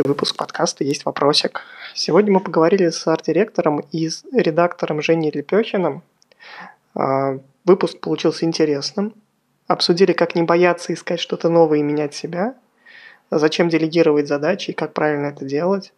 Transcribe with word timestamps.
выпуск 0.00 0.36
подкаста 0.36 0.84
«Есть 0.84 1.04
вопросик». 1.04 1.60
Сегодня 1.94 2.32
мы 2.32 2.40
поговорили 2.40 2.88
с 2.88 3.06
арт-директором 3.06 3.80
и 3.92 4.08
с 4.08 4.24
редактором 4.32 5.02
Женей 5.02 5.30
Лепехиным. 5.30 6.02
А, 6.94 7.38
выпуск 7.66 8.00
получился 8.00 8.46
интересным. 8.46 9.12
Обсудили, 9.66 10.14
как 10.14 10.34
не 10.34 10.42
бояться 10.42 10.94
искать 10.94 11.20
что-то 11.20 11.50
новое 11.50 11.80
и 11.80 11.82
менять 11.82 12.14
себя, 12.14 12.54
зачем 13.30 13.68
делегировать 13.68 14.28
задачи 14.28 14.70
и 14.70 14.74
как 14.74 14.94
правильно 14.94 15.26
это 15.26 15.44
делать, 15.44 15.92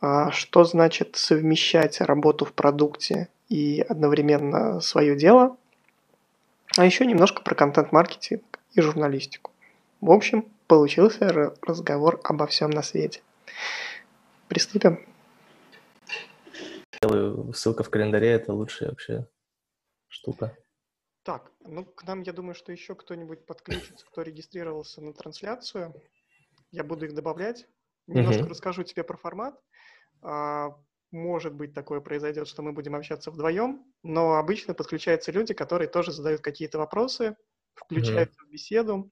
а, 0.00 0.30
что 0.30 0.62
значит 0.62 1.16
совмещать 1.16 2.00
работу 2.00 2.44
в 2.44 2.52
продукте 2.52 3.28
и 3.48 3.84
одновременно 3.88 4.80
свое 4.80 5.16
дело, 5.16 5.56
а 6.76 6.84
еще 6.84 7.04
немножко 7.04 7.42
про 7.42 7.56
контент-маркетинг 7.56 8.60
и 8.74 8.80
журналистику. 8.80 9.50
В 10.00 10.12
общем, 10.12 10.44
получился 10.70 11.52
разговор 11.62 12.20
обо 12.22 12.46
всем 12.46 12.70
на 12.70 12.82
свете. 12.82 13.22
Приступим. 14.46 15.04
Делаю 17.02 17.52
ссылка 17.54 17.82
в 17.82 17.90
календаре, 17.90 18.28
это 18.28 18.52
лучшая 18.52 18.90
вообще 18.90 19.26
штука. 20.06 20.56
Так, 21.24 21.50
ну 21.66 21.84
к 21.84 22.04
нам, 22.04 22.22
я 22.22 22.32
думаю, 22.32 22.54
что 22.54 22.70
еще 22.70 22.94
кто-нибудь 22.94 23.46
подключится, 23.46 24.06
кто 24.06 24.22
регистрировался 24.22 25.00
на 25.00 25.12
трансляцию. 25.12 25.92
Я 26.70 26.84
буду 26.84 27.06
их 27.06 27.14
добавлять. 27.16 27.66
Немножко 28.06 28.44
uh-huh. 28.44 28.50
расскажу 28.50 28.84
тебе 28.84 29.02
про 29.02 29.16
формат. 29.16 29.60
А, 30.22 30.76
может 31.10 31.52
быть, 31.52 31.74
такое 31.74 32.00
произойдет, 32.00 32.46
что 32.46 32.62
мы 32.62 32.72
будем 32.72 32.94
общаться 32.94 33.32
вдвоем, 33.32 33.84
но 34.04 34.36
обычно 34.36 34.72
подключаются 34.72 35.32
люди, 35.32 35.52
которые 35.52 35.88
тоже 35.88 36.12
задают 36.12 36.42
какие-то 36.42 36.78
вопросы, 36.78 37.36
включаются 37.74 38.40
uh-huh. 38.40 38.46
в 38.46 38.52
беседу 38.52 39.10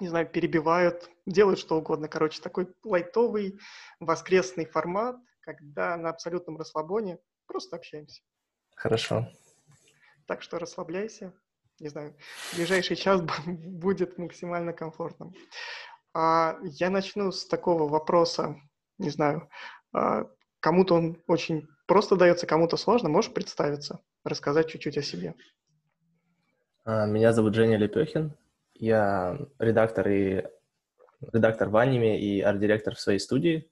не 0.00 0.08
знаю, 0.08 0.26
перебивают, 0.28 1.10
делают 1.26 1.58
что 1.58 1.76
угодно. 1.76 2.08
Короче, 2.08 2.40
такой 2.40 2.68
лайтовый 2.84 3.58
воскресный 4.00 4.64
формат, 4.64 5.16
когда 5.40 5.96
на 5.96 6.10
абсолютном 6.10 6.56
расслабоне 6.56 7.18
просто 7.46 7.76
общаемся. 7.76 8.22
Хорошо. 8.76 9.28
Так 10.26 10.42
что 10.42 10.58
расслабляйся. 10.58 11.32
Не 11.80 11.88
знаю, 11.88 12.16
ближайший 12.54 12.96
час 12.96 13.22
будет 13.46 14.18
максимально 14.18 14.72
комфортным. 14.72 15.32
А, 16.12 16.58
я 16.62 16.90
начну 16.90 17.30
с 17.30 17.46
такого 17.46 17.88
вопроса, 17.88 18.56
не 18.98 19.10
знаю, 19.10 19.48
а, 19.92 20.26
кому-то 20.60 20.94
он 20.94 21.22
очень 21.26 21.68
просто 21.86 22.16
дается, 22.16 22.46
кому-то 22.46 22.76
сложно. 22.76 23.08
Можешь 23.08 23.32
представиться, 23.32 24.00
рассказать 24.24 24.68
чуть-чуть 24.68 24.98
о 24.98 25.02
себе? 25.02 25.34
А, 26.84 27.06
меня 27.06 27.32
зовут 27.32 27.54
Женя 27.54 27.76
Лепехин. 27.76 28.36
Я 28.78 29.38
редактор 29.58 30.08
и 30.08 30.44
редактор 31.32 31.68
в 31.68 31.76
аниме 31.76 32.18
и 32.20 32.40
арт-директор 32.40 32.94
в 32.94 33.00
своей 33.00 33.18
студии, 33.18 33.70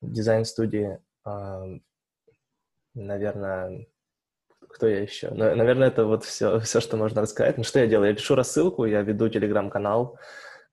дизайн-студии. 0.00 0.98
Наверное, 2.94 3.86
кто 4.68 4.88
я 4.88 5.00
еще? 5.00 5.30
Наверное, 5.30 5.88
это 5.88 6.04
вот 6.04 6.24
все, 6.24 6.58
все, 6.60 6.80
что 6.80 6.96
можно 6.96 7.22
рассказать. 7.22 7.58
Ну, 7.58 7.64
что 7.64 7.78
я 7.78 7.86
делаю? 7.86 8.10
Я 8.10 8.16
пишу 8.16 8.34
рассылку, 8.34 8.84
я 8.84 9.02
веду 9.02 9.28
телеграм-канал. 9.28 10.18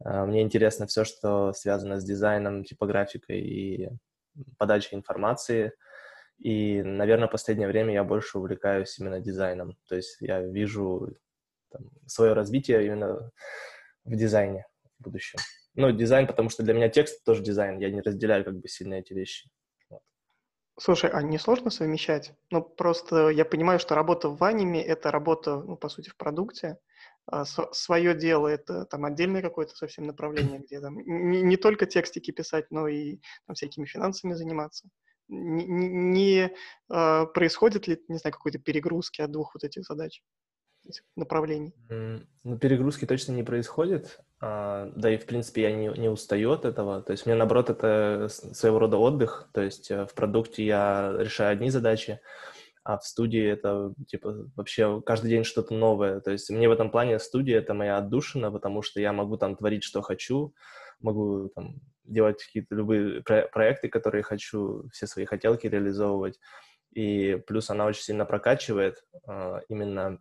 А, 0.04 0.26
мне 0.26 0.42
интересно 0.42 0.88
все, 0.88 1.04
что 1.04 1.54
связано 1.54 2.00
с 2.00 2.04
дизайном, 2.04 2.64
типографикой 2.64 3.42
и 3.42 3.90
подачей 4.58 4.98
информации. 4.98 5.74
И, 6.40 6.82
наверное, 6.82 7.28
в 7.28 7.32
последнее 7.32 7.68
время 7.68 7.94
я 7.94 8.04
больше 8.04 8.40
увлекаюсь 8.40 8.98
именно 8.98 9.20
дизайном. 9.20 9.78
То 9.88 9.96
есть 9.96 10.18
я 10.20 10.42
вижу 10.42 11.10
там, 11.72 11.90
свое 12.06 12.34
развитие 12.34 12.86
именно 12.86 13.32
в 14.04 14.16
дизайне 14.16 14.66
в 15.00 15.04
будущем. 15.04 15.40
Ну, 15.76 15.92
дизайн, 15.92 16.28
потому 16.28 16.50
что 16.50 16.64
для 16.64 16.74
меня 16.74 16.90
текст 16.90 17.24
тоже 17.24 17.42
дизайн, 17.42 17.80
я 17.80 17.90
не 17.90 18.02
разделяю 18.02 18.44
как 18.44 18.60
бы 18.60 18.68
сильно 18.68 18.96
эти 18.96 19.14
вещи. 19.14 19.50
Вот. 19.90 20.02
Слушай, 20.78 21.10
а 21.12 21.22
не 21.22 21.38
сложно 21.38 21.70
совмещать? 21.70 22.34
Ну, 22.50 22.62
просто 22.62 23.30
я 23.30 23.46
понимаю, 23.46 23.80
что 23.80 23.96
работа 23.96 24.30
в 24.30 24.44
аниме– 24.44 24.84
это 24.84 25.12
работа, 25.12 25.62
ну, 25.62 25.78
по 25.78 25.88
сути, 25.88 26.10
в 26.10 26.18
продукте, 26.18 26.78
а 27.26 27.46
свое 27.46 28.14
дело– 28.14 28.48
это 28.50 28.86
там 28.86 29.06
отдельное 29.06 29.42
какое-то 29.42 29.76
совсем 29.76 30.06
направление, 30.06 30.60
где 30.60 30.82
там 30.82 30.98
не, 30.98 31.42
не 31.42 31.56
только 31.56 31.86
текстики 31.86 32.32
писать, 32.32 32.70
но 32.70 32.88
и 32.88 33.20
там, 33.48 33.56
всякими 33.56 33.86
финансами 33.86 34.34
заниматься. 34.34 34.90
Не, 35.30 35.66
не, 35.66 36.52
э, 36.90 37.26
происходит 37.34 37.88
ли, 37.88 38.04
не 38.10 38.18
знаю, 38.18 38.34
какой-то 38.34 38.60
перегрузки 38.60 39.22
от 39.22 39.32
двух 39.32 39.54
вот 39.54 39.64
этих 39.64 39.84
задач? 39.86 40.22
Направлений? 41.16 41.74
Ну, 42.44 42.58
перегрузки 42.58 43.06
точно 43.06 43.34
не 43.34 43.44
происходит, 43.44 44.20
а, 44.40 44.92
да 44.96 45.14
и, 45.14 45.18
в 45.18 45.26
принципе, 45.26 45.64
я 45.64 45.72
не, 45.72 45.88
не 45.98 46.10
устаю 46.10 46.52
от 46.52 46.66
этого, 46.66 47.02
то 47.02 47.12
есть 47.12 47.26
мне, 47.26 47.36
наоборот, 47.36 47.70
это 47.70 48.28
своего 48.30 48.80
рода 48.80 48.98
отдых, 48.98 49.50
то 49.54 49.62
есть 49.62 49.92
э, 49.92 50.06
в 50.06 50.14
продукте 50.16 50.66
я 50.66 51.16
решаю 51.20 51.52
одни 51.52 51.70
задачи, 51.70 52.20
а 52.84 52.98
в 52.98 53.06
студии 53.06 53.44
это, 53.44 53.94
типа, 54.08 54.50
вообще 54.56 55.02
каждый 55.06 55.30
день 55.30 55.44
что-то 55.44 55.74
новое, 55.76 56.20
то 56.20 56.32
есть 56.32 56.50
мне 56.50 56.68
в 56.68 56.72
этом 56.72 56.90
плане 56.90 57.20
студия— 57.20 57.58
это 57.60 57.74
моя 57.74 57.98
отдушина, 57.98 58.52
потому 58.52 58.82
что 58.82 59.00
я 59.00 59.14
могу 59.14 59.38
там 59.38 59.56
творить, 59.56 59.84
что 59.84 60.02
хочу, 60.02 60.54
могу 61.00 61.50
там 61.50 61.76
делать 62.04 62.44
какие-то 62.44 62.74
любые 62.76 63.22
про- 63.22 63.48
проекты, 63.48 63.88
которые 63.90 64.24
хочу, 64.24 64.90
все 64.92 65.06
свои 65.06 65.26
хотелки 65.26 65.68
реализовывать, 65.68 66.40
и 66.92 67.42
плюс 67.48 67.70
она 67.70 67.86
очень 67.86 68.02
сильно 68.02 68.26
прокачивает 68.26 69.06
а, 69.26 69.62
именно 69.70 70.20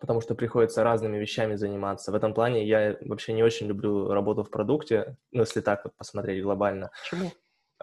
потому 0.00 0.20
что 0.20 0.34
приходится 0.34 0.84
разными 0.84 1.18
вещами 1.18 1.56
заниматься. 1.56 2.12
В 2.12 2.14
этом 2.14 2.34
плане 2.34 2.66
я 2.66 2.96
вообще 3.00 3.32
не 3.32 3.42
очень 3.42 3.66
люблю 3.66 4.08
работу 4.08 4.44
в 4.44 4.50
продукте, 4.50 5.16
ну, 5.32 5.40
если 5.40 5.60
так 5.60 5.84
вот 5.84 5.96
посмотреть 5.96 6.42
глобально. 6.42 6.90
Почему? 7.02 7.32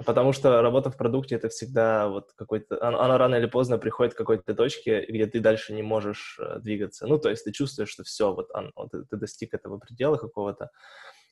Потому 0.06 0.34
что 0.34 0.62
работа 0.62 0.92
в 0.92 0.98
продукте— 0.98 1.36
это 1.38 1.48
всегда 1.48 2.10
вот 2.10 2.34
какой-то... 2.36 2.84
Она 2.86 3.18
рано 3.18 3.36
или 3.36 3.46
поздно 3.46 3.78
приходит 3.78 4.14
к 4.14 4.18
какой-то 4.18 4.54
точке, 4.54 5.06
где 5.08 5.26
ты 5.26 5.40
дальше 5.40 5.74
не 5.74 5.84
можешь 5.84 6.38
э, 6.38 6.60
двигаться. 6.60 7.08
Ну, 7.08 7.18
то 7.18 7.30
есть 7.30 7.46
ты 7.46 7.54
чувствуешь, 7.54 7.90
что 7.90 8.04
все, 8.04 8.34
вот, 8.34 8.50
он, 8.54 8.74
вот 8.76 8.92
ты 8.92 9.16
достиг 9.16 9.54
этого 9.54 9.78
предела 9.78 10.18
какого-то, 10.18 10.70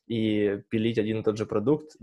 и 0.08 0.62
пилить 0.70 0.98
один 0.98 1.20
и 1.20 1.24
тот 1.24 1.38
же 1.38 1.46
продукт 1.46 1.96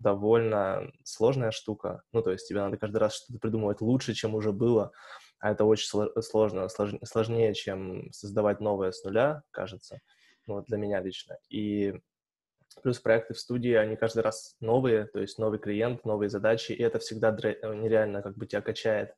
довольно 0.00 0.90
сложная 1.04 1.52
штука. 1.52 2.02
Ну, 2.12 2.22
то 2.22 2.32
есть 2.32 2.48
тебе 2.48 2.60
надо 2.60 2.76
каждый 2.76 2.98
раз 2.98 3.14
что-то 3.14 3.38
придумывать 3.38 3.80
лучше, 3.80 4.14
чем 4.14 4.34
уже 4.34 4.52
было 4.52 4.92
а 5.40 5.52
это 5.52 5.64
очень 5.64 5.88
сложно, 6.20 6.68
сложнее, 6.68 7.54
чем 7.54 8.10
создавать 8.12 8.60
новое 8.60 8.90
с 8.90 9.04
нуля, 9.04 9.42
кажется, 9.50 10.00
ну, 10.46 10.54
вот 10.54 10.66
для 10.66 10.78
меня 10.78 11.00
лично. 11.00 11.38
И 11.48 11.94
плюс 12.82 12.98
проекты 12.98 13.34
в 13.34 13.38
студии, 13.38 13.72
они 13.72 13.96
каждый 13.96 14.20
раз 14.20 14.56
новые, 14.60 15.06
то 15.06 15.20
есть 15.20 15.38
новый 15.38 15.58
клиент, 15.58 16.04
новые 16.04 16.28
задачи, 16.28 16.72
и 16.72 16.82
это 16.82 16.98
всегда 16.98 17.30
нереально 17.30 18.22
как 18.22 18.36
бы 18.36 18.46
тебя 18.46 18.62
качает. 18.62 19.14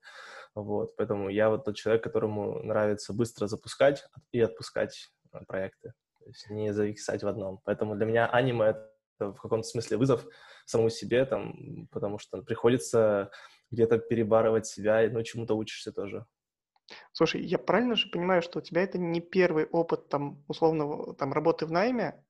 Вот, 0.54 0.96
поэтому 0.96 1.28
я 1.28 1.48
вот 1.48 1.64
тот 1.64 1.76
человек, 1.76 2.02
которому 2.02 2.62
нравится 2.62 3.12
быстро 3.12 3.46
запускать 3.46 4.04
и 4.32 4.40
отпускать 4.40 5.12
э, 5.32 5.38
проекты, 5.46 5.94
то 6.18 6.26
есть 6.26 6.50
не 6.50 6.72
зависать 6.72 7.22
в 7.22 7.28
одном. 7.28 7.60
Поэтому 7.64 7.94
для 7.94 8.04
меня 8.04 8.26
аниме— 8.26 8.64
это 9.18 9.32
в 9.32 9.40
каком-то 9.40 9.68
смысле 9.68 9.96
вызов 9.96 10.26
самому 10.66 10.90
себе, 10.90 11.24
там, 11.24 11.86
потому 11.92 12.18
что 12.18 12.42
приходится 12.42 13.30
где-то 13.70 13.98
перебарывать 13.98 14.66
себя, 14.66 15.08
ну, 15.10 15.22
чему-то 15.22 15.54
учишься 15.54 15.92
тоже. 15.92 16.26
Слушай, 17.12 17.42
я 17.42 17.58
правильно 17.58 17.94
же 17.94 18.08
понимаю, 18.10 18.42
что 18.42 18.58
у 18.58 18.62
тебя 18.62 18.82
это 18.82 18.98
не 18.98 19.20
первый 19.20 19.66
опыт, 19.66 20.08
там, 20.08 20.44
условно, 20.48 21.14
там, 21.14 21.32
работы 21.32 21.66
в 21.66 21.72
найме 21.72 22.24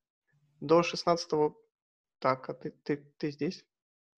до 0.61 0.81
16-го... 0.81 1.57
Так, 2.19 2.51
а 2.51 2.55
ты, 2.55 2.71
ты, 2.71 2.97
ты 3.17 3.31
здесь? 3.31 3.65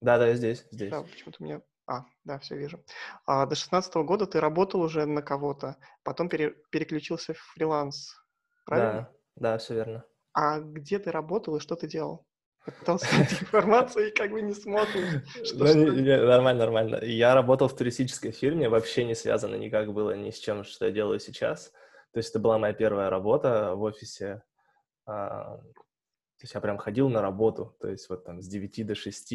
Да, 0.01 0.17
да, 0.17 0.27
я 0.27 0.35
здесь, 0.35 0.67
здесь. 0.71 0.91
Да, 0.91 1.03
почему-то 1.03 1.37
у 1.41 1.45
меня... 1.45 1.61
А, 1.85 2.05
да, 2.23 2.39
все 2.39 2.57
вижу. 2.57 2.83
А, 3.25 3.45
до 3.45 3.55
16 3.55 3.95
-го 3.95 4.03
года 4.03 4.25
ты 4.25 4.39
работал 4.39 4.81
уже 4.81 5.05
на 5.05 5.21
кого-то, 5.21 5.77
потом 6.03 6.29
пере, 6.29 6.51
переключился 6.69 7.33
в 7.33 7.37
фриланс, 7.37 8.13
правильно? 8.65 9.09
Да, 9.35 9.51
да, 9.53 9.57
все 9.57 9.75
верно. 9.75 10.05
А 10.33 10.59
где 10.59 10.99
ты 10.99 11.11
работал 11.11 11.55
и 11.55 11.59
что 11.59 11.75
ты 11.75 11.87
делал? 11.87 12.25
Пытался 12.65 13.05
найти 13.15 13.35
информацию 13.41 14.09
и 14.09 14.11
как 14.11 14.31
бы 14.31 14.41
не 14.41 14.53
смог. 14.53 14.87
Что, 15.43 15.73
ну, 15.73 16.25
нормально, 16.25 16.65
нормально. 16.65 16.99
Я 17.03 17.35
работал 17.35 17.67
в 17.67 17.75
туристической 17.75 18.31
фирме, 18.31 18.69
вообще 18.69 19.05
не 19.05 19.15
связано 19.15 19.55
никак 19.55 19.93
было 19.93 20.15
ни 20.15 20.31
с 20.31 20.37
чем, 20.37 20.63
что 20.63 20.85
я 20.85 20.91
делаю 20.91 21.19
сейчас. 21.19 21.71
То 22.11 22.19
есть 22.19 22.29
это 22.29 22.39
была 22.39 22.57
моя 22.57 22.73
первая 22.73 23.09
работа 23.09 23.75
в 23.75 23.81
офисе. 23.81 24.43
А, 25.05 25.57
то 26.43 26.45
есть 26.45 26.55
я 26.55 26.61
прям 26.61 26.77
ходил 26.77 27.09
на 27.09 27.21
работу, 27.21 27.75
то 27.79 27.87
есть 27.87 28.09
вот 28.09 28.25
там 28.25 28.41
с 28.41 28.47
9 28.47 28.85
до 28.85 28.95
6, 28.95 29.33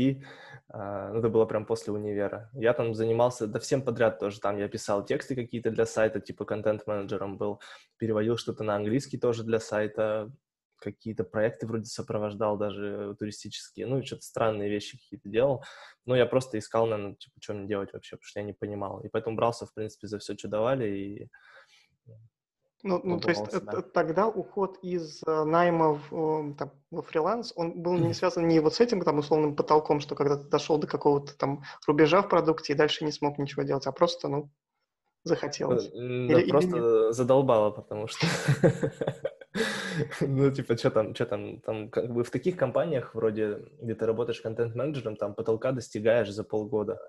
а, 0.68 1.10
ну 1.10 1.20
это 1.20 1.28
было 1.30 1.46
прям 1.46 1.64
после 1.64 1.92
универа. 1.92 2.50
Я 2.52 2.74
там 2.74 2.94
занимался, 2.94 3.46
да 3.46 3.58
всем 3.58 3.82
подряд 3.82 4.18
тоже, 4.18 4.40
там 4.40 4.58
я 4.58 4.68
писал 4.68 5.04
тексты 5.04 5.34
какие-то 5.34 5.70
для 5.70 5.86
сайта, 5.86 6.20
типа 6.20 6.44
контент-менеджером 6.44 7.38
был, 7.38 7.60
переводил 7.96 8.36
что-то 8.36 8.62
на 8.62 8.76
английский 8.76 9.16
тоже 9.16 9.42
для 9.42 9.58
сайта, 9.58 10.30
какие-то 10.78 11.24
проекты 11.24 11.66
вроде 11.66 11.84
сопровождал 11.84 12.56
даже 12.56 13.16
туристические, 13.18 13.86
ну, 13.86 14.04
что-то 14.04 14.22
странные 14.22 14.70
вещи 14.70 14.98
какие-то 14.98 15.28
делал. 15.28 15.64
Но 16.06 16.16
я 16.16 16.26
просто 16.26 16.58
искал, 16.58 16.86
наверное, 16.86 17.14
типа, 17.14 17.34
что 17.40 17.54
мне 17.54 17.68
делать 17.68 17.92
вообще, 17.92 18.16
потому 18.16 18.26
что 18.26 18.40
я 18.40 18.46
не 18.46 18.52
понимал. 18.52 19.00
И 19.00 19.08
поэтому 19.08 19.36
брался, 19.36 19.66
в 19.66 19.74
принципе, 19.74 20.06
за 20.06 20.18
все, 20.18 20.36
что 20.36 20.48
давали, 20.48 20.88
и 20.88 21.28
Ну, 22.82 23.00
ну 23.02 23.20
то 23.20 23.28
есть 23.30 23.64
да. 23.64 23.82
тогда 23.82 24.28
уход 24.28 24.78
из 24.82 25.22
э, 25.26 25.44
найма 25.44 26.00
в, 26.10 26.54
там, 26.54 26.70
во 26.90 27.02
фриланс, 27.02 27.52
он 27.56 27.82
был 27.82 27.94
не 27.94 28.14
связан 28.14 28.46
не 28.46 28.60
вот 28.60 28.74
с 28.74 28.80
этим 28.80 29.02
там 29.02 29.18
условным 29.18 29.56
потолком, 29.56 30.00
что 30.00 30.14
когда 30.14 30.36
ты 30.36 30.48
дошел 30.48 30.78
до 30.78 30.86
какого-то 30.86 31.36
там 31.36 31.64
рубежа 31.86 32.22
в 32.22 32.28
продукте 32.28 32.72
и 32.72 32.76
дальше 32.76 33.04
не 33.04 33.12
смог 33.12 33.38
ничего 33.38 33.64
делать, 33.64 33.86
а 33.86 33.92
просто, 33.92 34.28
ну, 34.28 34.50
захотелось. 35.24 35.88
Да, 35.90 35.98
или, 35.98 36.50
просто 36.50 36.76
или 36.76 37.12
задолбало, 37.12 37.70
потому 37.70 38.06
что... 38.06 38.26
Ну, 40.20 40.50
типа, 40.50 40.76
что 40.76 40.90
там, 40.90 41.14
что 41.14 41.26
там, 41.26 41.60
там, 41.60 41.90
как 41.90 42.12
бы 42.12 42.24
в 42.24 42.30
таких 42.30 42.56
компаниях, 42.56 43.14
вроде, 43.14 43.66
где 43.80 43.94
ты 43.94 44.06
работаешь 44.06 44.40
контент-менеджером, 44.40 45.16
там 45.16 45.34
потолка 45.34 45.72
достигаешь 45.72 46.30
за 46.30 46.44
полгода. 46.44 47.00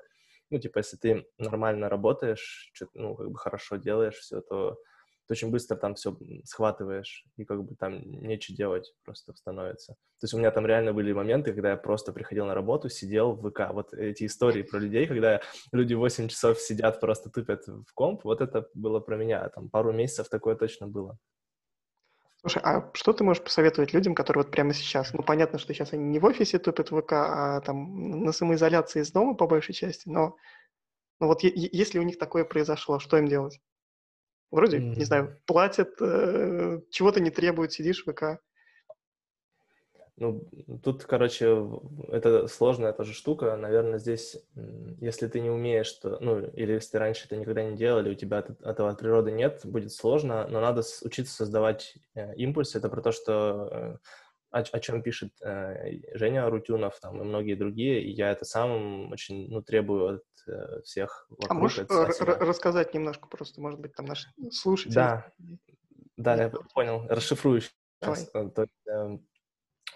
Ну, 0.50 0.60
типа, 0.60 0.80
если 0.80 0.98
ты 0.98 1.26
нормально 1.38 1.90
работаешь, 1.90 2.72
ну, 2.94 3.16
как 3.16 3.30
бы 3.30 3.38
хорошо 3.38 3.78
делаешь 3.78 4.16
все, 4.16 4.42
то 4.42 4.80
ты 5.28 5.34
очень 5.34 5.52
быстро 5.52 5.76
там 5.76 5.94
все 5.94 6.18
схватываешь, 6.44 7.24
и 7.38 7.46
как 7.46 7.64
бы 7.64 7.76
там 7.76 8.02
нечего 8.02 8.58
делать 8.58 8.92
просто 9.06 9.36
становится. 9.36 9.94
То 9.94 10.24
есть 10.24 10.34
у 10.34 10.40
меня 10.40 10.50
там 10.50 10.66
реально 10.66 10.92
были 10.92 11.14
моменты, 11.14 11.54
когда 11.54 11.70
я 11.70 11.78
просто 11.78 12.12
приходил 12.12 12.48
на 12.48 12.56
работу, 12.56 12.90
сидел 12.90 13.34
в 13.34 13.48
ВК. 13.48 13.72
Вот 13.72 13.94
эти 13.94 14.26
истории 14.26 14.64
про 14.64 14.80
людей, 14.80 15.06
когда 15.06 15.40
люди 15.72 15.94
8 15.94 16.30
часов 16.30 16.60
сидят, 16.60 17.00
просто 17.00 17.30
тупят 17.30 17.68
в 17.68 17.94
комп, 17.94 18.24
вот 18.24 18.42
это 18.42 18.68
было 18.74 19.00
про 19.00 19.18
меня. 19.18 19.48
Там 19.50 19.70
пару 19.70 19.94
месяцев 19.94 20.30
такое 20.30 20.56
точно 20.56 20.88
было. 20.88 21.20
Слушай, 22.42 22.62
а 22.64 22.90
что 22.94 23.12
ты 23.12 23.24
можешь 23.24 23.44
посоветовать 23.44 23.94
людям, 23.94 24.16
которые 24.16 24.44
вот 24.44 24.52
прямо 24.52 24.74
сейчас, 24.74 25.14
ну, 25.14 25.24
понятно, 25.24 25.60
что 25.60 25.74
сейчас 25.74 25.92
они 25.92 26.06
не 26.06 26.20
в 26.20 26.26
офисе 26.26 26.58
тупят 26.58 26.90
в 26.90 27.02
ВК, 27.02 27.12
а 27.14 27.62
там 27.62 28.24
на 28.24 28.32
самоизоляции 28.32 29.02
из 29.02 29.12
дома 29.12 29.36
по 29.36 29.46
большей 29.46 29.74
части, 29.76 30.08
но, 30.08 30.38
но 31.20 31.28
вот 31.28 31.44
если 31.44 32.00
у 32.00 32.04
них 32.04 32.18
такое 32.18 32.46
произошло, 32.46 33.00
что 33.00 33.18
им 33.18 33.28
делать? 33.28 33.60
Вроде, 34.52 34.78
mm-hmm. 34.78 34.96
не 34.96 35.04
знаю, 35.04 35.42
платят, 35.46 35.96
э, 36.00 36.80
чего-то 36.92 37.20
не 37.20 37.30
требуют, 37.30 37.74
сидишь 37.74 38.06
в 38.06 38.12
ВК. 38.12 38.42
Ну, 40.20 40.44
тут, 40.84 41.06
короче, 41.06 41.66
это 42.10 42.48
сложная 42.48 42.92
тоже 42.92 43.14
штука. 43.14 43.56
Наверное, 43.56 44.00
здесь, 44.00 44.38
если 45.00 45.28
ты 45.28 45.40
не 45.40 45.50
умеешь, 45.50 45.92
то, 45.94 46.18
ну, 46.20 46.40
или 46.40 46.74
если 46.74 46.92
ты 46.92 47.00
раньше 47.00 47.26
это 47.26 47.38
никогда 47.38 47.64
не 47.64 47.78
делал, 47.78 48.02
или 48.02 48.12
у 48.12 48.16
тебя 48.16 48.40
от, 48.40 48.50
этого 48.62 48.90
от 48.90 49.00
природы 49.00 49.32
нет, 49.32 49.62
будет 49.64 49.94
сложно, 49.94 50.46
но 50.50 50.60
надо 50.60 50.84
учиться 51.04 51.34
создавать 51.34 51.96
э, 52.16 52.36
импульсы. 52.36 52.78
Это 52.78 52.90
про 52.90 53.02
то, 53.02 53.14
что 53.14 53.70
э, 53.72 53.98
о, 54.52 54.60
о 54.60 54.80
чем 54.80 55.02
пишет 55.02 55.32
э, 55.42 56.00
Женя 56.16 56.50
Рутюнов 56.50 57.00
там, 57.00 57.22
и 57.22 57.24
многие 57.24 57.56
другие, 57.56 58.04
и 58.04 58.12
я 58.12 58.32
это 58.32 58.44
сам 58.44 59.12
очень 59.12 59.50
ну, 59.50 59.62
требую 59.62 60.16
от 60.16 60.24
э, 60.48 60.82
всех 60.84 61.28
а 61.30 61.34
вокруг. 61.34 61.52
А 61.52 61.54
можешь 61.54 61.88
рассказать 62.20 62.94
немножко 62.94 63.28
просто, 63.30 63.62
может 63.62 63.80
быть, 63.80 63.94
там 63.94 64.06
наш 64.06 64.28
слушатель? 64.52 64.96
Да, 64.96 65.32
да, 66.18 66.36
я 66.36 66.50
понял, 66.74 67.06
расшифрую 67.08 67.62
сейчас. 67.62 68.30
Давай. 68.34 68.52
То 68.52 68.62
есть, 68.64 68.88
э, 68.88 69.20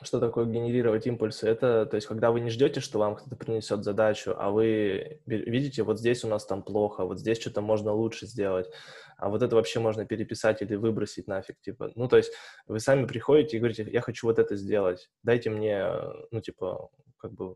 что 0.01 0.19
такое 0.19 0.45
генерировать 0.45 1.05
импульсы? 1.07 1.47
Это, 1.47 1.85
то 1.85 1.95
есть, 1.95 2.07
когда 2.07 2.31
вы 2.31 2.39
не 2.39 2.49
ждете, 2.49 2.79
что 2.79 2.99
вам 2.99 3.15
кто-то 3.15 3.35
принесет 3.35 3.83
задачу, 3.83 4.33
а 4.37 4.49
вы 4.51 5.21
видите, 5.25 5.83
вот 5.83 5.99
здесь 5.99 6.23
у 6.23 6.27
нас 6.27 6.45
там 6.45 6.63
плохо, 6.63 7.05
вот 7.05 7.19
здесь 7.19 7.39
что-то 7.39 7.61
можно 7.61 7.93
лучше 7.93 8.25
сделать, 8.25 8.69
а 9.17 9.29
вот 9.29 9.41
это 9.43 9.55
вообще 9.55 9.79
можно 9.79 10.05
переписать 10.05 10.61
или 10.61 10.75
выбросить 10.75 11.27
нафиг, 11.27 11.59
типа. 11.61 11.91
Ну, 11.95 12.07
то 12.07 12.17
есть, 12.17 12.33
вы 12.67 12.79
сами 12.79 13.05
приходите 13.05 13.57
и 13.57 13.59
говорите, 13.59 13.87
я 13.91 14.01
хочу 14.01 14.27
вот 14.27 14.39
это 14.39 14.55
сделать, 14.55 15.09
дайте 15.23 15.49
мне, 15.49 15.87
ну, 16.31 16.41
типа, 16.41 16.89
как 17.17 17.33
бы 17.33 17.55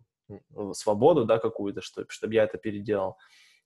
свободу, 0.74 1.26
да, 1.26 1.40
какую-то, 1.40 1.82
чтобы, 1.82 2.08
чтобы 2.10 2.34
я 2.34 2.44
это 2.44 2.58
переделал. 2.58 3.18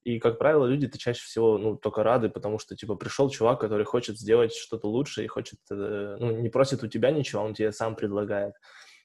И, 0.04 0.20
как 0.20 0.40
правило, 0.40 0.66
люди-то 0.66 0.98
чаще 0.98 1.22
всего, 1.24 1.58
ну, 1.58 1.76
только 1.76 2.04
рады, 2.04 2.30
потому 2.30 2.58
что, 2.58 2.76
типа, 2.76 2.96
пришел 2.96 3.30
чувак, 3.30 3.60
который 3.60 3.86
хочет 3.86 4.18
сделать 4.18 4.54
что-то 4.54 4.88
лучше 4.88 5.24
и 5.24 5.28
хочет, 5.28 5.60
э, 5.70 6.18
ну, 6.20 6.32
не 6.32 6.50
просит 6.50 6.84
у 6.84 6.88
тебя 6.88 7.12
ничего, 7.12 7.44
он 7.44 7.54
тебе 7.54 7.72
сам 7.72 7.96
предлагает. 7.96 8.56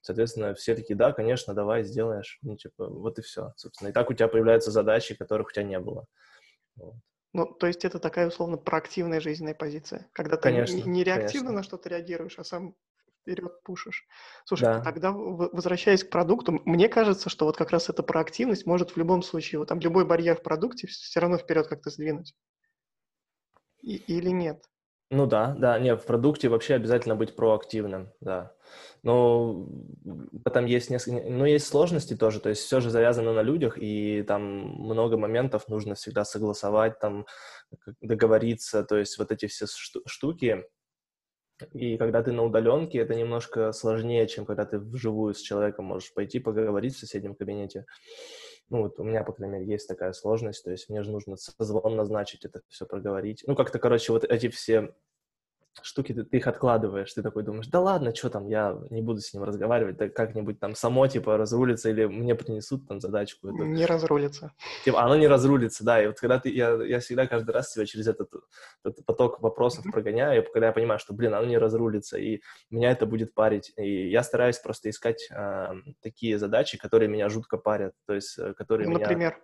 Соответственно, 0.00 0.54
все 0.54 0.74
такие, 0.74 0.96
да, 0.96 1.12
конечно, 1.12 1.52
давай, 1.52 1.82
сделаешь. 1.84 2.38
Ну, 2.42 2.56
типа, 2.56 2.86
вот 2.86 3.18
и 3.18 3.22
все, 3.22 3.52
собственно. 3.56 3.88
И 3.88 3.92
так 3.92 4.08
у 4.08 4.14
тебя 4.14 4.28
появляются 4.28 4.70
задачи, 4.70 5.14
которых 5.14 5.48
у 5.48 5.50
тебя 5.50 5.64
не 5.64 5.78
было. 5.80 6.06
Вот. 6.76 6.94
Ну, 7.32 7.44
то 7.44 7.66
есть 7.66 7.84
это 7.84 7.98
такая, 7.98 8.28
условно, 8.28 8.56
проактивная 8.56 9.20
жизненная 9.20 9.54
позиция, 9.54 10.08
когда 10.12 10.36
ты 10.36 10.44
конечно, 10.44 10.88
не 10.88 11.04
реактивно 11.04 11.48
конечно. 11.48 11.52
на 11.52 11.62
что-то 11.64 11.88
реагируешь, 11.90 12.38
а 12.38 12.44
сам 12.44 12.74
вперед 13.26 13.62
пушишь. 13.64 14.06
Слушай, 14.44 14.64
да. 14.64 14.80
тогда 14.80 15.10
возвращаясь 15.12 16.04
к 16.04 16.10
продукту, 16.10 16.62
мне 16.64 16.88
кажется, 16.88 17.28
что 17.28 17.44
вот 17.44 17.56
как 17.56 17.70
раз 17.70 17.88
эта 17.88 18.02
проактивность 18.04 18.66
может 18.66 18.92
в 18.92 18.96
любом 18.96 19.22
случае, 19.22 19.58
вот 19.58 19.68
там 19.68 19.80
любой 19.80 20.06
барьер 20.06 20.36
в 20.36 20.42
продукте 20.42 20.86
все 20.86 21.20
равно 21.20 21.36
вперед 21.36 21.66
как-то 21.66 21.90
сдвинуть. 21.90 22.34
И, 23.82 23.96
или 23.96 24.30
нет? 24.30 24.64
Ну 25.10 25.26
да, 25.26 25.54
да, 25.56 25.78
не, 25.78 25.94
в 25.94 26.04
продукте 26.04 26.48
вообще 26.48 26.74
обязательно 26.74 27.14
быть 27.14 27.36
проактивным, 27.36 28.12
да. 28.20 28.52
Но 29.04 29.68
там 30.52 30.66
есть 30.66 30.90
несколько, 30.90 31.28
ну 31.30 31.44
есть 31.44 31.66
сложности 31.66 32.16
тоже, 32.16 32.40
то 32.40 32.48
есть 32.48 32.62
все 32.62 32.80
же 32.80 32.90
завязано 32.90 33.32
на 33.32 33.42
людях, 33.42 33.78
и 33.78 34.24
там 34.26 34.42
много 34.42 35.16
моментов 35.16 35.68
нужно 35.68 35.94
всегда 35.94 36.24
согласовать, 36.24 36.98
там 36.98 37.24
договориться, 38.00 38.82
то 38.82 38.96
есть 38.96 39.16
вот 39.18 39.30
эти 39.30 39.46
все 39.46 39.66
штуки, 40.06 40.64
и 41.72 41.96
когда 41.96 42.22
ты 42.22 42.32
на 42.32 42.44
удаленке, 42.44 42.98
это 42.98 43.14
немножко 43.14 43.72
сложнее, 43.72 44.26
чем 44.26 44.44
когда 44.44 44.64
ты 44.64 44.78
вживую 44.78 45.34
с 45.34 45.40
человеком 45.40 45.86
можешь 45.86 46.12
пойти 46.12 46.38
поговорить 46.38 46.94
в 46.94 46.98
соседнем 46.98 47.34
кабинете. 47.34 47.86
Ну, 48.68 48.82
вот 48.82 48.98
у 48.98 49.04
меня, 49.04 49.22
по 49.22 49.32
крайней 49.32 49.58
мере, 49.58 49.72
есть 49.72 49.88
такая 49.88 50.12
сложность, 50.12 50.64
то 50.64 50.72
есть 50.72 50.88
мне 50.88 51.02
же 51.02 51.12
нужно 51.12 51.36
созвон 51.36 51.96
назначить, 51.96 52.44
это 52.44 52.62
все 52.68 52.84
проговорить. 52.84 53.44
Ну, 53.46 53.54
как-то, 53.54 53.78
короче, 53.78 54.12
вот 54.12 54.24
эти 54.24 54.48
все 54.48 54.92
штуки, 55.82 56.12
ты, 56.12 56.24
ты 56.24 56.38
их 56.38 56.46
откладываешь, 56.46 57.12
ты 57.12 57.22
такой 57.22 57.42
думаешь, 57.42 57.66
да 57.68 57.80
ладно, 57.80 58.14
что 58.14 58.30
там, 58.30 58.48
я 58.48 58.78
не 58.90 59.02
буду 59.02 59.20
с 59.20 59.32
ним 59.32 59.44
разговаривать, 59.44 59.96
да 59.96 60.08
как-нибудь 60.08 60.58
там 60.58 60.74
само, 60.74 61.06
типа, 61.06 61.36
разрулится, 61.36 61.90
или 61.90 62.06
мне 62.06 62.34
принесут 62.34 62.86
там 62.88 63.00
задачку. 63.00 63.48
Эту. 63.48 63.64
Не 63.64 63.86
разрулится. 63.86 64.52
Типа, 64.84 65.02
оно 65.02 65.16
не 65.16 65.28
разрулится, 65.28 65.84
да, 65.84 66.02
и 66.02 66.06
вот 66.06 66.18
когда 66.18 66.38
ты, 66.38 66.50
я, 66.50 66.82
я 66.82 67.00
всегда 67.00 67.26
каждый 67.26 67.50
раз 67.50 67.72
себя 67.72 67.86
через 67.86 68.08
этот, 68.08 68.30
этот 68.84 69.04
поток 69.04 69.40
вопросов 69.40 69.86
mm-hmm. 69.86 69.92
прогоняю, 69.92 70.44
когда 70.52 70.68
я 70.68 70.72
понимаю, 70.72 70.98
что, 70.98 71.14
блин, 71.14 71.34
оно 71.34 71.46
не 71.46 71.58
разрулится, 71.58 72.18
и 72.18 72.40
меня 72.70 72.90
это 72.90 73.06
будет 73.06 73.34
парить, 73.34 73.72
и 73.76 74.08
я 74.08 74.22
стараюсь 74.22 74.58
просто 74.58 74.90
искать 74.90 75.28
э, 75.30 75.68
такие 76.02 76.38
задачи, 76.38 76.78
которые 76.78 77.08
меня 77.08 77.28
жутко 77.28 77.58
парят, 77.58 77.94
то 78.06 78.14
есть, 78.14 78.38
э, 78.38 78.54
которые 78.54 78.88
например? 78.88 79.36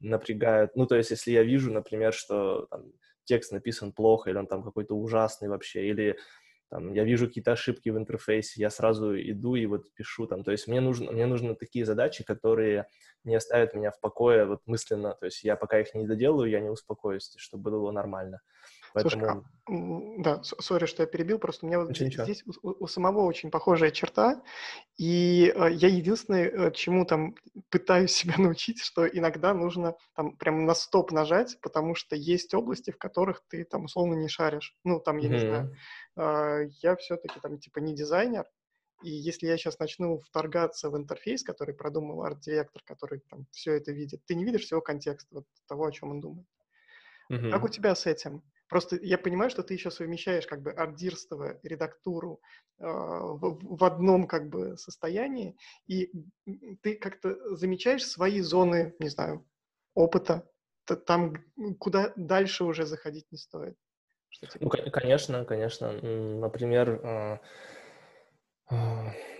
меня 0.00 0.10
напрягают, 0.16 0.72
ну, 0.74 0.86
то 0.86 0.96
есть, 0.96 1.10
если 1.10 1.30
я 1.30 1.42
вижу, 1.42 1.72
например, 1.72 2.12
что 2.12 2.66
там, 2.70 2.92
текст 3.24 3.52
написан 3.52 3.92
плохо, 3.92 4.30
или 4.30 4.36
он 4.36 4.46
там 4.46 4.62
какой-то 4.62 4.94
ужасный 4.94 5.48
вообще, 5.48 5.86
или 5.86 6.16
там, 6.70 6.92
я 6.92 7.04
вижу 7.04 7.28
какие-то 7.28 7.52
ошибки 7.52 7.88
в 7.90 7.98
интерфейсе, 7.98 8.60
я 8.60 8.70
сразу 8.70 9.14
иду 9.16 9.54
и 9.54 9.66
вот 9.66 9.92
пишу 9.94 10.26
там. 10.26 10.42
То 10.42 10.50
есть 10.50 10.66
мне 10.66 10.80
нужно, 10.80 11.12
мне 11.12 11.26
нужны 11.26 11.54
такие 11.54 11.84
задачи, 11.84 12.24
которые 12.24 12.86
не 13.22 13.36
оставят 13.36 13.74
меня 13.74 13.90
в 13.90 14.00
покое 14.00 14.44
вот 14.44 14.60
мысленно. 14.66 15.14
То 15.14 15.26
есть 15.26 15.44
я 15.44 15.56
пока 15.56 15.78
их 15.80 15.94
не 15.94 16.06
доделаю, 16.06 16.50
я 16.50 16.60
не 16.60 16.70
успокоюсь, 16.70 17.32
чтобы 17.36 17.70
было 17.70 17.92
нормально. 17.92 18.40
Поэтому... 18.94 19.24
Слушай, 19.24 19.42
а, 19.66 20.22
да, 20.22 20.42
сори, 20.44 20.86
что 20.86 21.02
я 21.02 21.08
перебил, 21.08 21.40
просто 21.40 21.66
у 21.66 21.68
меня 21.68 21.80
вот 21.80 21.90
ничего, 21.90 22.22
здесь 22.22 22.44
У, 22.62 22.84
у 22.84 22.86
самого 22.86 23.22
очень 23.22 23.50
похожая 23.50 23.90
черта, 23.90 24.40
и 24.96 25.52
э, 25.52 25.72
я 25.72 25.88
единственное, 25.88 26.48
э, 26.48 26.70
чему 26.72 27.04
там 27.04 27.34
пытаюсь 27.70 28.12
себя 28.14 28.34
научить, 28.38 28.80
что 28.80 29.04
иногда 29.04 29.52
нужно 29.52 29.96
там 30.14 30.36
прям 30.36 30.64
на 30.64 30.74
стоп 30.74 31.10
нажать, 31.10 31.58
потому 31.60 31.96
что 31.96 32.14
есть 32.14 32.54
области, 32.54 32.92
в 32.92 32.98
которых 32.98 33.42
ты 33.48 33.64
там 33.64 33.86
условно 33.86 34.14
не 34.14 34.28
шаришь. 34.28 34.76
Ну, 34.84 35.00
там, 35.00 35.16
я 35.18 35.28
mm-hmm. 35.28 35.32
не 35.32 35.38
знаю, 35.40 35.76
э, 36.16 36.70
я 36.80 36.94
все-таки 36.94 37.40
там 37.40 37.58
типа 37.58 37.80
не 37.80 37.96
дизайнер, 37.96 38.46
и 39.02 39.10
если 39.10 39.48
я 39.48 39.56
сейчас 39.56 39.80
начну 39.80 40.18
вторгаться 40.18 40.88
в 40.88 40.96
интерфейс, 40.96 41.42
который 41.42 41.74
продумал 41.74 42.22
арт-директор, 42.22 42.80
который 42.84 43.22
там 43.28 43.46
все 43.50 43.72
это 43.72 43.90
видит, 43.90 44.24
ты 44.24 44.36
не 44.36 44.44
видишь 44.44 44.66
всего 44.66 44.80
контекста, 44.80 45.34
вот 45.34 45.46
того, 45.66 45.86
о 45.86 45.92
чем 45.92 46.12
он 46.12 46.20
думает. 46.20 46.46
Mm-hmm. 47.32 47.50
Как 47.50 47.64
у 47.64 47.68
тебя 47.68 47.96
с 47.96 48.06
этим? 48.06 48.44
Просто 48.68 48.96
я 49.02 49.18
понимаю, 49.18 49.50
что 49.50 49.62
ты 49.62 49.74
еще 49.74 49.90
совмещаешь 49.90 50.46
как 50.46 50.62
бы 50.62 50.72
ардирство, 50.72 51.58
редактуру 51.62 52.40
э, 52.78 52.84
в, 52.84 53.76
в 53.76 53.84
одном 53.84 54.26
как 54.26 54.48
бы 54.48 54.76
состоянии, 54.78 55.56
и 55.86 56.10
ты 56.82 56.96
как-то 56.96 57.56
замечаешь 57.56 58.06
свои 58.06 58.40
зоны, 58.40 58.94
не 58.98 59.08
знаю, 59.08 59.46
опыта, 59.94 60.48
там, 61.06 61.34
куда 61.78 62.12
дальше 62.16 62.64
уже 62.64 62.86
заходить 62.86 63.30
не 63.30 63.38
стоит. 63.38 63.76
Ну, 64.60 64.68
конечно, 64.68 65.44
конечно. 65.44 65.92
Например, 65.92 66.90
э, 66.90 67.38
э, 68.70 68.74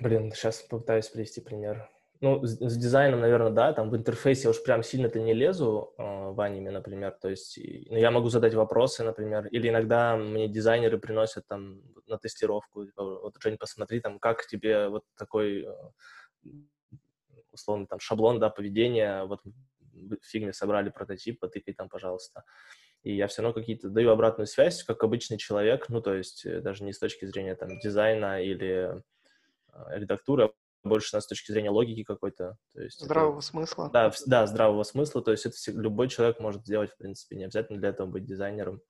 блин, 0.00 0.32
сейчас 0.32 0.62
попытаюсь 0.62 1.08
привести 1.08 1.40
пример. 1.40 1.90
Ну, 2.24 2.42
с, 2.42 2.56
с 2.58 2.76
дизайном, 2.78 3.20
наверное, 3.20 3.50
да, 3.50 3.74
там 3.74 3.90
в 3.90 3.96
интерфейсе 3.96 4.44
я 4.44 4.50
уж 4.50 4.62
прям 4.62 4.82
сильно-то 4.82 5.20
не 5.20 5.34
лезу 5.34 5.92
э, 5.98 6.02
в 6.02 6.40
аниме, 6.40 6.70
например, 6.70 7.12
то 7.20 7.28
есть 7.28 7.58
ну, 7.90 7.98
я 7.98 8.10
могу 8.10 8.30
задать 8.30 8.54
вопросы, 8.54 9.04
например, 9.04 9.46
или 9.48 9.68
иногда 9.68 10.16
мне 10.16 10.48
дизайнеры 10.48 10.96
приносят 10.96 11.46
там 11.46 11.82
на 12.06 12.16
тестировку, 12.16 12.86
типа, 12.86 13.04
вот, 13.04 13.34
Жень, 13.42 13.58
посмотри, 13.58 14.00
там, 14.00 14.18
как 14.18 14.46
тебе 14.46 14.88
вот 14.88 15.04
такой, 15.18 15.66
э, 15.66 16.48
условно, 17.52 17.86
там, 17.86 18.00
шаблон, 18.00 18.40
да, 18.40 18.48
поведения, 18.48 19.24
вот 19.24 19.40
в 19.92 20.16
фигме 20.22 20.54
собрали 20.54 20.88
прототип, 20.88 21.40
потыкай 21.40 21.74
там, 21.74 21.90
пожалуйста. 21.90 22.44
и 23.02 23.14
я 23.14 23.26
все 23.26 23.42
равно 23.42 23.52
какие-то 23.52 23.90
даю 23.90 24.08
обратную 24.08 24.46
связь, 24.46 24.82
как 24.82 25.04
обычный 25.04 25.36
человек, 25.36 25.90
ну, 25.90 26.00
то 26.00 26.14
есть 26.14 26.46
э, 26.46 26.60
даже 26.62 26.84
не 26.84 26.94
с 26.94 26.98
точки 26.98 27.26
зрения 27.26 27.54
там 27.54 27.78
дизайна 27.80 28.42
или 28.42 29.02
э, 29.74 29.98
редактуры, 29.98 30.54
больше 30.84 31.20
с 31.20 31.26
точки 31.26 31.52
зрения 31.52 31.70
логики 31.70 32.04
какой-то. 32.04 32.56
То 32.74 32.80
есть 32.80 33.00
здравого 33.00 33.38
это, 33.38 33.46
смысла. 33.46 33.90
Да, 33.92 34.10
в, 34.10 34.16
да, 34.26 34.46
здравого 34.46 34.82
смысла, 34.82 35.22
то 35.22 35.30
есть 35.30 35.46
это 35.46 35.56
все, 35.56 35.72
любой 35.72 36.08
человек 36.08 36.40
может 36.40 36.62
сделать, 36.62 36.92
в 36.92 36.96
принципе, 36.96 37.36
не 37.36 37.44
обязательно 37.44 37.78
для 37.78 37.90
этого 37.90 38.06
быть 38.06 38.24
дизайнером. 38.24 38.80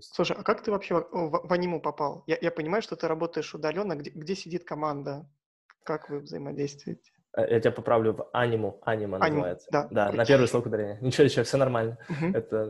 Слушай, 0.00 0.36
а 0.38 0.42
как 0.42 0.62
ты 0.62 0.70
вообще 0.70 0.94
в, 0.94 1.08
в, 1.12 1.48
в 1.48 1.52
аниму 1.52 1.80
попал? 1.80 2.24
Я, 2.26 2.38
я 2.40 2.50
понимаю, 2.50 2.82
что 2.82 2.96
ты 2.96 3.06
работаешь 3.08 3.54
удаленно. 3.54 3.94
Где, 3.94 4.10
где 4.10 4.34
сидит 4.34 4.64
команда? 4.64 5.28
Как 5.84 6.08
вы 6.08 6.20
взаимодействуете? 6.20 7.12
Э, 7.36 7.42
я 7.48 7.60
тебя 7.60 7.72
поправлю 7.72 8.14
в 8.14 8.30
аниму. 8.32 8.80
Анима 8.84 9.18
Аним, 9.18 9.36
называется. 9.36 9.68
Да, 9.70 9.88
да 9.90 10.12
на 10.12 10.24
первый 10.24 10.48
слог 10.48 10.66
ударения. 10.66 10.98
Ничего, 11.02 11.24
ничего, 11.24 11.44
все 11.44 11.58
нормально. 11.58 11.98
Угу. 12.08 12.26
Это, 12.34 12.66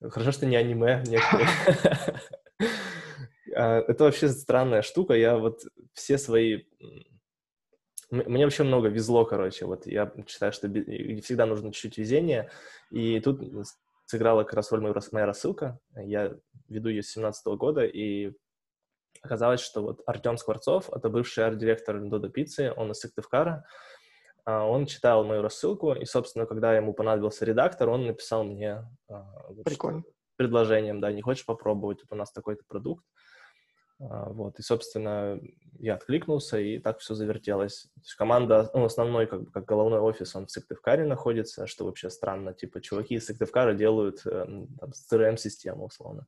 да. 0.00 0.08
Хорошо, 0.10 0.32
что 0.32 0.46
не 0.46 0.56
аниме. 0.56 1.02
А, 3.58 3.78
это 3.78 4.04
вообще 4.04 4.28
странная 4.28 4.82
штука. 4.82 5.14
Я 5.14 5.38
вот 5.38 5.62
все 5.94 6.18
свои... 6.18 6.64
Мне 8.10 8.44
вообще 8.44 8.62
много 8.62 8.88
везло, 8.88 9.24
короче. 9.24 9.66
Вот 9.66 9.86
я 9.86 10.12
считаю, 10.28 10.52
что 10.52 10.68
всегда 10.68 11.46
нужно 11.46 11.72
чуть-чуть 11.72 11.98
везения. 11.98 12.50
И 12.90 13.20
тут 13.20 13.40
сыграла 14.06 14.44
как 14.44 14.54
раз 14.54 14.70
роль 14.70 14.94
моя 15.12 15.26
рассылка. 15.26 15.78
Я 15.94 16.36
веду 16.68 16.88
ее 16.88 17.02
с 17.02 17.10
17 17.10 17.46
года, 17.58 17.84
и 17.84 18.32
оказалось, 19.22 19.60
что 19.60 19.82
вот 19.82 20.02
Артем 20.06 20.36
Скворцов, 20.36 20.90
это 20.92 21.08
бывший 21.08 21.44
арт-директор 21.44 22.00
Додо 22.00 22.28
Пиццы, 22.28 22.72
он 22.76 22.92
из 22.92 23.00
Сыктывкара, 23.00 23.66
а, 24.44 24.64
он 24.64 24.86
читал 24.86 25.24
мою 25.24 25.42
рассылку, 25.42 25.92
и, 25.92 26.04
собственно, 26.04 26.46
когда 26.46 26.74
ему 26.76 26.92
понадобился 26.94 27.44
редактор, 27.44 27.88
он 27.88 28.06
написал 28.06 28.44
мне 28.44 28.88
а, 29.08 29.52
Прикольно. 29.64 30.04
предложением, 30.36 31.00
да, 31.00 31.10
не 31.12 31.22
хочешь 31.22 31.44
попробовать, 31.44 32.00
вот 32.02 32.12
у 32.12 32.16
нас 32.16 32.30
такой-то 32.32 32.62
продукт. 32.68 33.04
А, 34.00 34.30
вот, 34.30 34.58
и, 34.58 34.62
собственно, 34.62 35.40
я 35.78 35.94
откликнулся, 35.94 36.58
и 36.58 36.78
так 36.78 36.98
все 36.98 37.14
завертелось. 37.14 37.88
То 37.94 38.00
есть 38.00 38.14
команда, 38.14 38.70
ну, 38.74 38.84
основной, 38.84 39.26
как 39.26 39.42
бы, 39.42 39.50
как 39.50 39.64
головной 39.64 40.00
офис, 40.00 40.34
он 40.36 40.46
в 40.46 40.50
Сыктывкаре 40.50 41.04
находится, 41.04 41.66
что 41.66 41.84
вообще 41.84 42.10
странно. 42.10 42.52
Типа, 42.52 42.80
чуваки 42.80 43.14
из 43.14 43.26
Сыктывкара 43.26 43.74
делают 43.74 44.22
э, 44.26 44.44
там, 44.80 44.90
CRM-систему, 45.10 45.86
условно 45.86 46.26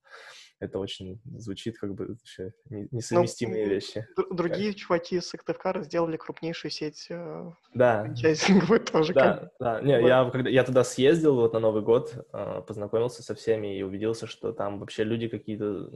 это 0.61 0.79
очень 0.79 1.21
звучит 1.37 1.79
как 1.79 1.95
бы 1.95 2.07
вообще 2.07 2.53
несовместимые 2.69 3.67
ну, 3.67 3.71
вещи. 3.73 4.07
Другие 4.31 4.73
как? 4.73 4.81
чуваки 4.81 5.17
из 5.17 5.29
Сыктывкара 5.29 5.83
сделали 5.83 6.17
крупнейшую 6.17 6.71
сеть 6.71 7.07
э, 7.11 7.51
да. 7.75 8.13
тоже. 8.93 9.13
Да, 9.15 9.37
как... 9.37 9.53
да. 9.61 9.81
Не, 9.81 10.01
вот. 10.01 10.09
я, 10.09 10.31
когда, 10.31 10.51
я 10.51 10.65
туда 10.65 10.83
съездил 10.83 11.37
вот 11.37 11.53
на 11.53 11.61
Новый 11.61 11.83
год, 11.83 12.27
э, 12.33 12.63
познакомился 12.67 13.23
со 13.23 13.35
всеми 13.35 13.79
и 13.79 13.83
убедился, 13.83 14.27
что 14.27 14.53
там 14.53 14.81
вообще 14.81 15.05
люди 15.05 15.29
какие-то 15.29 15.91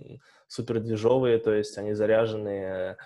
супер 0.47 0.81
движовые, 0.81 1.38
то 1.38 1.52
есть 1.52 1.76
они 1.78 1.92
заряженные, 1.95 2.99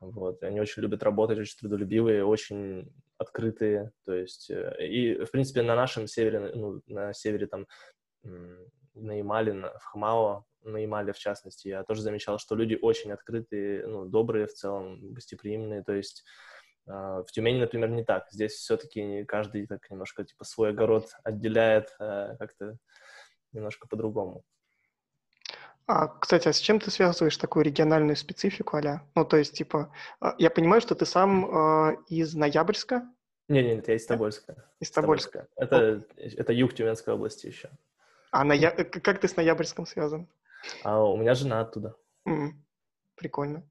вот, 0.00 0.42
они 0.42 0.60
очень 0.60 0.82
любят 0.82 1.02
работать, 1.02 1.38
очень 1.38 1.58
трудолюбивые, 1.58 2.24
очень 2.24 2.92
открытые, 3.16 3.92
то 4.04 4.14
есть, 4.14 4.50
э, 4.50 4.76
и, 4.86 5.24
в 5.24 5.30
принципе, 5.30 5.62
на 5.62 5.74
нашем 5.74 6.06
севере, 6.06 6.52
ну, 6.54 6.82
на 6.86 7.14
севере 7.14 7.46
там, 7.46 7.66
на 8.94 9.12
Ямале, 9.16 9.52
в 9.54 9.84
Хмао, 9.92 10.44
на 10.62 10.78
Ямале 10.78 11.12
в 11.12 11.18
частности, 11.18 11.68
я 11.68 11.82
тоже 11.84 12.02
замечал, 12.02 12.38
что 12.38 12.54
люди 12.54 12.78
очень 12.80 13.12
открытые, 13.12 13.86
ну, 13.86 14.06
добрые 14.06 14.46
в 14.46 14.54
целом, 14.54 15.12
гостеприимные, 15.12 15.82
то 15.82 15.92
есть 15.92 16.24
э, 16.86 16.90
в 16.92 17.26
Тюмени, 17.32 17.60
например, 17.60 17.90
не 17.90 18.04
так. 18.04 18.26
Здесь 18.30 18.52
все-таки 18.52 19.24
каждый 19.24 19.66
так 19.66 19.88
немножко 19.90 20.24
типа 20.24 20.44
свой 20.44 20.70
огород 20.70 21.10
отделяет 21.24 21.94
э, 22.00 22.36
как-то 22.38 22.78
немножко 23.52 23.88
по-другому. 23.88 24.44
А, 25.86 26.08
кстати, 26.08 26.48
а 26.48 26.52
с 26.52 26.58
чем 26.58 26.80
ты 26.80 26.90
связываешь 26.90 27.38
такую 27.38 27.64
региональную 27.64 28.14
специфику, 28.14 28.76
Аля? 28.76 29.02
Ну, 29.14 29.24
то 29.24 29.38
есть, 29.38 29.54
типа, 29.54 29.90
а, 30.20 30.34
я 30.36 30.50
понимаю, 30.50 30.82
что 30.82 30.94
ты 30.94 31.06
сам 31.06 31.46
э, 31.46 31.96
из 32.08 32.34
Ноябрьска? 32.34 33.08
Нет, 33.48 33.64
нет, 33.64 33.88
я 33.88 33.94
из 33.94 34.04
Тобольска. 34.04 34.66
Из 34.80 34.90
Тобольска. 34.90 35.48
Это, 35.56 36.04
это 36.16 36.52
юг 36.52 36.74
Тюменской 36.74 37.14
области 37.14 37.46
еще. 37.46 37.70
А 38.30 38.44
ная... 38.44 38.70
как 38.70 39.20
ты 39.20 39.28
с 39.28 39.36
Ноябрьском 39.36 39.86
связан? 39.86 40.28
А 40.82 41.02
у 41.02 41.16
меня 41.16 41.34
жена 41.34 41.60
оттуда. 41.60 41.94
Mm, 42.28 42.50
прикольно. 43.16 43.68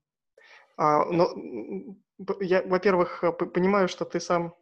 А, 0.77 1.05
ну, 1.05 1.99
я, 2.39 2.61
во-первых, 2.63 3.23
понимаю, 3.53 3.87
что 3.87 4.05
ты 4.05 4.19
сам 4.19 4.55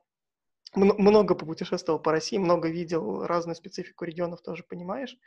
много 0.75 1.35
попутешествовал 1.35 1.99
по 1.99 2.11
России, 2.11 2.37
много 2.37 2.69
видел 2.69 3.25
разную 3.25 3.55
специфику 3.55 4.05
регионов, 4.05 4.41
тоже 4.41 4.63
понимаешь. 4.63 5.17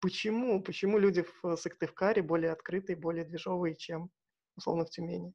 Почему? 0.00 0.62
Почему 0.62 0.98
люди 0.98 1.24
в 1.42 1.56
Сыктывкаре 1.56 2.22
более 2.22 2.52
открытые, 2.52 2.96
более 2.96 3.24
движовые, 3.24 3.76
чем, 3.76 4.10
условно, 4.56 4.84
в 4.84 4.90
Тюмени? 4.90 5.34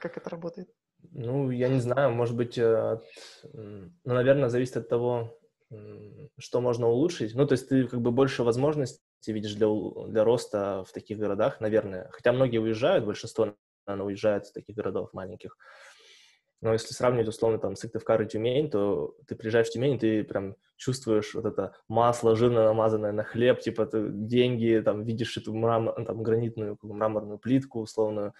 Как 0.00 0.16
это 0.16 0.30
работает? 0.30 0.68
Ну, 1.10 1.50
я 1.50 1.68
не 1.68 1.80
знаю, 1.80 2.10
может 2.12 2.36
быть, 2.36 2.58
э, 2.58 2.92
от... 2.92 3.04
ну, 3.52 3.90
наверное, 4.04 4.48
зависит 4.48 4.78
от 4.78 4.88
того, 4.88 5.38
что 6.38 6.60
можно 6.60 6.88
улучшить. 6.88 7.34
Ну, 7.34 7.46
то 7.46 7.52
есть 7.52 7.68
ты 7.68 7.86
как 7.86 8.00
бы 8.00 8.10
больше 8.12 8.42
возможностей 8.42 9.05
видишь 9.26 9.54
для, 9.54 9.68
для 10.08 10.24
роста 10.24 10.84
в 10.84 10.92
таких 10.92 11.18
городах, 11.18 11.60
наверное. 11.60 12.08
Хотя 12.12 12.32
многие 12.32 12.58
уезжают, 12.58 13.04
большинство, 13.04 13.54
наверное, 13.86 14.06
уезжает 14.06 14.44
из 14.44 14.52
таких 14.52 14.76
городов 14.76 15.12
маленьких. 15.12 15.56
Но 16.62 16.72
если 16.72 16.94
сравнивать, 16.94 17.28
условно, 17.28 17.58
там, 17.58 17.76
Сыктывкар 17.76 18.22
и 18.22 18.26
Тюмень, 18.26 18.70
то 18.70 19.14
ты 19.26 19.36
приезжаешь 19.36 19.68
в 19.68 19.72
Тюмень, 19.72 19.98
ты 19.98 20.24
прям 20.24 20.56
чувствуешь 20.76 21.34
вот 21.34 21.44
это 21.44 21.74
масло 21.86 22.34
жирно 22.34 22.64
намазанное 22.64 23.12
на 23.12 23.24
хлеб, 23.24 23.60
типа 23.60 23.86
ты 23.86 24.08
деньги, 24.10 24.80
там, 24.84 25.04
видишь 25.04 25.36
эту 25.36 25.54
мрам... 25.54 25.92
там, 26.04 26.22
гранитную 26.22 26.78
мраморную 26.82 27.38
плитку, 27.38 27.80
условно. 27.80 28.32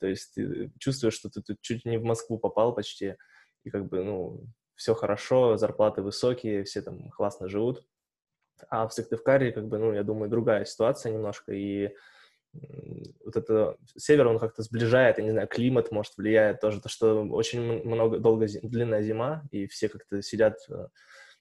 То 0.00 0.06
есть 0.06 0.34
ты 0.34 0.72
чувствуешь, 0.78 1.14
что 1.14 1.28
ты, 1.28 1.42
ты 1.42 1.56
чуть 1.60 1.84
не 1.84 1.98
в 1.98 2.04
Москву 2.04 2.38
попал 2.38 2.74
почти. 2.74 3.16
И 3.64 3.70
как 3.70 3.86
бы, 3.88 4.02
ну, 4.02 4.44
все 4.74 4.94
хорошо, 4.94 5.56
зарплаты 5.56 6.02
высокие, 6.02 6.64
все 6.64 6.80
там 6.82 7.10
классно 7.10 7.48
живут. 7.48 7.84
А 8.70 8.86
в 8.86 8.92
Сыктывкаре, 8.92 9.52
как 9.52 9.66
бы, 9.66 9.78
ну, 9.78 9.92
я 9.92 10.02
думаю, 10.02 10.30
другая 10.30 10.64
ситуация 10.64 11.12
немножко, 11.12 11.52
и 11.52 11.94
вот 13.24 13.36
это 13.36 13.76
север, 13.96 14.26
он 14.26 14.38
как-то 14.38 14.62
сближает, 14.62 15.18
я 15.18 15.24
не 15.24 15.30
знаю, 15.30 15.48
климат, 15.48 15.92
может, 15.92 16.16
влияет 16.16 16.60
тоже, 16.60 16.80
то, 16.80 16.88
что 16.88 17.22
очень 17.24 17.84
много, 17.84 18.18
долго, 18.18 18.46
длинная 18.62 19.02
зима, 19.02 19.42
и 19.50 19.66
все 19.66 19.88
как-то 19.88 20.22
сидят, 20.22 20.58
э, 20.70 20.88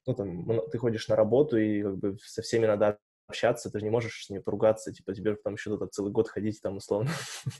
ну, 0.05 0.13
там, 0.13 0.69
ты 0.69 0.77
ходишь 0.77 1.07
на 1.07 1.15
работу, 1.15 1.57
и 1.57 1.81
как 1.81 1.97
бы 1.97 2.17
со 2.21 2.41
всеми 2.41 2.65
надо 2.65 2.99
общаться, 3.27 3.69
ты 3.69 3.79
же 3.79 3.85
не 3.85 3.91
можешь 3.91 4.25
с 4.25 4.29
ними 4.29 4.41
поругаться, 4.41 4.91
типа, 4.91 5.13
тебе 5.13 5.35
там 5.35 5.53
еще 5.53 5.69
туда 5.69 5.87
целый 5.87 6.11
год 6.11 6.29
ходить, 6.29 6.61
там, 6.61 6.77
условно. 6.77 7.09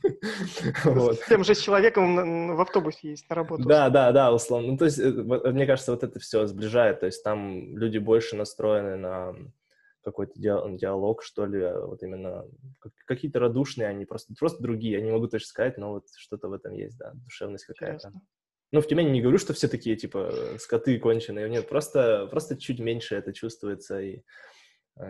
С 0.83 1.27
тем 1.27 1.43
же 1.43 1.55
человеком 1.55 2.55
в 2.55 2.61
автобусе 2.61 3.09
есть 3.11 3.29
на 3.29 3.35
работу. 3.35 3.63
Да, 3.67 3.89
да, 3.89 4.11
да, 4.11 4.33
условно. 4.33 4.71
Ну, 4.71 4.77
то 4.77 4.85
есть, 4.85 4.99
э, 4.99 5.11
мне 5.11 5.65
кажется, 5.65 5.91
вот 5.91 6.03
это 6.03 6.19
все 6.19 6.47
сближает, 6.47 7.01
то 7.01 7.05
есть 7.05 7.23
там 7.23 7.77
люди 7.77 7.97
больше 7.97 8.35
настроены 8.35 8.95
на 8.95 9.35
какой-то 10.03 10.33
диалог, 10.39 11.21
что 11.21 11.45
ли, 11.45 11.61
а 11.61 11.85
вот 11.85 12.01
именно 12.01 12.45
какие-то 13.05 13.39
радушные, 13.39 13.89
они 13.89 14.05
просто, 14.05 14.33
просто 14.39 14.63
другие, 14.63 14.93
я 14.93 15.01
не 15.01 15.11
могу 15.11 15.27
точно 15.27 15.47
сказать, 15.47 15.77
но 15.77 15.91
вот 15.91 16.05
что-то 16.15 16.47
в 16.47 16.53
этом 16.53 16.73
есть, 16.73 16.97
да, 16.97 17.11
душевность 17.13 17.65
какая-то. 17.65 18.13
Ну, 18.71 18.81
в 18.81 18.87
Тюмени 18.87 19.09
не 19.09 19.21
говорю, 19.21 19.37
что 19.37 19.53
все 19.53 19.67
такие, 19.67 19.95
типа, 19.95 20.33
скоты 20.59 20.97
конченые, 20.99 21.49
нет, 21.49 21.67
просто, 21.67 22.27
просто 22.27 22.57
чуть 22.57 22.79
меньше 22.79 23.15
это 23.15 23.33
чувствуется, 23.33 23.99
и 23.99 24.21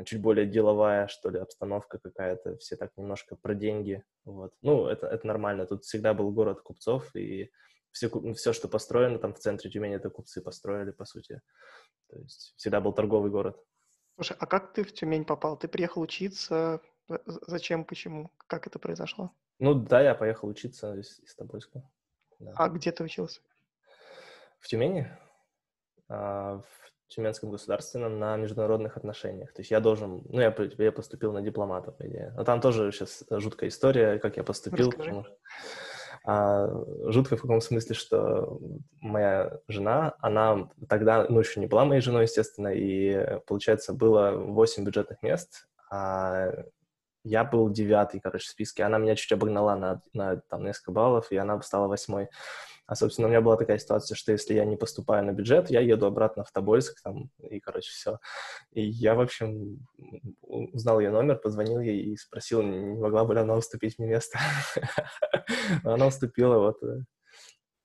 чуть 0.05 0.21
более 0.21 0.45
деловая, 0.45 1.07
что 1.07 1.29
ли, 1.29 1.39
обстановка 1.39 1.99
какая-то, 1.99 2.57
все 2.57 2.75
так 2.75 2.91
немножко 2.97 3.35
про 3.35 3.55
деньги, 3.55 4.03
вот. 4.25 4.53
Ну, 4.61 4.87
это, 4.87 5.07
это 5.07 5.25
нормально, 5.27 5.65
тут 5.65 5.83
всегда 5.83 6.13
был 6.13 6.31
город 6.31 6.61
купцов, 6.61 7.15
и 7.15 7.51
все, 7.91 8.09
все, 8.33 8.53
что 8.53 8.67
построено 8.67 9.19
там 9.19 9.33
в 9.33 9.39
центре 9.39 9.71
Тюмени, 9.71 9.95
это 9.95 10.09
купцы 10.09 10.41
построили, 10.41 10.91
по 10.91 11.05
сути. 11.05 11.41
То 12.09 12.19
есть 12.19 12.53
всегда 12.57 12.79
был 12.81 12.93
торговый 12.93 13.31
город. 13.31 13.57
Слушай, 14.15 14.37
а 14.39 14.45
как 14.45 14.73
ты 14.73 14.83
в 14.83 14.93
Тюмень 14.93 15.25
попал? 15.25 15.57
Ты 15.57 15.67
приехал 15.67 16.01
учиться? 16.01 16.81
Зачем, 17.25 17.85
почему? 17.85 18.31
Как 18.47 18.67
это 18.67 18.79
произошло? 18.79 19.31
Ну 19.59 19.73
да, 19.73 20.01
я 20.01 20.15
поехал 20.15 20.47
учиться 20.47 20.95
из, 20.95 21.19
из 21.19 21.35
Тобольска. 21.35 21.81
Да. 22.39 22.53
А 22.55 22.69
где 22.69 22.91
ты 22.91 23.03
учился? 23.03 23.41
В 24.59 24.67
Тюмени. 24.67 25.07
А, 26.09 26.59
в 26.59 26.91
Тюменском 27.07 27.51
государственном 27.51 28.19
на 28.19 28.37
международных 28.37 28.97
отношениях. 28.97 29.53
То 29.53 29.61
есть 29.61 29.71
я 29.71 29.79
должен, 29.79 30.23
ну, 30.29 30.41
я, 30.41 30.55
я 30.77 30.91
поступил 30.91 31.31
на 31.33 31.41
дипломата, 31.41 31.91
по 31.91 32.07
идее. 32.07 32.33
Но 32.35 32.43
там 32.43 32.61
тоже 32.61 32.91
сейчас 32.91 33.23
жуткая 33.29 33.69
история, 33.69 34.19
как 34.19 34.37
я 34.37 34.43
поступил. 34.43 34.91
Потому, 34.91 35.25
а, 36.25 36.67
жутко 37.05 37.37
в 37.37 37.41
каком 37.41 37.61
смысле, 37.61 37.95
что 37.95 38.59
моя 38.99 39.59
жена, 39.67 40.15
она 40.19 40.69
тогда, 40.89 41.25
ну, 41.29 41.39
еще 41.39 41.59
не 41.59 41.67
была 41.67 41.85
моей 41.85 42.01
женой, 42.01 42.23
естественно, 42.23 42.67
и, 42.67 43.39
получается, 43.47 43.93
было 43.93 44.31
8 44.31 44.83
бюджетных 44.83 45.23
мест, 45.23 45.67
а 45.89 46.51
я 47.23 47.43
был 47.43 47.69
девятый, 47.69 48.19
короче, 48.19 48.47
в 48.47 48.49
списке. 48.49 48.83
Она 48.83 48.97
меня 48.97 49.15
чуть 49.15 49.31
обогнала 49.31 49.75
на, 49.75 50.01
на 50.13 50.37
там, 50.49 50.63
несколько 50.63 50.91
баллов, 50.91 51.31
и 51.31 51.37
она 51.37 51.61
стала 51.61 51.87
восьмой. 51.87 52.29
А, 52.87 52.95
собственно, 52.95 53.27
у 53.27 53.29
меня 53.29 53.41
была 53.41 53.57
такая 53.57 53.79
ситуация, 53.79 54.15
что 54.15 54.31
если 54.31 54.53
я 54.53 54.63
не 54.63 54.77
поступаю 54.77 55.25
на 55.25 55.33
бюджет, 55.33 55.69
я 55.69 55.81
еду 55.81 56.05
обратно 56.05 56.45
в 56.45 56.51
Тобольск, 56.53 57.01
там, 57.03 57.29
и, 57.37 57.59
короче, 57.59 57.91
все. 57.91 58.19
И 58.71 58.81
я, 58.81 59.13
в 59.13 59.19
общем, 59.19 59.85
узнал 60.41 61.01
ее 61.01 61.11
номер, 61.11 61.35
позвонил 61.35 61.81
ей 61.81 62.13
и 62.13 62.15
спросил, 62.15 62.61
не 62.61 62.97
могла 62.97 63.25
бы 63.25 63.33
ли 63.33 63.41
она 63.41 63.55
уступить 63.55 63.99
мне 63.99 64.07
место. 64.07 64.39
Она 65.83 66.07
уступила, 66.07 66.59
вот. 66.59 66.81
Э, 66.81 66.99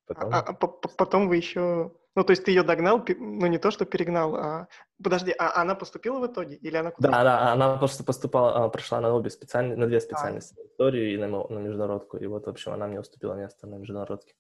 потом... 0.07 0.31
А, 0.33 0.39
а, 0.39 0.53
потом 0.55 1.29
вы 1.29 1.37
еще... 1.37 1.93
Ну, 2.15 2.25
то 2.25 2.31
есть 2.33 2.45
ты 2.45 2.53
ее 2.53 2.63
догнал, 2.63 3.03
ну, 3.19 3.47
не 3.47 3.59
то, 3.59 3.73
что 3.73 3.85
перегнал, 3.85 4.37
а... 4.37 4.69
Подожди, 5.03 5.35
а 5.37 5.61
она 5.61 5.75
поступила 5.75 6.21
в 6.21 6.27
итоге? 6.31 6.55
Или 6.55 6.77
она 6.77 6.93
куда? 6.93 7.11
Да, 7.11 7.25
да, 7.25 7.53
она 7.53 7.77
просто 7.77 8.05
поступала, 8.05 8.55
она 8.55 8.69
прошла 8.69 9.01
на 9.01 9.13
обе 9.13 9.31
специальности, 9.31 9.81
на 9.81 9.87
две 9.89 9.97
а. 9.97 10.01
специальности, 10.01 10.55
а. 10.61 10.67
историю 10.67 11.13
и 11.13 11.17
на, 11.17 11.27
на 11.27 11.59
международку. 11.59 12.19
И 12.19 12.27
вот, 12.27 12.47
в 12.47 12.51
общем, 12.51 12.73
она 12.73 12.87
мне 12.87 13.01
уступила 13.01 13.35
место 13.35 13.67
на 13.67 13.77
международке. 13.77 14.35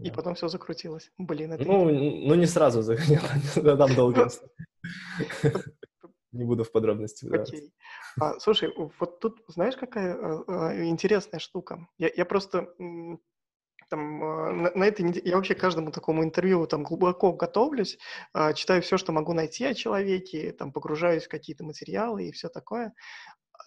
И 0.00 0.10
да. 0.10 0.14
потом 0.14 0.34
все 0.34 0.48
закрутилось. 0.48 1.10
Блин, 1.18 1.52
это... 1.52 1.64
Ну, 1.64 1.84
ну 1.84 2.34
не 2.34 2.46
сразу 2.46 2.82
там 3.54 3.94
долго. 3.94 4.28
Не 6.32 6.44
буду 6.44 6.64
в 6.64 6.72
подробности 6.72 7.32
Окей. 7.32 7.72
А, 8.20 8.40
слушай, 8.40 8.72
вот 8.76 9.20
тут 9.20 9.44
знаешь, 9.46 9.76
какая 9.76 10.14
а, 10.14 10.44
а, 10.48 10.84
интересная 10.84 11.38
штука? 11.38 11.86
Я, 11.96 12.10
я 12.16 12.24
просто 12.24 12.74
там, 13.88 14.22
а, 14.22 14.52
на, 14.52 14.70
на 14.74 14.84
этой 14.84 15.02
неделе, 15.02 15.30
я 15.30 15.36
вообще 15.36 15.54
каждому 15.54 15.92
такому 15.92 16.24
интервью 16.24 16.66
там 16.66 16.82
глубоко 16.82 17.32
готовлюсь, 17.32 17.98
а, 18.32 18.52
читаю 18.52 18.82
все, 18.82 18.96
что 18.96 19.12
могу 19.12 19.32
найти 19.32 19.64
о 19.64 19.74
человеке, 19.74 20.52
там 20.52 20.72
погружаюсь 20.72 21.26
в 21.26 21.28
какие-то 21.28 21.64
материалы 21.64 22.26
и 22.26 22.32
все 22.32 22.48
такое 22.48 22.92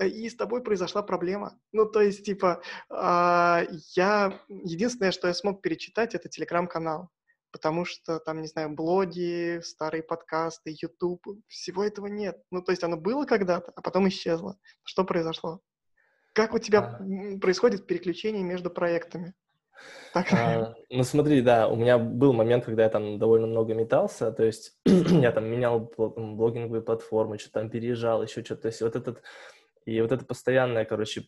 и 0.06 0.30
с 0.30 0.36
тобой 0.36 0.64
произошла 0.64 1.02
проблема. 1.02 1.60
Ну, 1.72 1.86
то 1.86 2.02
есть, 2.02 2.26
типа, 2.26 2.62
э, 2.90 3.68
я... 3.96 4.40
Единственное, 4.48 5.12
что 5.12 5.28
я 5.28 5.34
смог 5.34 5.62
перечитать, 5.62 6.16
это 6.16 6.30
телеграм-канал. 6.30 7.10
Потому 7.52 7.86
что 7.86 8.20
там, 8.20 8.42
не 8.42 8.48
знаю, 8.48 8.70
блоги, 8.70 9.62
старые 9.64 10.04
подкасты, 10.04 10.76
YouTube, 10.82 11.26
всего 11.48 11.84
этого 11.84 12.08
нет. 12.08 12.42
Ну, 12.52 12.62
то 12.62 12.72
есть 12.72 12.84
оно 12.84 12.98
было 12.98 13.26
когда-то, 13.26 13.72
а 13.76 13.82
потом 13.82 14.08
исчезло. 14.10 14.58
Что 14.84 15.04
произошло? 15.04 15.62
Как 16.34 16.54
у 16.54 16.60
тебя 16.60 16.80
а... 16.80 17.40
происходит 17.40 17.88
переключение 17.88 18.44
между 18.44 18.70
проектами? 18.70 19.34
Так. 20.14 20.34
А, 20.34 20.76
ну 20.90 21.04
смотри, 21.04 21.42
да, 21.42 21.68
у 21.68 21.76
меня 21.76 21.98
был 21.98 22.34
момент, 22.34 22.66
когда 22.66 22.84
я 22.84 22.90
там 22.90 23.20
довольно 23.20 23.48
много 23.48 23.74
метался, 23.74 24.32
то 24.32 24.44
есть 24.44 24.76
я 24.86 25.32
там 25.32 25.46
менял 25.46 25.92
блогинговые 25.98 26.82
платформы, 26.82 27.38
что-то 27.38 27.60
там 27.60 27.70
переезжал, 27.70 28.24
еще 28.24 28.44
что-то. 28.44 28.64
То 28.64 28.68
есть 28.68 28.82
вот 28.82 28.96
этот 28.96 29.22
и 29.88 30.02
вот 30.02 30.12
эта 30.12 30.26
постоянная, 30.26 30.84
короче, 30.84 31.24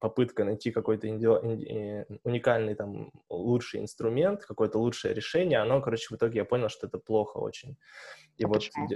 попытка 0.00 0.44
найти 0.44 0.70
какой-то 0.70 1.08
уникальный, 1.08 2.74
там, 2.74 3.10
лучший 3.30 3.80
инструмент, 3.80 4.44
какое-то 4.44 4.78
лучшее 4.78 5.14
решение, 5.14 5.60
оно, 5.60 5.80
короче, 5.80 6.08
в 6.10 6.12
итоге 6.12 6.40
я 6.40 6.44
понял, 6.44 6.68
что 6.68 6.88
это 6.88 6.98
плохо 6.98 7.38
очень. 7.38 7.78
И 8.36 8.44
а 8.44 8.48
вот, 8.48 8.58
почему? 8.58 8.88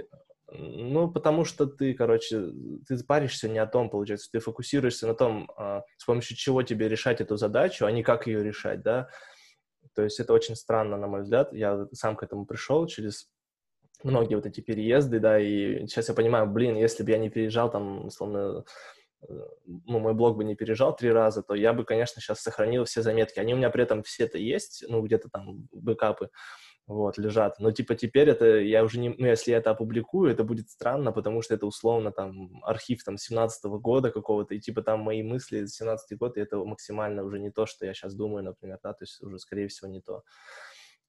ну, 0.51 1.09
потому 1.09 1.45
что 1.45 1.65
ты, 1.65 1.95
короче, 1.95 2.51
ты 2.87 3.03
паришься 3.03 3.49
не 3.49 3.57
о 3.57 3.65
том, 3.65 3.89
получается, 3.89 4.29
ты 4.31 4.39
фокусируешься 4.39 5.07
на 5.07 5.15
том, 5.15 5.49
а, 5.57 5.81
с 5.97 6.05
помощью 6.05 6.37
чего 6.37 6.61
тебе 6.61 6.87
решать 6.87 7.21
эту 7.21 7.37
задачу, 7.37 7.87
а 7.87 7.91
не 7.91 8.03
как 8.03 8.27
ее 8.27 8.43
решать, 8.43 8.83
да. 8.83 9.09
То 9.95 10.03
есть 10.03 10.19
это 10.19 10.31
очень 10.31 10.55
странно, 10.55 10.97
на 10.97 11.07
мой 11.07 11.23
взгляд. 11.23 11.51
Я 11.53 11.87
сам 11.91 12.15
к 12.15 12.21
этому 12.21 12.45
пришел 12.45 12.85
через 12.85 13.31
многие 14.03 14.35
вот 14.35 14.45
эти 14.45 14.61
переезды, 14.61 15.19
да, 15.19 15.39
и 15.39 15.85
сейчас 15.87 16.09
я 16.09 16.15
понимаю, 16.15 16.47
блин, 16.47 16.75
если 16.75 17.03
бы 17.03 17.11
я 17.11 17.17
не 17.17 17.29
переезжал 17.29 17.69
там, 17.71 18.05
условно, 18.07 18.63
э, 19.27 19.33
ну, 19.65 19.99
мой 19.99 20.13
блог 20.13 20.37
бы 20.37 20.43
не 20.43 20.55
переезжал 20.55 20.95
три 20.95 21.11
раза, 21.11 21.43
то 21.43 21.53
я 21.55 21.73
бы, 21.73 21.85
конечно, 21.85 22.21
сейчас 22.21 22.41
сохранил 22.41 22.85
все 22.85 23.01
заметки. 23.01 23.39
Они 23.39 23.53
у 23.53 23.57
меня 23.57 23.69
при 23.69 23.83
этом 23.83 24.03
все 24.03 24.25
это 24.25 24.37
есть, 24.37 24.83
ну, 24.87 25.01
где-то 25.01 25.29
там 25.29 25.67
бэкапы, 25.71 26.29
вот, 26.87 27.17
лежат. 27.17 27.59
Но, 27.59 27.71
типа, 27.71 27.95
теперь 27.95 28.29
это, 28.29 28.45
я 28.59 28.83
уже 28.83 28.99
не, 28.99 29.09
ну, 29.09 29.27
если 29.27 29.51
я 29.51 29.57
это 29.57 29.71
опубликую, 29.71 30.31
это 30.31 30.43
будет 30.43 30.69
странно, 30.69 31.11
потому 31.11 31.41
что 31.41 31.53
это, 31.55 31.65
условно, 31.65 32.11
там, 32.11 32.63
архив, 32.63 33.03
там, 33.03 33.17
17 33.17 33.65
-го 33.65 33.79
года 33.79 34.11
какого-то, 34.11 34.55
и, 34.55 34.59
типа, 34.59 34.81
там 34.81 35.01
мои 35.01 35.23
мысли 35.23 35.65
17 35.65 36.17
год, 36.17 36.37
и 36.37 36.41
это 36.41 36.57
максимально 36.57 37.23
уже 37.23 37.39
не 37.39 37.51
то, 37.51 37.65
что 37.65 37.85
я 37.85 37.93
сейчас 37.93 38.15
думаю, 38.15 38.43
например, 38.43 38.79
да, 38.83 38.93
то 38.93 39.03
есть 39.03 39.21
уже, 39.23 39.39
скорее 39.39 39.67
всего, 39.67 39.89
не 39.89 40.01
то. 40.01 40.23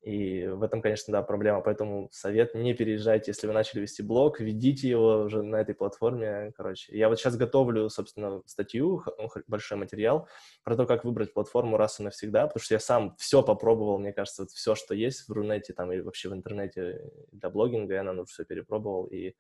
И 0.03 0.49
в 0.49 0.65
этом, 0.65 0.83
конечно, 0.83 1.13
да, 1.13 1.23
проблема. 1.23 1.61
Поэтому 1.61 2.09
совет, 2.11 2.57
не 2.57 2.75
переезжайте, 2.75 3.31
если 3.31 3.47
вы 3.47 3.53
начали 3.53 3.81
вести 3.81 4.03
блог, 4.03 4.41
ведите 4.41 4.89
его 4.89 5.23
уже 5.23 5.43
на 5.43 5.57
этой 5.57 5.77
платформе, 5.77 6.53
короче. 6.57 6.97
Я 6.97 7.09
вот 7.09 7.21
сейчас 7.21 7.37
готовлю, 7.37 7.89
собственно, 7.89 8.43
статью, 8.47 9.05
ну, 9.17 9.29
большой 9.47 9.79
материал 9.79 10.29
про 10.65 10.77
то, 10.77 10.87
как 10.87 11.05
выбрать 11.05 11.33
платформу 11.33 11.77
раз 11.77 12.01
и 12.01 12.03
навсегда, 12.03 12.49
потому 12.49 12.65
что 12.65 12.75
я 12.75 12.81
сам 12.81 13.15
все 13.17 13.45
попробовал, 13.45 13.99
мне 13.99 14.13
кажется, 14.13 14.43
вот 14.43 14.51
все, 14.51 14.75
что 14.75 14.93
есть 14.93 15.29
в 15.29 15.33
Рунете 15.33 15.73
там 15.73 15.93
и 15.93 16.01
вообще 16.01 16.29
в 16.29 16.33
интернете 16.33 17.09
для 17.31 17.49
блогинга, 17.49 17.95
я, 17.95 18.03
наверное, 18.03 18.25
все 18.25 18.45
перепробовал, 18.45 19.05
и 19.07 19.35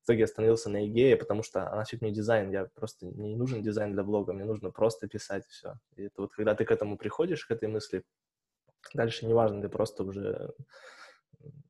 в 0.00 0.04
итоге 0.06 0.24
остановился 0.24 0.70
на 0.70 0.86
Игее, 0.86 1.16
потому 1.16 1.44
что 1.44 1.68
а 1.68 1.76
нафиг 1.76 2.00
мне 2.00 2.10
дизайн, 2.10 2.50
я 2.50 2.64
просто 2.74 3.06
не 3.06 3.36
нужен 3.36 3.62
дизайн 3.62 3.92
для 3.92 4.02
блога, 4.02 4.32
мне 4.32 4.44
нужно 4.44 4.70
просто 4.70 5.06
писать 5.06 5.46
все. 5.46 5.74
И 5.94 6.04
это 6.04 6.22
вот 6.22 6.32
когда 6.32 6.54
ты 6.56 6.64
к 6.64 6.72
этому 6.72 6.96
приходишь, 6.96 7.44
к 7.44 7.50
этой 7.50 7.68
мысли, 7.68 8.02
Дальше 8.94 9.26
неважно, 9.26 9.62
ты 9.62 9.68
просто 9.68 10.04
уже 10.04 10.52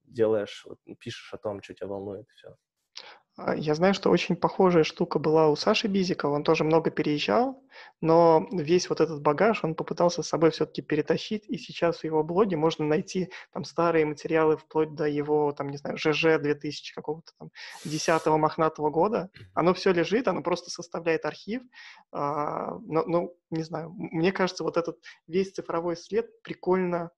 делаешь, 0.04 0.66
пишешь 0.98 1.32
о 1.32 1.38
том, 1.38 1.62
что 1.62 1.74
тебя 1.74 1.88
волнует, 1.88 2.28
все. 2.34 2.56
А, 3.36 3.54
я 3.54 3.74
знаю, 3.74 3.94
что 3.94 4.10
очень 4.10 4.36
похожая 4.36 4.84
штука 4.84 5.18
была 5.18 5.48
у 5.48 5.56
Саши 5.56 5.88
Бизикова. 5.88 6.34
Он 6.34 6.44
тоже 6.44 6.64
много 6.64 6.90
переезжал, 6.90 7.62
но 8.00 8.46
весь 8.52 8.88
вот 8.90 9.00
этот 9.00 9.22
багаж 9.22 9.64
он 9.64 9.74
попытался 9.74 10.22
с 10.22 10.28
собой 10.28 10.50
все-таки 10.50 10.82
перетащить, 10.82 11.44
и 11.48 11.56
сейчас 11.56 11.98
в 11.98 12.04
его 12.04 12.22
блоге 12.22 12.56
можно 12.56 12.84
найти 12.84 13.30
там 13.52 13.64
старые 13.64 14.04
материалы 14.04 14.56
вплоть 14.56 14.94
до 14.94 15.06
его, 15.06 15.52
там, 15.52 15.70
не 15.70 15.76
знаю, 15.76 15.96
ЖЖ 15.96 16.38
2000 16.40 16.94
какого-то 16.94 17.32
там 17.38 17.50
10 17.84 18.26
мохнатого 18.26 18.90
года. 18.90 19.30
Оно 19.54 19.74
все 19.74 19.92
лежит, 19.92 20.28
оно 20.28 20.42
просто 20.42 20.70
составляет 20.70 21.24
архив. 21.24 21.62
А, 22.12 22.78
но, 22.80 23.04
ну, 23.06 23.36
не 23.50 23.62
знаю, 23.62 23.90
мне 23.96 24.32
кажется, 24.32 24.64
вот 24.64 24.76
этот 24.76 24.98
весь 25.26 25.52
цифровой 25.52 25.96
след 25.96 26.42
прикольно 26.42 27.10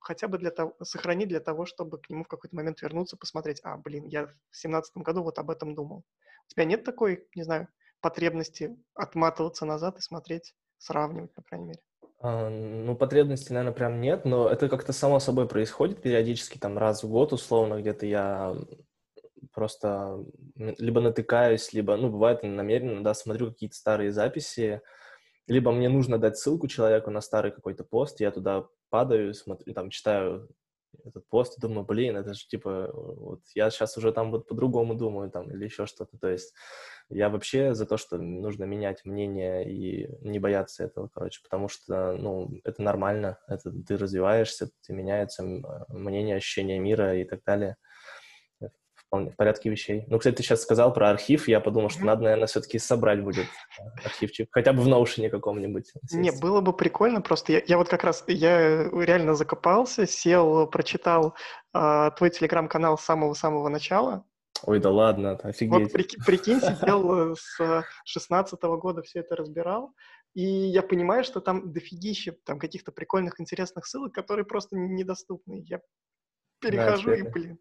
хотя 0.00 0.28
бы 0.28 0.38
для 0.38 0.50
того, 0.50 0.74
сохранить 0.82 1.28
для 1.28 1.40
того, 1.40 1.66
чтобы 1.66 1.98
к 1.98 2.10
нему 2.10 2.24
в 2.24 2.28
какой-то 2.28 2.54
момент 2.54 2.82
вернуться, 2.82 3.16
посмотреть, 3.16 3.60
а, 3.62 3.76
блин, 3.76 4.06
я 4.06 4.26
в 4.50 4.56
семнадцатом 4.56 5.02
году 5.02 5.22
вот 5.22 5.38
об 5.38 5.50
этом 5.50 5.74
думал. 5.74 6.04
У 6.48 6.52
тебя 6.52 6.64
нет 6.64 6.84
такой, 6.84 7.26
не 7.34 7.42
знаю, 7.42 7.68
потребности 8.00 8.76
отматываться 8.94 9.66
назад 9.66 9.98
и 9.98 10.02
смотреть, 10.02 10.54
сравнивать, 10.78 11.34
по 11.34 11.42
крайней 11.42 11.66
мере? 11.66 11.80
А, 12.20 12.48
ну, 12.48 12.96
потребности, 12.96 13.52
наверное, 13.52 13.74
прям 13.74 14.00
нет, 14.00 14.24
но 14.24 14.48
это 14.48 14.68
как-то 14.68 14.92
само 14.92 15.20
собой 15.20 15.46
происходит 15.46 16.02
периодически, 16.02 16.58
там, 16.58 16.76
раз 16.76 17.02
в 17.02 17.08
год, 17.08 17.32
условно, 17.32 17.80
где-то 17.80 18.06
я 18.06 18.56
просто 19.52 20.24
либо 20.56 21.00
натыкаюсь, 21.00 21.72
либо, 21.72 21.96
ну, 21.96 22.10
бывает 22.10 22.42
намеренно, 22.42 23.04
да, 23.04 23.14
смотрю 23.14 23.52
какие-то 23.52 23.76
старые 23.76 24.12
записи, 24.12 24.80
либо 25.46 25.72
мне 25.72 25.88
нужно 25.88 26.18
дать 26.18 26.36
ссылку 26.36 26.66
человеку 26.66 27.10
на 27.10 27.20
старый 27.20 27.52
какой-то 27.52 27.84
пост, 27.84 28.20
я 28.20 28.30
туда 28.30 28.66
падаю, 28.90 29.34
смотрю, 29.34 29.74
там, 29.74 29.90
читаю 29.90 30.48
этот 31.04 31.28
пост 31.28 31.58
и 31.58 31.60
думаю, 31.60 31.84
блин, 31.84 32.16
это 32.16 32.34
же 32.34 32.46
типа, 32.46 32.90
вот 32.92 33.40
я 33.54 33.70
сейчас 33.70 33.96
уже 33.96 34.12
там 34.12 34.30
вот 34.30 34.48
по-другому 34.48 34.94
думаю 34.94 35.30
там 35.30 35.50
или 35.50 35.64
еще 35.64 35.86
что-то. 35.86 36.18
То 36.18 36.28
есть 36.28 36.54
я 37.08 37.28
вообще 37.28 37.74
за 37.74 37.86
то, 37.86 37.96
что 37.96 38.18
нужно 38.18 38.64
менять 38.64 39.04
мнение 39.04 39.70
и 39.70 40.08
не 40.20 40.38
бояться 40.38 40.84
этого, 40.84 41.08
короче, 41.12 41.40
потому 41.42 41.68
что, 41.68 42.16
ну, 42.16 42.50
это 42.64 42.82
нормально, 42.82 43.38
это 43.48 43.70
ты 43.70 43.96
развиваешься, 43.96 44.70
ты 44.86 44.92
меняется 44.92 45.42
мнение, 45.88 46.36
ощущение 46.36 46.78
мира 46.78 47.16
и 47.16 47.24
так 47.24 47.42
далее 47.44 47.76
вполне 49.08 49.30
в 49.30 49.36
порядке 49.36 49.70
вещей. 49.70 50.04
Ну, 50.06 50.18
кстати, 50.18 50.36
ты 50.36 50.42
сейчас 50.42 50.62
сказал 50.62 50.92
про 50.92 51.10
архив, 51.10 51.48
я 51.48 51.60
подумал, 51.60 51.90
что 51.90 52.04
надо, 52.04 52.22
наверное, 52.22 52.46
все-таки 52.46 52.78
собрать 52.78 53.22
будет 53.24 53.46
э, 53.46 53.82
архивчик, 54.04 54.48
хотя 54.52 54.72
бы 54.72 54.82
в 54.82 54.88
Notion 54.88 55.28
каком-нибудь. 55.30 55.92
Не, 56.12 56.30
было 56.30 56.60
бы 56.60 56.72
прикольно, 56.72 57.20
просто 57.20 57.52
я, 57.52 57.62
я 57.66 57.78
вот 57.78 57.88
как 57.88 58.04
раз, 58.04 58.24
я 58.28 58.88
реально 58.90 59.34
закопался, 59.34 60.06
сел, 60.06 60.66
прочитал 60.66 61.34
э, 61.74 62.10
твой 62.16 62.30
телеграм-канал 62.30 62.98
с 62.98 63.04
самого-самого 63.04 63.68
начала, 63.68 64.24
Ой, 64.64 64.80
да 64.80 64.90
ладно, 64.90 65.32
офигеть. 65.36 65.72
Вот 65.72 65.92
прикинь, 65.92 66.24
прикинь 66.24 66.60
сидел 66.60 67.32
э, 67.32 67.34
с 67.36 67.84
16 68.04 68.60
-го 68.60 68.76
года, 68.76 69.02
все 69.02 69.20
это 69.20 69.36
разбирал, 69.36 69.94
и 70.34 70.42
я 70.42 70.82
понимаю, 70.82 71.24
что 71.24 71.40
там 71.40 71.72
дофигища 71.72 72.34
там 72.44 72.58
каких-то 72.58 72.92
прикольных, 72.92 73.40
интересных 73.40 73.86
ссылок, 73.86 74.12
которые 74.12 74.44
просто 74.44 74.76
недоступны. 74.76 75.62
Я 75.66 75.80
перехожу 76.60 77.10
да, 77.10 77.16
и, 77.16 77.22
блин, 77.22 77.58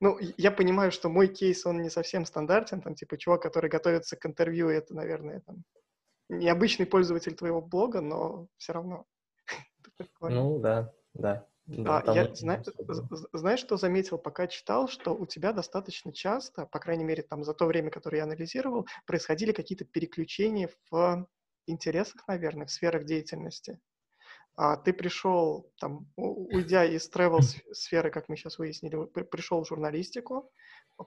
ну, 0.00 0.18
я 0.36 0.50
понимаю, 0.50 0.92
что 0.92 1.08
мой 1.08 1.28
кейс, 1.28 1.66
он 1.66 1.82
не 1.82 1.90
совсем 1.90 2.24
стандартен, 2.24 2.80
там, 2.80 2.94
типа, 2.94 3.18
чувак, 3.18 3.42
который 3.42 3.70
готовится 3.70 4.16
к 4.16 4.26
интервью, 4.26 4.68
это, 4.68 4.94
наверное, 4.94 5.40
там, 5.40 5.64
необычный 6.28 6.86
пользователь 6.86 7.34
твоего 7.34 7.60
блога, 7.60 8.00
но 8.00 8.48
все 8.56 8.72
равно. 8.72 9.06
Ну, 10.20 10.58
да, 10.58 10.92
да. 11.14 11.46
да 11.66 11.98
а, 11.98 12.14
я, 12.14 12.34
зна- 12.34 12.62
знаешь, 13.32 13.60
что 13.60 13.76
заметил, 13.76 14.16
пока 14.16 14.46
читал, 14.46 14.88
что 14.88 15.14
у 15.14 15.26
тебя 15.26 15.52
достаточно 15.52 16.12
часто, 16.12 16.66
по 16.66 16.78
крайней 16.78 17.04
мере, 17.04 17.22
там, 17.22 17.44
за 17.44 17.52
то 17.52 17.66
время, 17.66 17.90
которое 17.90 18.18
я 18.18 18.24
анализировал, 18.24 18.86
происходили 19.06 19.52
какие-то 19.52 19.84
переключения 19.84 20.70
в 20.90 21.28
интересах, 21.66 22.26
наверное, 22.28 22.66
в 22.66 22.70
сферах 22.70 23.04
деятельности. 23.04 23.78
А 24.56 24.76
ты 24.76 24.92
пришел, 24.92 25.72
там, 25.78 26.06
уйдя 26.16 26.84
из 26.84 27.10
travel 27.10 27.40
сферы, 27.72 28.10
как 28.10 28.28
мы 28.28 28.36
сейчас 28.36 28.58
выяснили, 28.58 29.04
пришел 29.24 29.62
в 29.64 29.68
журналистику, 29.68 30.50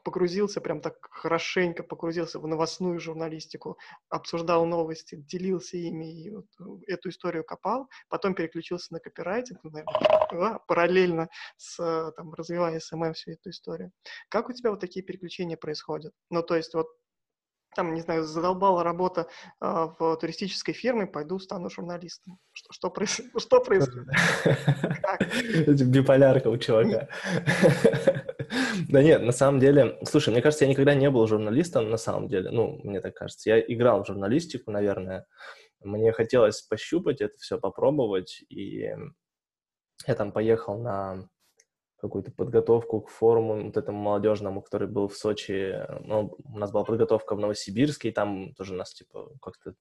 погрузился 0.03 0.59
прям 0.61 0.81
так 0.81 0.95
хорошенько, 1.11 1.83
погрузился 1.83 2.39
в 2.39 2.47
новостную 2.47 2.99
журналистику, 2.99 3.77
обсуждал 4.09 4.65
новости, 4.65 5.15
делился 5.15 5.77
ими, 5.77 6.23
и 6.23 6.29
вот 6.31 6.47
эту 6.87 7.09
историю 7.09 7.43
копал, 7.43 7.87
потом 8.09 8.33
переключился 8.33 8.93
на 8.93 8.99
копирайтинг, 8.99 9.59
ну, 9.63 9.69
наверное, 9.71 10.59
параллельно 10.67 11.29
с, 11.57 12.11
там, 12.15 12.33
развивая 12.33 12.79
SMM 12.79 13.13
всю 13.13 13.31
эту 13.31 13.51
историю. 13.51 13.91
Как 14.29 14.49
у 14.49 14.53
тебя 14.53 14.71
вот 14.71 14.79
такие 14.79 15.05
переключения 15.05 15.57
происходят? 15.57 16.13
Ну, 16.29 16.41
то 16.41 16.55
есть 16.55 16.73
вот 16.73 16.87
там, 17.75 17.93
не 17.93 18.01
знаю, 18.01 18.23
задолбала 18.23 18.83
работа 18.83 19.27
э, 19.61 19.87
в 19.99 20.17
туристической 20.17 20.73
фирме, 20.73 21.07
пойду 21.07 21.39
стану 21.39 21.69
журналистом. 21.69 22.39
Что, 22.53 22.73
что, 22.73 22.89
проис... 22.89 23.21
что 23.37 23.59
происходит? 23.59 24.07
Биполярка 25.87 26.47
у 26.47 26.57
чувака. 26.57 27.07
Да 28.89 29.01
нет, 29.01 29.23
на 29.23 29.31
самом 29.31 29.59
деле, 29.59 29.97
слушай, 30.03 30.29
мне 30.29 30.41
кажется, 30.41 30.65
я 30.65 30.71
никогда 30.71 30.93
не 30.93 31.09
был 31.09 31.25
журналистом, 31.25 31.89
на 31.89 31.97
самом 31.97 32.27
деле, 32.27 32.51
ну, 32.51 32.79
мне 32.83 33.01
так 33.01 33.15
кажется. 33.15 33.49
Я 33.49 33.59
играл 33.59 34.03
в 34.03 34.07
журналистику, 34.07 34.69
наверное. 34.69 35.25
Мне 35.81 36.11
хотелось 36.11 36.61
пощупать 36.61 37.21
это 37.21 37.35
все, 37.37 37.57
попробовать, 37.57 38.43
и 38.49 38.89
я 40.07 40.15
там 40.15 40.31
поехал 40.31 40.77
на 40.77 41.29
какую-то 42.03 42.31
подготовку 42.31 43.01
к 43.01 43.09
форуму 43.09 43.63
вот 43.63 43.77
этому 43.77 43.97
молодежному, 43.97 44.61
который 44.61 44.89
был 44.89 45.07
в 45.07 45.15
Сочи. 45.15 45.73
Ну, 46.01 46.35
у 46.43 46.59
нас 46.59 46.71
была 46.71 46.83
подготовка 46.83 47.33
в 47.33 47.39
Новосибирске, 47.39 48.09
и 48.09 48.11
там 48.11 48.53
тоже 48.55 48.73
нас, 48.73 48.93
типа, 48.93 49.31
как-то 49.41 49.73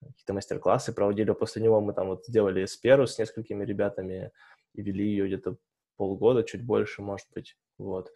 какие-то 0.00 0.32
мастер-классы 0.32 0.94
проводили. 0.94 1.30
А 1.30 1.34
после 1.34 1.62
него 1.62 1.80
мы 1.80 1.92
там 1.92 2.08
вот 2.08 2.24
сделали 2.26 2.64
эсперу 2.64 3.06
с 3.06 3.18
несколькими 3.18 3.64
ребятами 3.64 4.32
и 4.72 4.82
вели 4.82 5.04
ее 5.04 5.26
где-то 5.26 5.56
полгода, 5.96 6.42
чуть 6.42 6.64
больше, 6.64 7.02
может 7.02 7.26
быть. 7.34 7.58
Вот. 7.76 8.10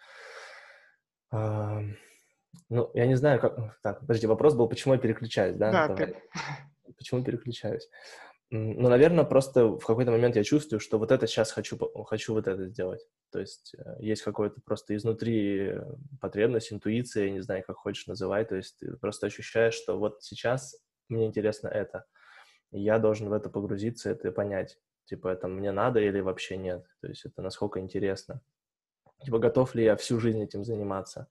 А, 1.30 1.82
ну, 2.70 2.90
я 2.94 3.06
не 3.06 3.16
знаю, 3.16 3.38
как... 3.38 3.78
Так, 3.82 4.00
подожди, 4.00 4.26
вопрос 4.26 4.54
был, 4.54 4.66
почему 4.66 4.94
я 4.94 5.00
переключаюсь, 5.00 5.56
да? 5.56 5.72
Да, 5.72 6.08
Почему 6.96 7.22
переключаюсь? 7.22 7.86
Ну, 8.50 8.88
наверное, 8.88 9.24
просто 9.24 9.66
в 9.66 9.84
какой-то 9.84 10.12
момент 10.12 10.36
я 10.36 10.44
чувствую, 10.44 10.78
что 10.78 10.98
вот 10.98 11.10
это 11.10 11.26
сейчас 11.26 11.50
хочу, 11.50 11.76
хочу 12.04 12.32
вот 12.32 12.46
это 12.46 12.66
сделать. 12.66 13.00
То 13.32 13.40
есть 13.40 13.74
э, 13.76 13.96
есть 13.98 14.22
какой-то 14.22 14.60
просто 14.64 14.94
изнутри 14.94 15.74
потребность, 16.20 16.72
интуиция, 16.72 17.24
я 17.24 17.30
не 17.32 17.40
знаю, 17.40 17.64
как 17.66 17.76
хочешь 17.76 18.06
называть. 18.06 18.48
То 18.48 18.56
есть 18.56 18.78
ты 18.78 18.96
просто 18.98 19.26
ощущаешь, 19.26 19.74
что 19.74 19.98
вот 19.98 20.22
сейчас 20.22 20.76
мне 21.08 21.26
интересно 21.26 21.66
это. 21.66 22.04
Я 22.70 23.00
должен 23.00 23.28
в 23.28 23.32
это 23.32 23.50
погрузиться, 23.50 24.10
это 24.10 24.30
понять. 24.30 24.78
Типа, 25.06 25.28
это 25.28 25.48
мне 25.48 25.72
надо 25.72 26.00
или 26.00 26.20
вообще 26.20 26.56
нет. 26.56 26.86
То 27.00 27.08
есть 27.08 27.24
это 27.24 27.42
насколько 27.42 27.80
интересно. 27.80 28.40
Типа, 29.24 29.38
готов 29.38 29.74
ли 29.74 29.84
я 29.84 29.96
всю 29.96 30.20
жизнь 30.20 30.42
этим 30.42 30.64
заниматься. 30.64 31.28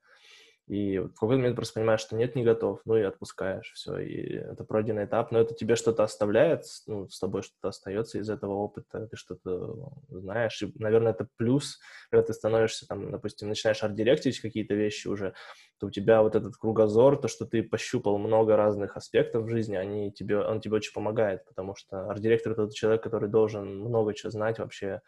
И 0.68 0.98
в 0.98 1.14
какой-то 1.14 1.38
момент 1.38 1.56
просто 1.56 1.76
понимаешь, 1.76 2.02
что 2.02 2.16
нет, 2.16 2.36
не 2.36 2.44
готов, 2.44 2.80
ну 2.86 2.98
и 2.98 3.04
отпускаешь, 3.04 3.72
все, 3.76 4.00
и 4.00 4.34
это 4.34 4.64
пройденный 4.64 5.06
этап, 5.06 5.32
но 5.32 5.40
это 5.40 5.54
тебе 5.54 5.76
что-то 5.76 6.02
оставляет, 6.02 6.64
ну, 6.88 7.08
с 7.08 7.20
тобой 7.20 7.44
что-то 7.44 7.68
остается 7.68 8.18
из 8.18 8.30
этого 8.32 8.54
опыта, 8.54 9.08
ты 9.08 9.16
что-то 9.16 9.92
знаешь, 10.10 10.60
и, 10.64 10.72
наверное, 10.80 11.12
это 11.12 11.28
плюс, 11.38 11.80
когда 12.10 12.24
ты 12.26 12.34
становишься, 12.34 12.88
там, 12.88 13.12
допустим, 13.12 13.48
начинаешь 13.48 13.84
арт-директить 13.84 14.40
какие-то 14.40 14.74
вещи 14.74 15.08
уже, 15.08 15.36
то 15.80 15.86
у 15.86 15.92
тебя 15.92 16.24
вот 16.24 16.36
этот 16.36 16.58
кругозор, 16.58 17.18
то, 17.18 17.28
что 17.28 17.46
ты 17.46 17.62
пощупал 17.62 18.18
много 18.18 18.56
разных 18.56 18.98
аспектов 18.98 19.44
в 19.44 19.50
жизни, 19.50 19.76
они 19.76 20.12
тебе, 20.12 20.40
он 20.40 20.62
тебе 20.62 20.78
очень 20.78 20.94
помогает, 20.94 21.46
потому 21.46 21.76
что 21.76 22.10
арт-директор— 22.10 22.52
это 22.54 22.66
тот 22.66 22.74
человек, 22.74 23.04
который 23.04 23.30
должен 23.30 23.82
много 23.82 24.16
чего 24.16 24.32
знать 24.32 24.58
вообще, 24.58 25.02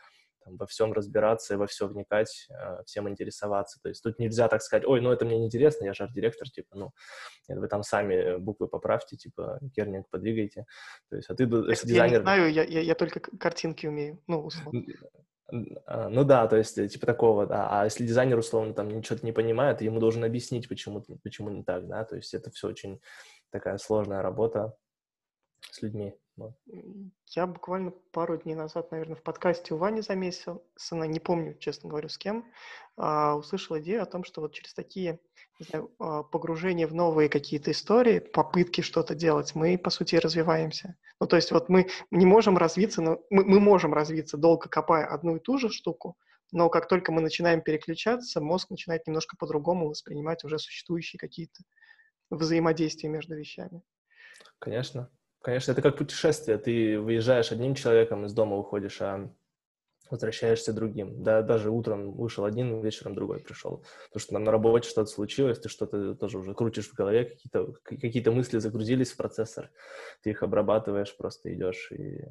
там, 0.47 0.57
во 0.57 0.65
всем 0.65 0.93
разбираться 0.93 1.53
и 1.53 1.57
во 1.57 1.67
все 1.67 1.87
вникать, 1.87 2.47
э, 2.49 2.83
всем 2.85 3.09
интересоваться. 3.09 3.79
То 3.81 3.89
есть 3.89 4.01
тут 4.01 4.19
нельзя 4.19 4.47
так 4.47 4.61
сказать, 4.61 4.85
ой, 4.85 5.01
ну 5.01 5.11
это 5.11 5.25
мне 5.25 5.37
не 5.37 5.45
интересно, 5.45 5.85
я 5.85 5.93
же 5.93 6.03
арт-директор, 6.03 6.49
типа, 6.49 6.75
ну, 6.75 6.91
нет, 7.47 7.59
вы 7.59 7.67
там 7.67 7.83
сами 7.83 8.37
буквы 8.37 8.67
поправьте, 8.67 9.17
типа, 9.17 9.59
кернинг 9.75 10.09
подвигайте. 10.09 10.65
То 11.09 11.17
есть, 11.17 11.29
а 11.29 11.35
ты, 11.35 11.43
если 11.43 11.87
дизайнер... 11.87 12.13
Я 12.13 12.19
не 12.19 12.23
знаю, 12.23 12.51
я, 12.51 12.63
я, 12.63 12.81
я 12.81 12.95
только 12.95 13.19
картинки 13.19 13.87
умею, 13.87 14.21
ну, 14.27 14.45
условно. 14.45 14.83
А, 15.85 16.09
ну 16.09 16.23
да, 16.23 16.47
то 16.47 16.57
есть, 16.57 16.75
типа 16.75 17.05
такого, 17.05 17.45
да. 17.45 17.67
А 17.69 17.85
если 17.85 18.05
дизайнер, 18.05 18.37
условно, 18.37 18.73
там 18.73 18.89
ничего 18.89 19.17
не 19.21 19.31
понимает, 19.31 19.81
ему 19.81 19.99
должен 19.99 20.23
объяснить, 20.23 20.67
почему, 20.67 21.05
почему 21.23 21.49
не 21.49 21.63
так, 21.63 21.87
да. 21.87 22.03
То 22.03 22.15
есть 22.15 22.33
это 22.33 22.51
все 22.51 22.67
очень 22.67 22.99
такая 23.49 23.77
сложная 23.77 24.21
работа 24.21 24.75
с 25.71 25.81
людьми. 25.81 26.15
Я 27.27 27.47
буквально 27.47 27.91
пару 28.11 28.37
дней 28.37 28.55
назад, 28.55 28.91
наверное, 28.91 29.15
в 29.15 29.23
подкасте 29.23 29.73
у 29.73 29.77
Вани 29.77 30.01
Замесина, 30.01 30.59
не 30.91 31.19
помню, 31.19 31.55
честно 31.55 31.89
говорю, 31.89 32.09
с 32.09 32.17
кем, 32.17 32.45
а, 32.95 33.35
услышал 33.35 33.77
идею 33.79 34.03
о 34.03 34.05
том, 34.05 34.23
что 34.23 34.41
вот 34.41 34.53
через 34.53 34.73
такие 34.73 35.19
не 35.59 35.65
знаю, 35.65 35.91
а, 35.99 36.23
погружения 36.23 36.87
в 36.87 36.93
новые 36.93 37.29
какие-то 37.29 37.71
истории, 37.71 38.19
попытки 38.19 38.81
что-то 38.81 39.15
делать, 39.15 39.55
мы, 39.55 39.77
по 39.77 39.89
сути, 39.89 40.15
развиваемся. 40.15 40.95
Ну, 41.19 41.27
то 41.27 41.35
есть 41.35 41.51
вот 41.51 41.69
мы 41.69 41.87
не 42.11 42.25
можем 42.25 42.57
развиться, 42.57 43.01
но 43.01 43.19
мы, 43.29 43.43
мы 43.43 43.59
можем 43.59 43.93
развиться, 43.93 44.37
долго 44.37 44.69
копая 44.69 45.05
одну 45.05 45.37
и 45.37 45.39
ту 45.39 45.57
же 45.57 45.69
штуку, 45.69 46.17
но 46.51 46.69
как 46.69 46.87
только 46.87 47.11
мы 47.11 47.21
начинаем 47.21 47.61
переключаться, 47.61 48.41
мозг 48.41 48.69
начинает 48.69 49.07
немножко 49.07 49.35
по-другому 49.37 49.89
воспринимать 49.89 50.43
уже 50.43 50.59
существующие 50.59 51.19
какие-то 51.19 51.63
взаимодействия 52.29 53.09
между 53.09 53.35
вещами. 53.35 53.81
Конечно. 54.59 55.09
Конечно, 55.47 55.71
это 55.71 55.81
как 55.81 55.95
путешествие. 55.95 56.57
Ты 56.57 56.99
выезжаешь 56.99 57.53
одним 57.53 57.73
человеком, 57.73 58.25
из 58.25 58.33
дома 58.33 58.57
выходишь, 58.57 59.01
а 59.01 59.33
возвращаешься 60.11 60.73
другим. 60.73 61.23
Да, 61.23 61.41
даже 61.41 61.69
утром 61.69 62.11
вышел 62.11 62.43
один, 62.43 62.81
вечером 62.81 63.15
другой 63.15 63.39
пришел. 63.39 63.81
Потому 64.09 64.19
что 64.19 64.33
нам 64.33 64.43
на 64.43 64.51
работе 64.51 64.89
что-то 64.89 65.09
случилось, 65.09 65.57
ты 65.57 65.69
что-то 65.69 66.15
тоже 66.15 66.39
уже 66.39 66.53
крутишь 66.53 66.89
в 66.89 66.95
голове, 66.95 67.23
какие-то 67.23 67.71
какие 67.81 68.27
мысли 68.27 68.57
загрузились 68.57 69.13
в 69.13 69.15
процессор, 69.15 69.71
ты 70.21 70.31
их 70.31 70.43
обрабатываешь, 70.43 71.15
просто 71.15 71.53
идешь 71.53 71.93
и 71.93 72.25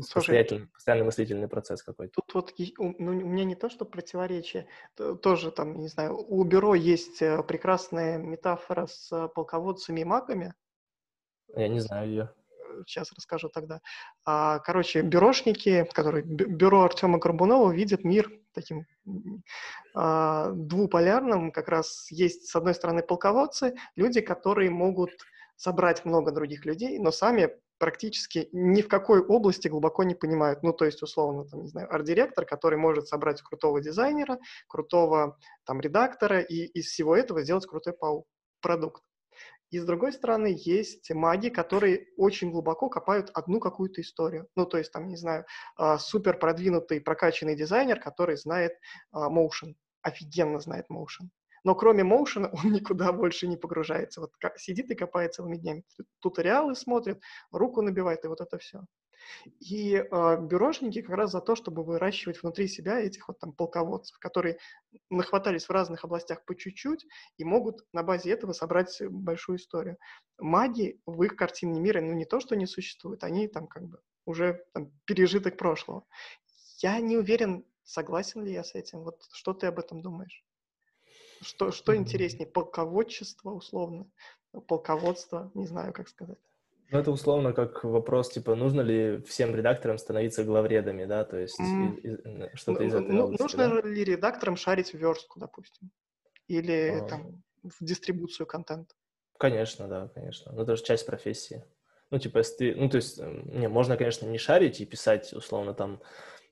Слушай, 0.00 0.68
постоянный 0.72 1.04
мыслительный 1.04 1.46
процесс 1.46 1.84
какой-то. 1.84 2.14
Тут 2.14 2.34
вот 2.34 2.52
ну, 2.78 3.10
у 3.12 3.28
меня 3.28 3.44
не 3.44 3.54
то, 3.54 3.70
что 3.70 3.84
противоречие, 3.84 4.66
тоже 4.96 5.52
там, 5.52 5.78
не 5.78 5.86
знаю, 5.86 6.16
у 6.16 6.42
бюро 6.42 6.74
есть 6.74 7.22
э, 7.22 7.44
прекрасная 7.44 8.18
метафора 8.18 8.88
с 8.88 9.12
э, 9.12 9.28
полководцами 9.28 10.00
и 10.00 10.04
магами, 10.04 10.54
я 11.56 11.68
не 11.68 11.80
знаю 11.80 12.08
ее. 12.08 12.30
Сейчас 12.86 13.12
расскажу 13.12 13.48
тогда. 13.48 13.80
А, 14.24 14.58
короче, 14.60 15.02
бюрошники, 15.02 15.86
которые 15.92 16.24
бюро 16.24 16.82
Артема 16.82 17.18
Горбунова 17.18 17.70
видят 17.70 18.04
мир 18.04 18.30
таким 18.54 18.86
а, 19.94 20.50
двуполярным. 20.52 21.52
Как 21.52 21.68
раз 21.68 22.10
есть, 22.10 22.48
с 22.48 22.56
одной 22.56 22.74
стороны, 22.74 23.02
полководцы, 23.02 23.74
люди, 23.94 24.20
которые 24.20 24.70
могут 24.70 25.10
собрать 25.56 26.04
много 26.04 26.32
других 26.32 26.64
людей, 26.64 26.98
но 26.98 27.10
сами 27.12 27.50
практически 27.78 28.48
ни 28.52 28.80
в 28.80 28.88
какой 28.88 29.20
области 29.20 29.68
глубоко 29.68 30.04
не 30.04 30.14
понимают. 30.14 30.62
Ну, 30.62 30.72
то 30.72 30.84
есть, 30.84 31.02
условно, 31.02 31.44
там, 31.44 31.62
не 31.62 31.68
знаю, 31.68 31.92
арт-директор, 31.92 32.44
который 32.44 32.78
может 32.78 33.08
собрать 33.08 33.42
крутого 33.42 33.80
дизайнера, 33.80 34.38
крутого 34.68 35.36
там 35.64 35.80
редактора 35.80 36.40
и 36.40 36.64
из 36.64 36.86
всего 36.86 37.16
этого 37.16 37.42
сделать 37.42 37.66
крутой 37.66 37.94
продукт. 38.60 39.02
И 39.72 39.78
с 39.78 39.86
другой 39.86 40.12
стороны, 40.12 40.54
есть 40.54 41.10
маги, 41.10 41.48
которые 41.48 42.06
очень 42.18 42.50
глубоко 42.50 42.90
копают 42.90 43.30
одну 43.32 43.58
какую-то 43.58 44.02
историю. 44.02 44.46
Ну, 44.54 44.66
то 44.66 44.76
есть, 44.76 44.92
там, 44.92 45.08
не 45.08 45.16
знаю, 45.16 45.46
а, 45.76 45.98
супер 45.98 46.38
продвинутый, 46.38 47.00
прокачанный 47.00 47.56
дизайнер, 47.56 47.98
который 47.98 48.36
знает 48.36 48.72
а, 49.12 49.30
motion, 49.30 49.74
офигенно 50.02 50.60
знает 50.60 50.86
motion. 50.90 51.30
Но 51.64 51.74
кроме 51.74 52.04
моушена 52.04 52.50
он 52.52 52.72
никуда 52.72 53.12
больше 53.12 53.48
не 53.48 53.56
погружается. 53.56 54.20
Вот 54.20 54.32
сидит 54.56 54.90
и 54.90 54.94
копает 54.94 55.32
целыми 55.32 55.56
днями. 55.56 55.84
Туториалы 56.20 56.74
смотрит, 56.74 57.22
руку 57.50 57.80
набивает, 57.80 58.24
и 58.26 58.28
вот 58.28 58.42
это 58.42 58.58
все. 58.58 58.82
И 59.60 59.94
э, 59.94 60.36
бюрошники 60.40 61.02
как 61.02 61.16
раз 61.16 61.32
за 61.32 61.40
то, 61.40 61.54
чтобы 61.54 61.84
выращивать 61.84 62.42
внутри 62.42 62.68
себя 62.68 63.00
этих 63.00 63.28
вот 63.28 63.38
там 63.38 63.52
полководцев, 63.52 64.18
которые 64.18 64.58
нахватались 65.10 65.66
в 65.66 65.70
разных 65.70 66.04
областях 66.04 66.44
по 66.44 66.54
чуть-чуть 66.54 67.06
и 67.36 67.44
могут 67.44 67.84
на 67.92 68.02
базе 68.02 68.30
этого 68.30 68.52
собрать 68.52 69.00
большую 69.08 69.58
историю. 69.58 69.98
Маги 70.38 71.00
в 71.06 71.22
их 71.22 71.36
картине 71.36 71.80
мира, 71.80 72.00
ну 72.00 72.12
не 72.12 72.24
то, 72.24 72.40
что 72.40 72.56
не 72.56 72.66
существуют, 72.66 73.24
они 73.24 73.48
там 73.48 73.66
как 73.66 73.84
бы 73.84 74.00
уже 74.24 74.64
там, 74.72 74.90
пережиток 75.04 75.56
прошлого. 75.56 76.04
Я 76.78 77.00
не 77.00 77.16
уверен, 77.16 77.64
согласен 77.84 78.44
ли 78.44 78.52
я 78.52 78.64
с 78.64 78.74
этим. 78.74 79.00
Вот 79.00 79.22
что 79.32 79.54
ты 79.54 79.66
об 79.66 79.78
этом 79.78 80.02
думаешь? 80.02 80.44
Что, 81.40 81.72
что 81.72 81.96
интереснее, 81.96 82.46
полководчество 82.46 83.50
условно, 83.50 84.08
полководство, 84.68 85.50
не 85.54 85.66
знаю, 85.66 85.92
как 85.92 86.08
сказать. 86.08 86.38
Ну, 86.92 86.98
это 86.98 87.10
условно 87.10 87.54
как 87.54 87.84
вопрос, 87.84 88.30
типа, 88.30 88.54
нужно 88.54 88.82
ли 88.82 89.22
всем 89.22 89.56
редакторам 89.56 89.96
становиться 89.96 90.44
главредами, 90.44 91.06
да, 91.06 91.24
то 91.24 91.38
есть 91.38 91.58
mm. 91.58 92.00
из, 92.00 92.18
из, 92.18 92.60
что-то 92.60 92.84
из 92.84 92.94
этого. 92.94 93.10
Ну, 93.10 93.28
нужно 93.30 93.80
да? 93.80 93.88
ли 93.88 94.04
редакторам 94.04 94.56
шарить 94.56 94.92
верстку, 94.92 95.40
допустим, 95.40 95.90
или 96.48 97.00
а. 97.00 97.08
там 97.08 97.42
в 97.62 97.82
дистрибуцию 97.82 98.46
контента? 98.46 98.94
Конечно, 99.38 99.88
да, 99.88 100.08
конечно. 100.14 100.52
Ну, 100.52 100.62
это 100.62 100.76
же 100.76 100.84
часть 100.84 101.06
профессии. 101.06 101.64
Ну, 102.10 102.18
типа, 102.18 102.38
если 102.38 102.56
ты, 102.56 102.74
ну, 102.74 102.90
то 102.90 102.98
есть, 102.98 103.18
не, 103.18 103.68
можно, 103.68 103.96
конечно, 103.96 104.26
не 104.26 104.36
шарить 104.36 104.82
и 104.82 104.84
писать, 104.84 105.32
условно, 105.32 105.72
там, 105.72 106.02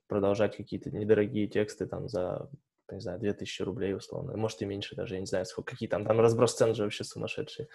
продолжать 0.07 0.57
какие-то 0.57 0.91
недорогие 0.91 1.49
тексты 1.49 1.87
там 1.87 2.09
за, 2.09 2.49
не 2.91 3.01
знаю, 3.01 3.19
2000 3.21 3.63
рублей, 3.63 3.95
условно, 3.95 4.35
может 4.39 4.63
и 4.63 4.65
меньше 4.65 4.97
даже, 4.97 5.17
я 5.17 5.21
не 5.21 5.27
знаю, 5.27 5.45
сколько, 5.45 5.73
какие 5.73 5.89
там, 5.89 6.07
там 6.07 6.19
разброс 6.19 6.55
цен 6.55 6.75
же 6.75 6.85
вообще 6.85 7.05
сумасшедший. 7.05 7.69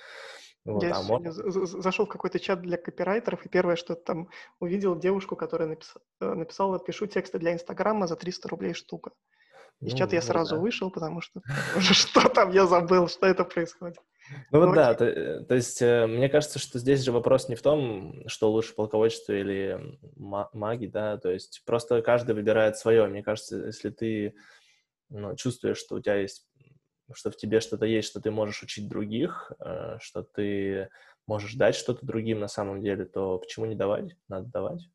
Вот, 0.65 0.81
я 0.81 0.91
а 0.91 1.03
сегодня 1.03 1.31
можно... 1.31 1.65
зашел 1.65 2.05
в 2.07 2.09
какой-то 2.09 2.39
чат 2.39 2.61
для 2.61 2.77
копирайтеров, 2.77 3.45
и 3.45 3.49
первое, 3.49 3.75
что 3.75 3.95
там 3.95 4.29
увидел 4.59 4.97
девушку, 4.97 5.35
которая 5.35 5.69
напис... 5.69 5.93
Э, 6.19 6.33
написала, 6.33 6.79
пишу 6.79 7.05
тексты 7.05 7.37
для 7.37 7.53
Инстаграма 7.53 8.07
за 8.07 8.15
300 8.15 8.49
рублей 8.49 8.73
штука. 8.73 9.11
Из 9.81 9.91
ну, 9.91 9.97
чата 9.97 10.15
я 10.15 10.21
сразу 10.21 10.55
да. 10.55 10.61
вышел, 10.61 10.89
потому 10.89 11.21
что 11.21 11.41
что 11.79 12.27
там 12.29 12.51
я 12.51 12.65
забыл, 12.65 13.07
что 13.07 13.27
это 13.27 13.43
происходит. 13.43 13.97
Ну 14.51 14.59
вот 14.59 14.69
ну, 14.69 14.73
да, 14.73 14.95
то, 14.95 15.05
э, 15.05 15.43
то 15.43 15.53
есть 15.53 15.81
э, 15.83 16.07
мне 16.07 16.29
кажется, 16.29 16.57
что 16.57 16.79
здесь 16.79 17.01
же 17.01 17.11
вопрос 17.11 17.47
не 17.47 17.55
в 17.55 17.61
том, 17.61 18.27
что 18.27 18.51
лучше 18.51 18.73
полководчество 18.73 19.33
или 19.33 19.79
маги, 20.15 20.87
да, 20.87 21.17
то 21.17 21.29
есть 21.29 21.61
просто 21.65 22.01
каждый 22.01 22.33
выбирает 22.33 22.75
свое. 22.77 23.05
Мне 23.05 23.21
кажется, 23.21 23.67
если 23.67 23.91
ты 23.91 24.33
ну, 25.09 25.35
чувствуешь, 25.35 25.77
что 25.77 25.95
у 25.95 25.99
тебя 25.99 26.15
есть, 26.15 26.47
что 27.13 27.31
в 27.31 27.37
тебе 27.37 27.59
что-то 27.59 27.85
есть, 27.85 28.09
что 28.09 28.19
ты 28.21 28.31
можешь 28.31 28.63
учить 28.63 28.87
других, 28.87 29.51
э, 29.59 29.97
что 29.99 30.23
ты 30.23 30.89
можешь 31.27 31.55
дать 31.55 31.75
что-то 31.75 32.05
другим 32.05 32.39
на 32.39 32.47
самом 32.47 32.81
деле, 32.81 33.05
то 33.05 33.37
почему 33.39 33.65
не 33.65 33.75
давать? 33.75 34.15
Надо 34.27 34.47
давать. 34.47 34.89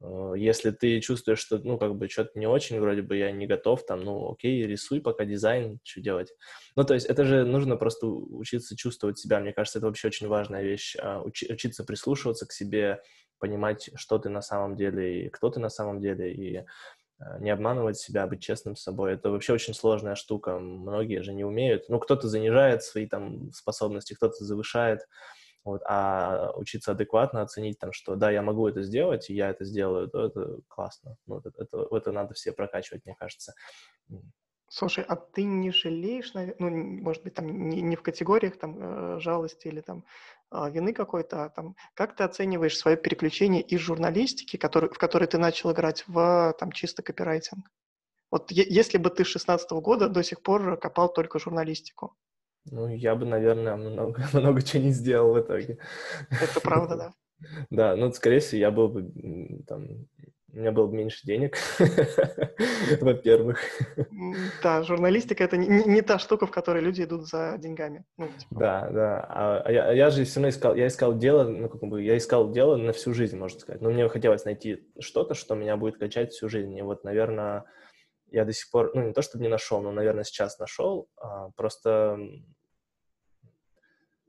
Э, 0.00 0.32
если 0.36 0.70
ты 0.70 1.00
чувствуешь, 1.00 1.38
что, 1.38 1.58
ну, 1.58 1.78
как 1.78 1.94
бы, 1.96 2.08
что-то 2.08 2.38
не 2.38 2.46
очень, 2.46 2.80
вроде 2.80 3.02
бы 3.02 3.16
я 3.16 3.30
не 3.32 3.46
готов, 3.46 3.84
там, 3.86 4.00
ну, 4.00 4.32
окей, 4.32 4.66
рисуй 4.66 5.00
пока 5.00 5.24
дизайн, 5.24 5.80
что 5.84 6.00
делать. 6.00 6.32
Ну, 6.76 6.84
то 6.84 6.94
есть 6.94 7.06
это 7.06 7.24
же 7.24 7.44
нужно 7.44 7.76
просто 7.76 8.06
учиться 8.06 8.76
чувствовать 8.76 9.18
себя. 9.18 9.40
Мне 9.40 9.52
кажется, 9.52 9.78
это 9.78 9.86
вообще 9.86 10.08
очень 10.08 10.28
важная 10.28 10.62
вещь. 10.62 10.96
А, 11.00 11.22
уч- 11.22 11.50
учиться 11.52 11.84
прислушиваться 11.84 12.46
к 12.46 12.52
себе, 12.52 13.02
понимать, 13.38 13.90
что 13.96 14.18
ты 14.18 14.28
на 14.28 14.40
самом 14.40 14.76
деле 14.76 15.26
и 15.26 15.28
кто 15.28 15.50
ты 15.50 15.58
на 15.58 15.68
самом 15.68 16.00
деле, 16.00 16.32
и 16.32 16.64
не 17.40 17.50
обманывать 17.50 17.98
себя, 17.98 18.26
быть 18.26 18.42
честным 18.42 18.76
с 18.76 18.82
собой. 18.82 19.14
Это 19.14 19.30
вообще 19.30 19.52
очень 19.52 19.74
сложная 19.74 20.14
штука. 20.14 20.58
Многие 20.58 21.22
же 21.22 21.32
не 21.32 21.44
умеют. 21.44 21.88
Ну, 21.88 21.98
кто-то 21.98 22.28
занижает 22.28 22.82
свои 22.82 23.06
там 23.06 23.52
способности, 23.52 24.14
кто-то 24.14 24.44
завышает. 24.44 25.00
Вот, 25.64 25.80
а 25.86 26.50
учиться 26.56 26.90
адекватно 26.90 27.40
оценить 27.40 27.78
там, 27.78 27.92
что 27.92 28.16
да, 28.16 28.32
я 28.32 28.42
могу 28.42 28.66
это 28.66 28.82
сделать, 28.82 29.30
и 29.30 29.34
я 29.34 29.50
это 29.50 29.64
сделаю, 29.64 30.08
то 30.08 30.26
это 30.26 30.58
классно. 30.66 31.16
Ну, 31.26 31.38
это, 31.38 31.52
это, 31.56 31.86
это 31.88 32.10
надо 32.10 32.34
все 32.34 32.50
прокачивать, 32.52 33.04
мне 33.04 33.14
кажется. 33.14 33.54
Слушай, 34.68 35.04
а 35.06 35.16
ты 35.16 35.44
не 35.44 35.70
жалеешь, 35.70 36.32
ну, 36.34 36.70
может 36.70 37.22
быть, 37.22 37.34
там 37.34 37.68
не, 37.68 37.80
не 37.82 37.94
в 37.94 38.02
категориях 38.02 38.58
там 38.58 38.78
э, 38.78 39.20
жалости 39.20 39.68
или 39.68 39.82
там 39.82 40.04
вины 40.70 40.92
какой-то, 40.92 41.44
а 41.44 41.48
там 41.50 41.74
как 41.94 42.16
ты 42.16 42.24
оцениваешь 42.24 42.76
свое 42.76 42.96
переключение 42.96 43.62
из 43.62 43.80
журналистики, 43.80 44.56
который, 44.56 44.90
в 44.90 44.98
которой 44.98 45.26
ты 45.26 45.38
начал 45.38 45.72
играть, 45.72 46.04
в 46.06 46.54
там 46.58 46.72
чисто 46.72 47.02
копирайтинг? 47.02 47.68
Вот 48.30 48.50
если 48.50 48.98
бы 48.98 49.10
ты 49.10 49.24
с 49.24 49.28
16 49.28 49.70
года 49.72 50.08
до 50.08 50.22
сих 50.22 50.42
пор 50.42 50.78
копал 50.78 51.12
только 51.12 51.38
журналистику, 51.38 52.16
ну, 52.64 52.88
я 52.88 53.14
бы, 53.16 53.26
наверное, 53.26 53.76
много, 53.76 54.22
много 54.32 54.62
чего 54.62 54.82
не 54.82 54.92
сделал 54.92 55.34
в 55.34 55.40
итоге. 55.40 55.78
Это 56.30 56.60
правда, 56.60 56.96
да. 56.96 57.14
Да, 57.70 57.96
ну, 57.96 58.12
скорее 58.12 58.38
всего, 58.38 58.60
я 58.60 58.70
был 58.70 58.88
бы 58.88 59.62
там, 59.66 59.88
у 60.52 60.58
меня 60.58 60.70
было 60.70 60.86
бы 60.86 60.94
меньше 60.94 61.26
денег, 61.26 61.56
во-первых. 63.00 63.58
Да, 64.62 64.82
журналистика— 64.82 65.44
это 65.44 65.56
не, 65.56 65.84
не 65.84 66.02
та 66.02 66.18
штука, 66.18 66.46
в 66.46 66.50
которой 66.50 66.82
люди 66.82 67.02
идут 67.02 67.26
за 67.26 67.56
деньгами. 67.58 68.04
Ну, 68.18 68.28
типа. 68.28 68.54
Да, 68.54 68.90
да. 68.90 69.26
А, 69.30 69.62
а 69.64 69.72
я, 69.72 69.92
я 69.92 70.10
же 70.10 70.24
все 70.24 70.40
равно 70.40 70.50
искал, 70.50 70.74
я 70.74 70.88
искал 70.88 71.16
дело, 71.16 71.44
ну, 71.44 71.68
как 71.70 71.80
бы, 71.80 72.02
я 72.02 72.18
искал 72.18 72.50
дело 72.50 72.76
на 72.76 72.92
всю 72.92 73.14
жизнь, 73.14 73.38
можно 73.38 73.60
сказать. 73.60 73.80
Но 73.80 73.90
мне 73.90 74.06
хотелось 74.10 74.44
найти 74.44 74.86
что-то, 75.00 75.32
что 75.32 75.54
меня 75.54 75.78
будет 75.78 75.98
качать 75.98 76.32
всю 76.32 76.50
жизнь. 76.50 76.76
И 76.76 76.82
вот, 76.82 77.02
наверное, 77.02 77.64
я 78.30 78.44
до 78.44 78.52
сих 78.52 78.70
пор, 78.70 78.92
ну, 78.94 79.06
не 79.06 79.12
то 79.14 79.22
чтобы 79.22 79.44
не 79.44 79.48
нашел, 79.48 79.80
но, 79.80 79.90
наверное, 79.90 80.24
сейчас 80.24 80.58
нашел. 80.58 81.08
А, 81.16 81.48
просто, 81.56 82.18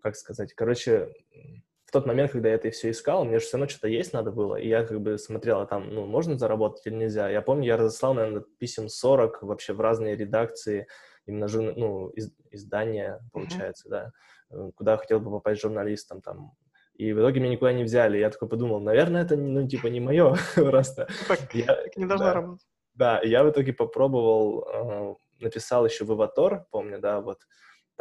как 0.02 0.16
сказать, 0.16 0.54
короче, 0.54 1.10
тот 1.94 2.06
момент, 2.06 2.32
когда 2.32 2.50
я 2.50 2.56
это 2.56 2.72
все 2.72 2.92
искал, 2.92 3.24
мне 3.24 3.40
же 3.40 3.46
все 3.46 3.58
равно 3.58 3.70
что-то 3.70 3.88
есть 3.88 4.14
надо 4.14 4.32
было, 4.32 4.56
и 4.56 4.68
я 4.68 4.84
как 4.84 5.00
бы 5.02 5.18
смотрел, 5.18 5.62
а 5.62 5.66
там, 5.66 5.94
ну, 5.94 6.06
можно 6.06 6.38
заработать 6.38 6.86
или 6.86 6.96
нельзя. 6.96 7.30
Я 7.30 7.42
помню, 7.42 7.66
я 7.68 7.78
разослал, 7.78 8.14
наверное, 8.16 8.44
писем 8.58 8.90
40 8.90 9.44
вообще 9.44 9.74
в 9.74 9.80
разные 9.80 10.16
редакции, 10.16 10.88
именно, 11.26 11.48
ну, 11.48 12.10
из, 12.10 12.32
издания, 12.52 13.20
получается, 13.32 13.88
mm-hmm. 13.88 13.92
да, 13.92 14.12
э, 14.52 14.72
куда 14.76 14.98
хотел 14.98 15.20
бы 15.20 15.32
попасть 15.32 15.62
журналистом, 15.62 16.22
там, 16.22 16.54
и 16.96 17.14
в 17.14 17.20
итоге 17.20 17.40
меня 17.40 17.54
никуда 17.54 17.74
не 17.74 17.84
взяли. 17.84 18.18
Я 18.18 18.30
такой 18.30 18.50
подумал, 18.50 18.80
наверное, 18.80 19.24
это, 19.24 19.36
ну, 19.36 19.68
типа, 19.68 19.88
не 19.88 20.00
мое 20.00 20.36
просто. 20.56 21.08
Так, 21.28 21.54
я, 21.54 21.66
так 21.66 21.96
не 21.96 22.06
должно 22.06 22.28
да. 22.28 22.34
работать. 22.34 22.68
Да, 22.96 23.22
я 23.24 23.44
в 23.44 23.50
итоге 23.50 23.74
попробовал, 23.74 24.68
э, 24.68 25.44
написал 25.44 25.86
еще 25.86 26.06
в 26.06 26.12
Аватор, 26.12 26.66
помню, 26.72 27.00
да, 27.00 27.22
вот 27.22 27.40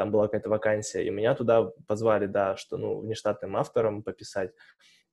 там 0.02 0.10
была 0.10 0.24
какая-то 0.24 0.50
вакансия, 0.50 1.04
и 1.04 1.10
меня 1.10 1.34
туда 1.34 1.70
позвали, 1.86 2.26
да, 2.26 2.56
что, 2.56 2.76
ну, 2.76 2.98
внештатным 2.98 3.56
автором 3.56 4.02
пописать. 4.02 4.50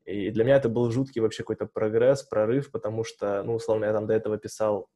И 0.03 0.31
для 0.31 0.43
меня 0.43 0.55
это 0.55 0.67
был 0.67 0.89
жуткий 0.89 1.21
вообще 1.21 1.43
какой-то 1.43 1.67
прогресс, 1.67 2.23
прорыв, 2.23 2.71
потому 2.71 3.03
что, 3.03 3.43
ну, 3.43 3.53
условно, 3.53 3.85
я 3.85 3.93
там 3.93 4.07
до 4.07 4.15
этого 4.15 4.39
писал 4.39 4.89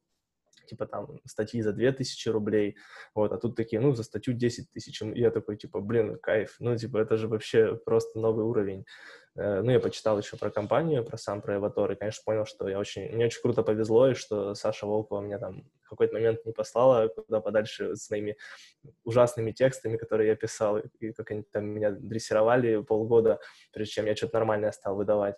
типа 0.66 0.86
там 0.86 1.20
статьи 1.24 1.62
за 1.62 1.72
2000 1.72 2.28
рублей, 2.28 2.76
вот, 3.14 3.32
а 3.32 3.38
тут 3.38 3.56
такие, 3.56 3.80
ну, 3.80 3.94
за 3.94 4.02
статью 4.02 4.34
10 4.34 4.70
тысяч, 4.70 5.02
я 5.02 5.30
такой, 5.30 5.56
типа, 5.56 5.80
блин, 5.80 6.18
кайф, 6.18 6.56
ну, 6.58 6.76
типа, 6.76 6.98
это 6.98 7.16
же 7.16 7.28
вообще 7.28 7.76
просто 7.76 8.18
новый 8.18 8.44
уровень. 8.44 8.84
Э, 9.36 9.62
ну, 9.62 9.70
я 9.70 9.80
почитал 9.80 10.18
еще 10.18 10.36
про 10.36 10.50
компанию, 10.50 11.04
про 11.04 11.16
сам, 11.16 11.42
про 11.42 11.56
Эватор, 11.56 11.90
и, 11.92 11.96
конечно, 11.96 12.22
понял, 12.24 12.46
что 12.46 12.68
я 12.68 12.78
очень, 12.78 13.10
мне 13.12 13.26
очень 13.26 13.42
круто 13.42 13.62
повезло, 13.62 14.08
и 14.08 14.14
что 14.14 14.54
Саша 14.54 14.86
Волкова 14.86 15.20
меня 15.20 15.38
там 15.38 15.64
в 15.82 15.88
какой-то 15.90 16.14
момент 16.14 16.44
не 16.44 16.52
послала 16.52 17.08
куда 17.08 17.40
подальше 17.40 17.96
с 17.96 18.08
моими 18.10 18.36
ужасными 19.04 19.50
текстами, 19.52 19.96
которые 19.96 20.28
я 20.28 20.36
писал, 20.36 20.78
и 20.78 21.12
как 21.12 21.30
они 21.30 21.42
там 21.42 21.66
меня 21.66 21.90
дрессировали 21.90 22.82
полгода, 22.82 23.40
прежде 23.72 23.94
чем 23.94 24.06
я 24.06 24.16
что-то 24.16 24.38
нормальное 24.38 24.72
стал 24.72 24.96
выдавать. 24.96 25.36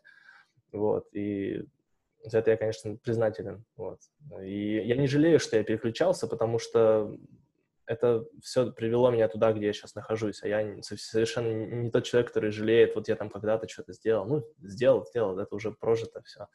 Вот, 0.73 1.07
и 1.15 1.65
за 2.25 2.39
это 2.39 2.51
я, 2.51 2.57
конечно, 2.57 2.97
признателен. 2.97 3.65
Вот. 3.77 4.01
И 4.43 4.77
я 4.85 4.97
не 4.97 5.07
жалею, 5.07 5.39
что 5.39 5.57
я 5.57 5.65
переключался, 5.65 6.27
потому 6.27 6.59
что 6.59 7.17
это 7.87 8.25
все 8.43 8.73
привело 8.73 9.11
меня 9.11 9.29
туда, 9.29 9.53
где 9.53 9.67
я 9.67 9.73
сейчас 9.73 9.95
нахожусь, 9.95 10.43
а 10.43 10.49
я 10.49 10.83
совершенно 10.83 11.53
не 11.53 11.91
тот 11.91 12.05
человек, 12.05 12.29
который 12.29 12.51
жалеет, 12.51 12.95
вот 12.97 13.09
я 13.09 13.17
там 13.17 13.31
когда-то 13.31 13.69
что-то 13.69 13.93
сделал. 13.93 14.27
Ну, 14.27 14.45
сделал, 14.59 15.07
сделал, 15.07 15.39
это 15.39 15.55
уже 15.55 15.71
прожито 15.71 16.23
все. 16.23 16.49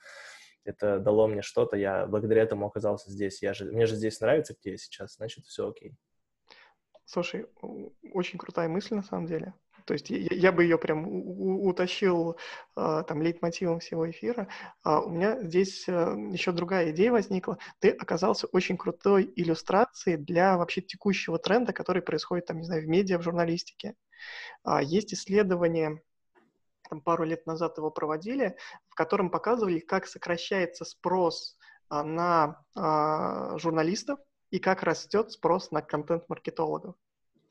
Это 0.64 1.00
дало 1.00 1.28
мне 1.28 1.42
что-то, 1.42 1.78
я 1.78 2.06
благодаря 2.06 2.44
этому 2.44 2.68
оказался 2.68 3.10
здесь. 3.10 3.42
Я 3.42 3.54
же, 3.54 3.66
мне 3.66 3.86
же 3.86 3.96
здесь 3.96 4.20
нравится, 4.20 4.56
где 4.60 4.72
я 4.72 4.78
сейчас, 4.78 5.16
значит, 5.16 5.46
все 5.46 5.70
окей. 5.70 5.96
Слушай, 7.06 7.48
очень 8.14 8.38
крутая 8.38 8.70
мысль 8.70 8.96
на 8.96 9.04
самом 9.04 9.26
деле. 9.26 9.54
То 9.86 9.94
есть 9.94 10.10
я, 10.10 10.28
я 10.32 10.52
бы 10.52 10.64
ее 10.64 10.78
прям 10.78 11.06
утащил 11.08 12.38
а, 12.76 13.04
там 13.04 13.22
лейтмотивом 13.22 13.80
всего 13.80 14.10
эфира. 14.10 14.48
А 14.84 15.02
у 15.02 15.10
меня 15.10 15.42
здесь 15.42 15.86
а, 15.88 16.16
еще 16.32 16.52
другая 16.52 16.92
идея 16.92 17.12
возникла. 17.12 17.58
Ты 17.80 17.90
оказался 17.90 18.48
очень 18.48 18.78
крутой 18.78 19.32
иллюстрацией 19.36 20.18
для 20.18 20.58
вообще 20.58 20.82
текущего 20.82 21.40
тренда, 21.40 21.74
который 21.74 22.02
происходит 22.02 22.46
там, 22.48 22.58
не 22.58 22.66
знаю, 22.66 22.84
в 22.84 22.88
медиа, 22.88 23.18
в 23.18 23.24
журналистике. 23.24 23.96
А, 24.64 24.82
есть 24.82 25.14
исследование, 25.14 26.02
там 26.90 27.02
пару 27.02 27.24
лет 27.24 27.46
назад 27.46 27.78
его 27.78 27.90
проводили, 27.90 28.58
в 28.90 28.96
котором 28.96 29.30
показывали, 29.30 29.80
как 29.80 30.08
сокращается 30.08 30.86
спрос 30.86 31.58
а, 31.90 32.04
на 32.04 32.62
а, 32.76 33.58
журналистов 33.58 34.20
и 34.50 34.60
как 34.60 34.84
растет 34.84 35.32
спрос 35.32 35.72
на 35.72 35.82
контент-маркетологов. 35.82 36.96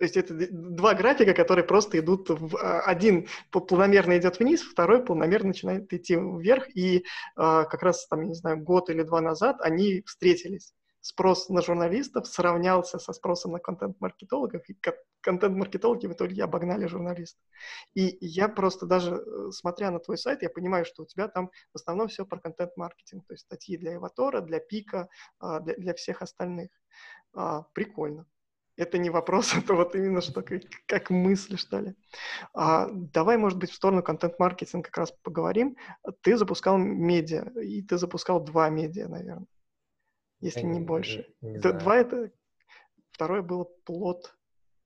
То 0.01 0.05
есть 0.05 0.17
это 0.17 0.33
два 0.51 0.95
графика, 0.95 1.35
которые 1.35 1.63
просто 1.63 1.99
идут 1.99 2.31
в 2.31 2.57
а, 2.57 2.81
один 2.81 3.29
планомерно 3.51 4.17
идет 4.17 4.39
вниз, 4.39 4.63
второй 4.63 5.05
планомерно 5.05 5.49
начинает 5.49 5.93
идти 5.93 6.17
вверх, 6.17 6.75
и 6.75 7.05
а, 7.37 7.65
как 7.65 7.83
раз 7.83 8.07
там, 8.07 8.27
не 8.27 8.33
знаю, 8.33 8.63
год 8.63 8.89
или 8.89 9.03
два 9.03 9.21
назад 9.21 9.61
они 9.61 10.03
встретились. 10.07 10.73
Спрос 11.03 11.51
на 11.51 11.61
журналистов 11.61 12.27
сравнялся 12.27 12.99
со 12.99 13.13
спросом 13.13 13.53
на 13.53 13.59
контент-маркетологов, 13.59 14.67
и 14.71 14.79
контент-маркетологи 15.21 16.07
в 16.07 16.15
итоге 16.15 16.45
обогнали 16.45 16.87
журналистов. 16.87 17.45
И 17.93 18.17
я 18.23 18.49
просто 18.49 18.87
даже, 18.87 19.17
э, 19.17 19.51
смотря 19.51 19.91
на 19.91 19.99
твой 19.99 20.17
сайт, 20.17 20.41
я 20.41 20.49
понимаю, 20.49 20.87
что 20.87 21.03
у 21.03 21.07
тебя 21.07 21.29
там 21.29 21.51
в 21.75 21.77
основном 21.77 22.09
все 22.09 22.25
про 22.25 22.41
контент-маркетинг, 22.41 23.27
то 23.27 23.35
есть 23.35 23.45
статьи 23.45 23.77
для 23.77 23.97
Эватора, 23.97 24.41
для 24.41 24.61
Пика, 24.61 25.11
а, 25.41 25.61
для, 25.61 25.75
для 25.75 25.93
всех 25.93 26.23
остальных. 26.23 26.71
Прикольно 27.75 28.27
это 28.81 28.97
не 28.97 29.11
вопрос, 29.11 29.53
это 29.57 29.75
вот 29.75 29.95
именно 29.95 30.21
что 30.21 30.43
как, 30.43 30.63
как 30.87 31.11
мысли, 31.11 31.57
что 31.57 31.81
ли. 31.81 31.95
А, 32.55 32.89
давай, 32.91 33.37
может 33.37 33.59
быть, 33.59 33.71
в 33.71 33.75
сторону 33.75 34.03
контент-маркетинга 34.03 34.87
как 34.87 34.99
раз 34.99 35.13
поговорим. 35.23 35.77
Ты 36.23 36.37
запускал 36.37 36.79
медиа, 36.79 37.53
и 37.61 37.83
ты 37.83 37.99
запускал 37.99 38.41
два 38.41 38.71
медиа, 38.71 39.09
наверное, 39.09 39.47
если 40.41 40.63
не, 40.63 40.79
не 40.79 40.81
больше. 40.81 41.27
Не, 41.43 41.53
не 41.53 41.59
два 41.59 41.97
это... 41.97 42.31
Второе 43.13 43.43
было 43.43 43.65
плод. 43.85 44.35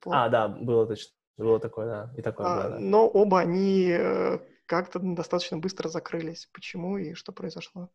плод. 0.00 0.16
А, 0.16 0.28
да, 0.28 0.48
было 0.48 0.86
точно. 0.86 1.12
Было 1.36 1.60
такое, 1.60 1.86
да. 1.86 2.14
И 2.16 2.22
такое 2.22 2.46
а, 2.46 2.54
было, 2.56 2.70
да. 2.70 2.78
Но 2.80 3.08
оба 3.08 3.40
они 3.40 3.90
э, 3.90 4.38
как-то 4.66 4.98
достаточно 4.98 5.58
быстро 5.58 5.88
закрылись. 5.88 6.48
Почему 6.52 6.98
и 6.98 7.14
что 7.14 7.30
произошло? 7.32 7.90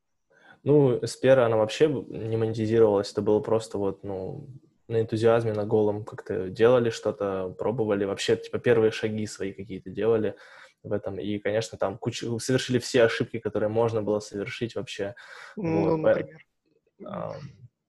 Ну, 0.63 1.05
Спера, 1.05 1.45
она 1.45 1.57
вообще 1.57 1.87
не 1.87 2.37
монетизировалась, 2.37 3.11
это 3.11 3.21
было 3.21 3.39
просто 3.39 3.77
вот, 3.77 4.03
ну, 4.03 4.47
на 4.89 5.01
энтузиазме, 5.01 5.53
на 5.53 5.65
голом 5.65 6.03
как-то 6.03 6.49
делали 6.49 6.89
что-то, 6.89 7.55
пробовали, 7.57 8.05
вообще, 8.05 8.35
типа, 8.35 8.59
первые 8.59 8.91
шаги 8.91 9.25
свои 9.27 9.53
какие-то 9.53 9.89
делали 9.89 10.35
в 10.83 10.91
этом. 10.91 11.19
И, 11.19 11.37
конечно, 11.39 11.77
там 11.77 11.97
кучу, 11.97 12.39
совершили 12.39 12.79
все 12.79 13.03
ошибки, 13.03 13.39
которые 13.39 13.69
можно 13.69 14.01
было 14.01 14.19
совершить 14.19 14.75
вообще. 14.75 15.15
Ну, 15.55 15.91
вот. 15.91 15.97
например. 15.97 16.45
А, 17.05 17.33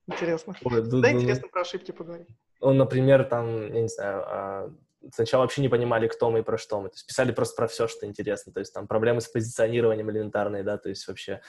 интересно. 0.06 0.54
Ой, 0.62 0.82
да, 0.82 1.00
да, 1.00 1.12
интересно 1.12 1.48
про 1.48 1.62
ошибки 1.62 1.90
поговорить. 1.90 2.28
Ну, 2.60 2.72
например, 2.74 3.24
там, 3.24 3.72
я 3.72 3.80
не 3.82 3.88
знаю, 3.88 4.22
а, 4.26 4.74
сначала 5.12 5.42
вообще 5.42 5.62
не 5.62 5.68
понимали, 5.68 6.08
кто 6.08 6.30
мы 6.30 6.40
и 6.40 6.42
про 6.42 6.58
что 6.58 6.80
мы. 6.80 6.88
То 6.88 6.94
есть 6.94 7.06
писали 7.06 7.32
просто 7.32 7.56
про 7.56 7.68
все, 7.68 7.88
что 7.88 8.06
интересно. 8.06 8.52
То 8.52 8.60
есть 8.60 8.72
там 8.74 8.86
проблемы 8.86 9.20
с 9.20 9.28
позиционированием 9.28 10.10
элементарные, 10.10 10.62
да, 10.62 10.78
то 10.78 10.88
есть 10.88 11.06
вообще 11.08 11.40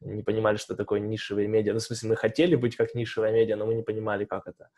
не 0.00 0.22
понимали, 0.22 0.56
что 0.56 0.76
такое 0.76 1.00
нишевые 1.00 1.48
медиа. 1.48 1.72
Ну, 1.72 1.78
в 1.80 1.82
смысле, 1.82 2.10
мы 2.10 2.16
хотели 2.16 2.54
быть 2.54 2.76
как 2.76 2.94
нишевая 2.94 3.32
медиа, 3.32 3.56
но 3.56 3.66
мы 3.66 3.74
не 3.74 3.82
понимали, 3.82 4.24
как 4.24 4.46
это. 4.46 4.68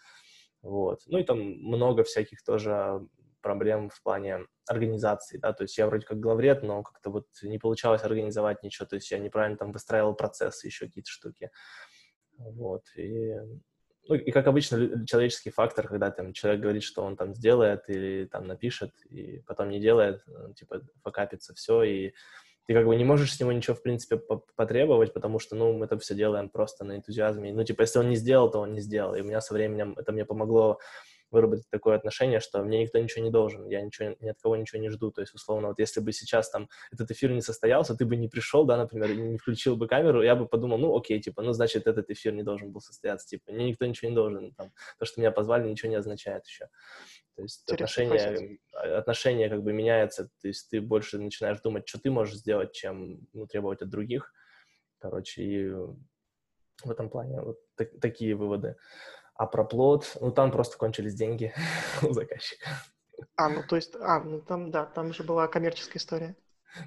Вот. 0.62 1.01
Ну 1.07 1.18
и 1.18 1.25
там 1.25 1.38
много 1.38 2.05
всяких 2.05 2.42
тоже 2.42 3.07
проблем 3.42 3.90
в 3.90 4.01
плане 4.03 4.47
организации, 4.68 5.37
да, 5.37 5.53
то 5.53 5.64
есть 5.64 5.77
я 5.77 5.87
вроде 5.87 6.07
как 6.07 6.21
главред, 6.21 6.62
но 6.62 6.85
как-то 6.85 7.11
вот 7.11 7.27
не 7.42 7.59
получалось 7.59 8.05
организовать 8.05 8.62
ничего, 8.62 8.87
то 8.87 8.95
есть 8.95 9.11
я 9.11 9.18
неправильно 9.18 9.59
там 9.59 9.73
выстраивал 9.73 10.14
процессы, 10.14 10.68
еще 10.68 10.87
какие-то 10.87 11.11
штуки, 11.11 11.51
вот, 12.38 12.85
и 12.97 13.35
ну, 14.09 14.15
и 14.17 14.31
как 14.31 14.47
обычно 14.47 15.07
человеческий 15.07 15.51
фактор, 15.51 15.88
когда 15.88 16.11
там 16.11 16.33
человек 16.33 16.61
говорит, 16.61 16.83
что 16.83 17.03
он 17.03 17.17
там 17.17 17.35
сделает 17.35 17.88
или 17.88 18.27
там 18.27 18.47
напишет, 18.47 18.93
и 19.09 19.43
потом 19.47 19.71
не 19.71 19.81
делает, 19.81 20.23
ну, 20.27 20.53
типа 20.53 20.83
покапится 21.03 21.55
все, 21.55 21.83
и 21.83 22.12
ты 22.67 22.75
как 22.75 22.87
бы 22.87 22.97
не 22.97 23.05
можешь 23.05 23.35
с 23.35 23.41
него 23.41 23.53
ничего, 23.53 23.75
в 23.75 23.83
принципе, 23.83 24.21
потребовать, 24.57 25.12
потому 25.12 25.38
что, 25.38 25.57
ну, 25.57 25.73
мы 25.73 25.87
это 25.87 25.99
все 25.99 26.15
делаем 26.15 26.49
просто 26.49 26.85
на 26.85 26.97
энтузиазме. 26.97 27.53
Ну, 27.53 27.65
типа, 27.65 27.83
если 27.83 27.99
он 27.99 28.09
не 28.09 28.17
сделал, 28.17 28.51
то 28.51 28.61
он 28.61 28.73
не 28.73 28.81
сделал. 28.81 29.15
И 29.15 29.21
у 29.21 29.25
меня 29.25 29.41
со 29.41 29.53
временем 29.55 29.95
это 29.99 30.12
мне 30.12 30.25
помогло 30.25 30.79
выработать 31.33 31.66
такое 31.71 31.97
отношение, 31.97 32.40
что 32.40 32.62
мне 32.62 32.83
никто 32.83 32.99
ничего 32.99 33.25
не 33.25 33.31
должен, 33.31 33.66
я 33.66 33.81
ничего, 33.81 34.14
ни 34.21 34.29
от 34.29 34.38
кого 34.40 34.57
ничего 34.57 34.81
не 34.81 34.90
жду. 34.90 35.11
То 35.11 35.23
есть, 35.23 35.35
условно, 35.35 35.68
вот 35.68 35.79
если 35.79 36.01
бы 36.01 36.12
сейчас 36.12 36.51
там 36.51 36.68
этот 36.92 37.11
эфир 37.11 37.33
не 37.33 37.40
состоялся, 37.40 37.97
ты 37.97 38.05
бы 38.05 38.16
не 38.16 38.29
пришел, 38.29 38.64
да, 38.64 38.77
например, 38.77 39.14
не 39.14 39.38
включил 39.38 39.77
бы 39.77 39.88
камеру, 39.88 40.23
я 40.23 40.37
бы 40.37 40.47
подумал, 40.47 40.79
ну, 40.79 40.97
окей, 40.97 41.21
типа, 41.21 41.42
ну, 41.42 41.53
значит, 41.53 41.87
этот 41.87 42.11
эфир 42.11 42.35
не 42.35 42.42
должен 42.42 42.71
был 42.71 42.81
состояться, 42.81 43.27
типа, 43.27 43.51
мне 43.51 43.71
никто 43.71 43.87
ничего 43.87 44.11
не 44.11 44.14
должен, 44.14 44.53
там, 44.55 44.73
то, 44.99 45.05
что 45.05 45.21
меня 45.21 45.33
позвали, 45.33 45.68
ничего 45.68 45.90
не 45.90 45.97
означает 45.97 46.47
еще. 46.47 46.68
То 47.35 47.42
есть 47.42 47.71
отношение, 47.71 48.59
отношение 48.73 49.49
как 49.49 49.62
бы 49.62 49.73
меняется, 49.73 50.29
то 50.40 50.49
есть 50.49 50.68
ты 50.68 50.81
больше 50.81 51.18
начинаешь 51.18 51.61
думать, 51.61 51.88
что 51.88 51.99
ты 51.99 52.11
можешь 52.11 52.37
сделать, 52.37 52.73
чем 52.73 53.27
ну, 53.33 53.47
требовать 53.47 53.81
от 53.81 53.88
других. 53.88 54.33
Короче, 54.99 55.42
и 55.42 55.68
в 56.85 56.90
этом 56.90 57.09
плане 57.09 57.40
вот 57.40 57.59
так, 57.75 57.88
такие 58.01 58.35
выводы. 58.35 58.77
А 59.35 59.47
про 59.47 59.64
плод, 59.64 60.16
ну 60.21 60.31
там 60.31 60.51
просто 60.51 60.77
кончились 60.77 61.14
деньги 61.14 61.53
у 62.03 62.12
заказчика. 62.12 62.66
А, 63.37 63.49
ну 63.49 63.62
то 63.68 63.77
есть, 63.77 63.95
а, 63.97 64.21
ну 64.21 64.40
там, 64.40 64.71
да, 64.71 64.85
там 64.87 65.12
же 65.12 65.23
была 65.23 65.49
коммерческая 65.49 65.99
история. 65.99 66.37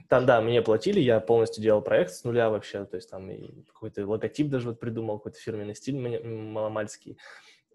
Там, 0.09 0.25
да, 0.25 0.41
мне 0.41 0.61
платили, 0.61 0.99
я 0.99 1.19
полностью 1.19 1.61
делал 1.61 1.81
проект 1.81 2.11
с 2.11 2.23
нуля 2.23 2.49
вообще, 2.49 2.85
то 2.85 2.95
есть 2.95 3.09
там 3.09 3.29
и 3.29 3.63
какой-то 3.65 4.07
логотип 4.07 4.49
даже 4.49 4.69
вот 4.69 4.79
придумал, 4.79 5.19
какой-то 5.19 5.39
фирменный 5.39 5.75
стиль 5.75 5.97
маломальский, 5.97 7.19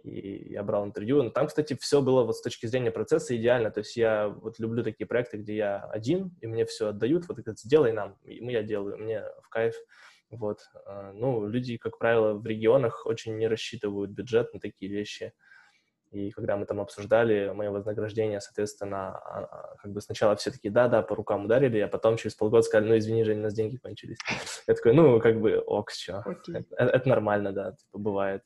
и 0.02 0.52
я 0.52 0.62
брал 0.64 0.84
интервью. 0.84 1.22
Но 1.22 1.30
там, 1.30 1.46
кстати, 1.46 1.76
все 1.80 2.02
было 2.02 2.24
вот 2.24 2.36
с 2.36 2.42
точки 2.42 2.66
зрения 2.66 2.90
процесса 2.90 3.36
идеально, 3.36 3.70
то 3.70 3.78
есть 3.78 3.96
я 3.96 4.28
вот 4.28 4.58
люблю 4.58 4.82
такие 4.82 5.06
проекты, 5.06 5.36
где 5.36 5.56
я 5.56 5.84
один, 5.84 6.36
и 6.40 6.46
мне 6.46 6.64
все 6.64 6.88
отдают, 6.88 7.28
вот 7.28 7.38
это 7.38 7.54
сделай 7.56 7.92
нам, 7.92 8.16
и 8.24 8.44
я 8.44 8.62
делаю, 8.62 8.98
мне 8.98 9.22
в 9.42 9.48
кайф. 9.48 9.74
Вот. 10.30 10.60
А, 10.86 11.12
ну, 11.12 11.46
люди, 11.46 11.76
как 11.76 11.98
правило, 11.98 12.34
в 12.34 12.46
регионах 12.46 13.06
очень 13.06 13.36
не 13.36 13.48
рассчитывают 13.48 14.10
бюджет 14.10 14.54
на 14.54 14.60
такие 14.60 14.90
вещи. 14.90 15.32
И 16.10 16.30
когда 16.32 16.56
мы 16.56 16.66
там 16.66 16.80
обсуждали 16.80 17.52
мое 17.54 17.70
вознаграждение, 17.70 18.40
соответственно, 18.40 19.16
а, 19.16 19.44
а, 19.44 19.76
как 19.76 19.92
бы 19.92 20.00
сначала 20.00 20.34
все 20.34 20.50
таки 20.50 20.68
да-да, 20.68 21.02
по 21.02 21.14
рукам 21.14 21.44
ударили, 21.44 21.78
а 21.78 21.88
потом 21.88 22.16
через 22.16 22.34
полгода 22.34 22.62
сказали, 22.62 22.88
ну, 22.88 22.98
извини, 22.98 23.24
Женя, 23.24 23.40
у 23.40 23.42
нас 23.44 23.54
деньги 23.54 23.76
кончились. 23.76 24.18
Я 24.66 24.74
такой, 24.74 24.92
ну, 24.92 25.20
как 25.20 25.40
бы, 25.40 25.58
ок, 25.58 25.90
что, 25.90 26.24
это, 26.48 26.64
это 26.76 27.08
нормально, 27.08 27.52
да, 27.52 27.72
типа, 27.72 27.98
бывает. 27.98 28.42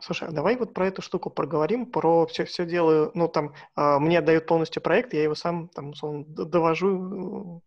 Слушай, 0.00 0.28
а 0.28 0.32
давай 0.32 0.56
вот 0.56 0.74
про 0.74 0.88
эту 0.88 1.02
штуку 1.02 1.30
проговорим, 1.30 1.90
про 1.90 2.26
все, 2.26 2.44
все 2.44 2.66
делаю, 2.66 3.10
ну, 3.14 3.28
там, 3.28 3.54
э, 3.76 3.98
мне 3.98 4.18
отдают 4.18 4.46
полностью 4.46 4.82
проект, 4.82 5.14
я 5.14 5.22
его 5.22 5.34
сам, 5.34 5.68
там, 5.68 5.90
условно, 5.90 6.24
довожу 6.26 7.62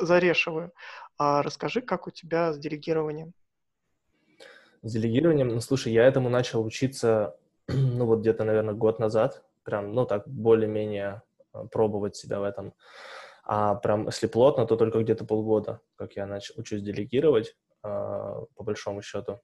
зарешиваю. 0.00 0.72
А 1.18 1.42
расскажи, 1.42 1.80
как 1.80 2.06
у 2.06 2.10
тебя 2.10 2.52
с 2.52 2.58
делегированием? 2.58 3.32
С 4.82 4.92
делегированием, 4.92 5.48
ну, 5.48 5.60
слушай, 5.60 5.92
я 5.92 6.04
этому 6.04 6.28
начал 6.28 6.64
учиться, 6.64 7.36
ну, 7.68 8.06
вот 8.06 8.20
где-то, 8.20 8.44
наверное, 8.44 8.74
год 8.74 8.98
назад, 8.98 9.44
прям, 9.62 9.94
ну, 9.94 10.04
так, 10.06 10.28
более-менее 10.28 11.22
а, 11.52 11.66
пробовать 11.66 12.16
себя 12.16 12.40
в 12.40 12.42
этом. 12.42 12.74
А 13.44 13.74
прям, 13.74 14.06
если 14.06 14.26
плотно, 14.26 14.66
то 14.66 14.76
только 14.76 15.00
где-то 15.02 15.24
полгода, 15.24 15.80
как 15.96 16.16
я 16.16 16.26
начал, 16.26 16.54
учусь 16.56 16.82
делегировать, 16.82 17.54
э, 17.82 17.88
по 17.88 18.64
большому 18.64 19.02
счету. 19.02 19.40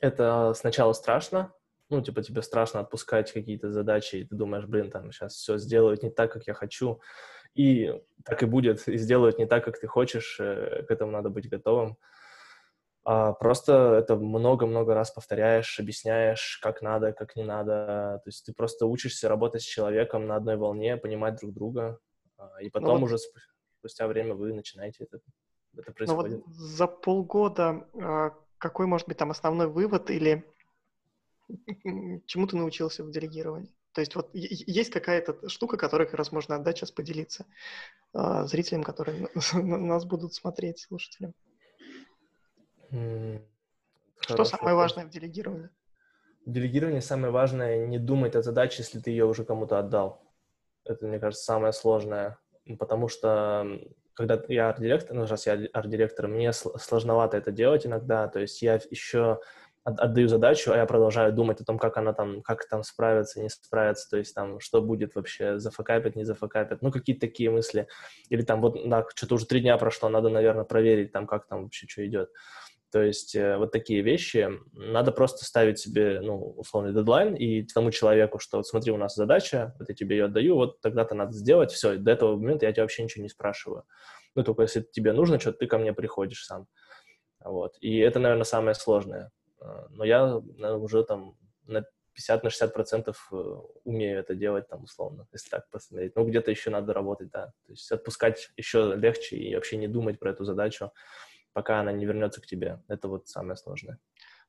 Это 0.00 0.52
сначала 0.54 0.92
страшно, 0.92 1.52
ну, 1.90 2.00
типа, 2.00 2.22
тебе 2.22 2.40
страшно 2.40 2.80
отпускать 2.80 3.32
какие-то 3.32 3.72
задачи, 3.72 4.16
и 4.16 4.24
ты 4.24 4.36
думаешь, 4.36 4.66
блин, 4.66 4.90
там, 4.90 5.10
сейчас 5.10 5.34
все 5.34 5.58
сделают 5.58 6.04
не 6.04 6.10
так, 6.10 6.32
как 6.32 6.46
я 6.46 6.54
хочу, 6.54 7.00
и 7.54 7.92
так 8.24 8.42
и 8.42 8.46
будет, 8.46 8.86
и 8.88 8.96
сделают 8.96 9.38
не 9.38 9.46
так, 9.46 9.64
как 9.64 9.78
ты 9.78 9.86
хочешь, 9.86 10.38
э, 10.40 10.84
к 10.86 10.90
этому 10.90 11.10
надо 11.10 11.30
быть 11.30 11.48
готовым. 11.48 11.96
А 13.02 13.32
просто 13.32 13.94
это 13.94 14.16
много-много 14.16 14.94
раз 14.94 15.10
повторяешь, 15.10 15.80
объясняешь, 15.80 16.58
как 16.62 16.82
надо, 16.82 17.12
как 17.12 17.34
не 17.34 17.44
надо. 17.44 18.20
То 18.22 18.28
есть 18.28 18.44
ты 18.44 18.52
просто 18.52 18.86
учишься 18.86 19.28
работать 19.28 19.62
с 19.62 19.64
человеком 19.64 20.26
на 20.26 20.36
одной 20.36 20.56
волне, 20.56 20.96
понимать 20.96 21.40
друг 21.40 21.54
друга, 21.54 21.98
а, 22.36 22.60
и 22.60 22.66
ну 22.66 22.70
потом 22.70 22.94
ну 22.94 23.00
вот... 23.00 23.02
уже 23.04 23.18
спустя 23.78 24.06
время 24.06 24.34
вы 24.34 24.52
начинаете 24.52 25.04
это, 25.04 25.20
это 25.76 25.92
происходит. 25.92 26.32
Ну 26.32 26.44
вот 26.46 26.54
за 26.54 26.86
полгода 26.86 27.88
а, 27.94 28.30
какой 28.58 28.86
может 28.86 29.08
быть 29.08 29.16
там 29.16 29.30
основной 29.30 29.66
вывод 29.66 30.10
или 30.10 30.44
чему 32.26 32.46
ты 32.46 32.56
научился 32.56 33.02
в 33.02 33.10
делегировании? 33.10 33.74
То 33.92 34.00
есть 34.00 34.14
вот 34.14 34.30
есть 34.32 34.90
какая-то 34.90 35.48
штука, 35.48 35.76
которой 35.76 36.06
как 36.06 36.14
раз 36.14 36.30
можно 36.30 36.54
отдать, 36.56 36.78
сейчас 36.78 36.92
поделиться 36.92 37.46
э, 38.14 38.44
зрителям, 38.44 38.84
которые 38.84 39.28
нас 39.52 40.04
будут 40.04 40.34
смотреть, 40.34 40.80
слушателям. 40.80 41.34
Mm, 42.92 43.42
Что 44.20 44.34
хорошо. 44.34 44.56
самое 44.56 44.76
важное 44.76 45.06
в 45.06 45.10
делегировании? 45.10 45.70
В 46.46 46.52
делегировании 46.52 47.00
самое 47.00 47.32
важное 47.32 47.86
не 47.86 47.98
думать 47.98 48.36
о 48.36 48.42
задаче, 48.42 48.82
если 48.82 49.00
ты 49.00 49.10
ее 49.10 49.24
уже 49.24 49.44
кому-то 49.44 49.78
отдал. 49.78 50.22
Это, 50.84 51.06
мне 51.06 51.18
кажется, 51.18 51.44
самое 51.44 51.72
сложное. 51.72 52.38
Потому 52.78 53.08
что 53.08 53.66
когда 54.14 54.40
я 54.48 54.68
арт-директор, 54.68 55.16
ну, 55.16 55.26
раз 55.26 55.46
я 55.46 55.54
арт-директор, 55.72 56.28
мне 56.28 56.52
сложновато 56.52 57.36
это 57.36 57.50
делать 57.50 57.86
иногда. 57.86 58.28
То 58.28 58.38
есть 58.38 58.62
я 58.62 58.80
еще 58.90 59.40
отдаю 59.84 60.28
задачу, 60.28 60.72
а 60.72 60.76
я 60.76 60.86
продолжаю 60.86 61.32
думать 61.32 61.60
о 61.60 61.64
том, 61.64 61.78
как 61.78 61.96
она 61.96 62.12
там, 62.12 62.42
как 62.42 62.68
там 62.68 62.82
справится, 62.82 63.40
не 63.40 63.48
справится, 63.48 64.08
то 64.10 64.18
есть 64.18 64.34
там, 64.34 64.60
что 64.60 64.82
будет 64.82 65.14
вообще, 65.14 65.58
зафакапит, 65.58 66.16
не 66.16 66.24
зафакапит, 66.24 66.82
ну, 66.82 66.90
какие-то 66.90 67.20
такие 67.20 67.50
мысли. 67.50 67.88
Или 68.28 68.42
там 68.42 68.60
вот, 68.60 68.78
да, 68.88 69.06
что-то 69.14 69.36
уже 69.36 69.46
три 69.46 69.60
дня 69.60 69.76
прошло, 69.78 70.08
надо, 70.08 70.28
наверное, 70.28 70.64
проверить 70.64 71.12
там, 71.12 71.26
как 71.26 71.46
там 71.46 71.64
вообще 71.64 71.86
что 71.88 72.06
идет. 72.06 72.30
То 72.92 73.02
есть 73.02 73.36
э, 73.36 73.56
вот 73.56 73.70
такие 73.70 74.02
вещи 74.02 74.50
надо 74.72 75.12
просто 75.12 75.44
ставить 75.44 75.78
себе, 75.78 76.20
ну, 76.20 76.54
условный 76.56 76.92
дедлайн 76.92 77.34
и 77.34 77.62
тому 77.62 77.92
человеку, 77.92 78.40
что 78.40 78.58
вот 78.58 78.66
смотри, 78.66 78.92
у 78.92 78.96
нас 78.96 79.14
задача, 79.14 79.74
вот 79.78 79.88
я 79.88 79.94
тебе 79.94 80.16
ее 80.16 80.24
отдаю, 80.24 80.56
вот 80.56 80.80
тогда-то 80.80 81.14
надо 81.14 81.32
сделать, 81.32 81.70
все, 81.70 81.96
до 81.96 82.10
этого 82.10 82.36
момента 82.36 82.66
я 82.66 82.72
тебя 82.72 82.82
вообще 82.82 83.04
ничего 83.04 83.22
не 83.22 83.28
спрашиваю. 83.28 83.84
Ну, 84.34 84.42
только 84.42 84.62
если 84.62 84.80
тебе 84.80 85.12
нужно 85.12 85.38
что-то, 85.38 85.58
ты 85.58 85.66
ко 85.66 85.78
мне 85.78 85.92
приходишь 85.92 86.44
сам. 86.44 86.66
Вот. 87.44 87.76
И 87.80 87.98
это, 87.98 88.18
наверное, 88.18 88.44
самое 88.44 88.74
сложное. 88.74 89.30
А, 89.60 89.86
но 89.90 90.04
я 90.04 90.36
уже 90.36 91.04
там 91.04 91.36
на 91.66 91.84
50 92.14 92.44
на 92.44 92.50
60 92.50 92.74
процентов 92.74 93.28
э, 93.32 93.36
умею 93.84 94.18
это 94.18 94.34
делать, 94.34 94.68
там, 94.68 94.84
условно, 94.84 95.26
если 95.32 95.48
так 95.48 95.70
посмотреть. 95.70 96.16
Ну, 96.16 96.26
где-то 96.26 96.50
еще 96.50 96.70
надо 96.70 96.92
работать, 96.92 97.30
да. 97.30 97.46
То 97.66 97.72
есть 97.72 97.90
отпускать 97.92 98.50
еще 98.56 98.94
легче 98.96 99.36
и 99.36 99.54
вообще 99.54 99.76
не 99.76 99.88
думать 99.88 100.18
про 100.18 100.30
эту 100.30 100.44
задачу, 100.44 100.92
пока 101.52 101.80
она 101.80 101.92
не 101.92 102.04
вернется 102.04 102.40
к 102.40 102.46
тебе. 102.46 102.82
Это 102.88 103.08
вот 103.08 103.28
самое 103.28 103.56
сложное. 103.56 103.98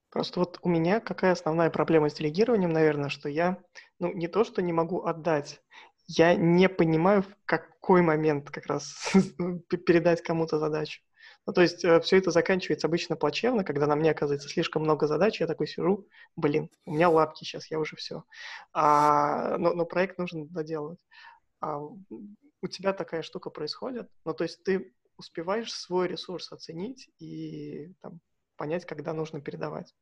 Просто 0.09 0.39
вот 0.39 0.59
у 0.61 0.69
меня 0.69 0.99
какая 0.99 1.31
основная 1.31 1.69
проблема 1.69 2.09
с 2.09 2.13
делегированием, 2.13 2.73
наверное, 2.73 3.09
что 3.09 3.29
я, 3.29 3.57
ну, 3.99 4.11
не 4.11 4.27
то, 4.27 4.43
что 4.43 4.61
не 4.61 4.73
могу 4.73 5.05
отдать, 5.05 5.61
я 6.07 6.35
не 6.35 6.67
понимаю, 6.67 7.21
в 7.21 7.33
какой 7.45 8.01
момент 8.01 8.49
как 8.49 8.65
раз 8.65 9.13
передать 9.69 10.21
кому-то 10.21 10.59
задачу. 10.59 11.01
Ну, 11.47 11.53
то 11.53 11.61
есть 11.61 11.83
э, 11.83 11.99
все 12.01 12.17
это 12.17 12.31
заканчивается 12.31 12.87
обычно 12.87 13.15
плачевно, 13.15 13.63
когда 13.63 13.87
на 13.87 13.95
мне 13.95 14.11
оказывается 14.11 14.47
слишком 14.47 14.83
много 14.83 15.07
задач, 15.07 15.39
я 15.39 15.47
такой 15.47 15.67
сижу, 15.67 16.07
блин, 16.35 16.69
у 16.85 16.93
меня 16.93 17.09
лапки 17.09 17.43
сейчас, 17.43 17.71
я 17.71 17.79
уже 17.79 17.95
все. 17.95 18.23
А, 18.73 19.57
но, 19.57 19.73
но 19.73 19.85
проект 19.85 20.19
нужно 20.19 20.45
доделывать. 20.45 20.99
А, 21.59 21.79
у 21.79 22.67
тебя 22.69 22.93
такая 22.93 23.23
штука 23.23 23.49
происходит? 23.49 24.09
Ну, 24.23 24.33
то 24.33 24.43
есть 24.43 24.63
ты 24.63 24.93
успеваешь 25.17 25.73
свой 25.73 26.07
ресурс 26.07 26.51
оценить 26.51 27.09
и 27.19 27.93
там, 28.01 28.19
понять, 28.55 28.85
когда 28.85 29.13
нужно 29.13 29.41
передавать? 29.41 29.95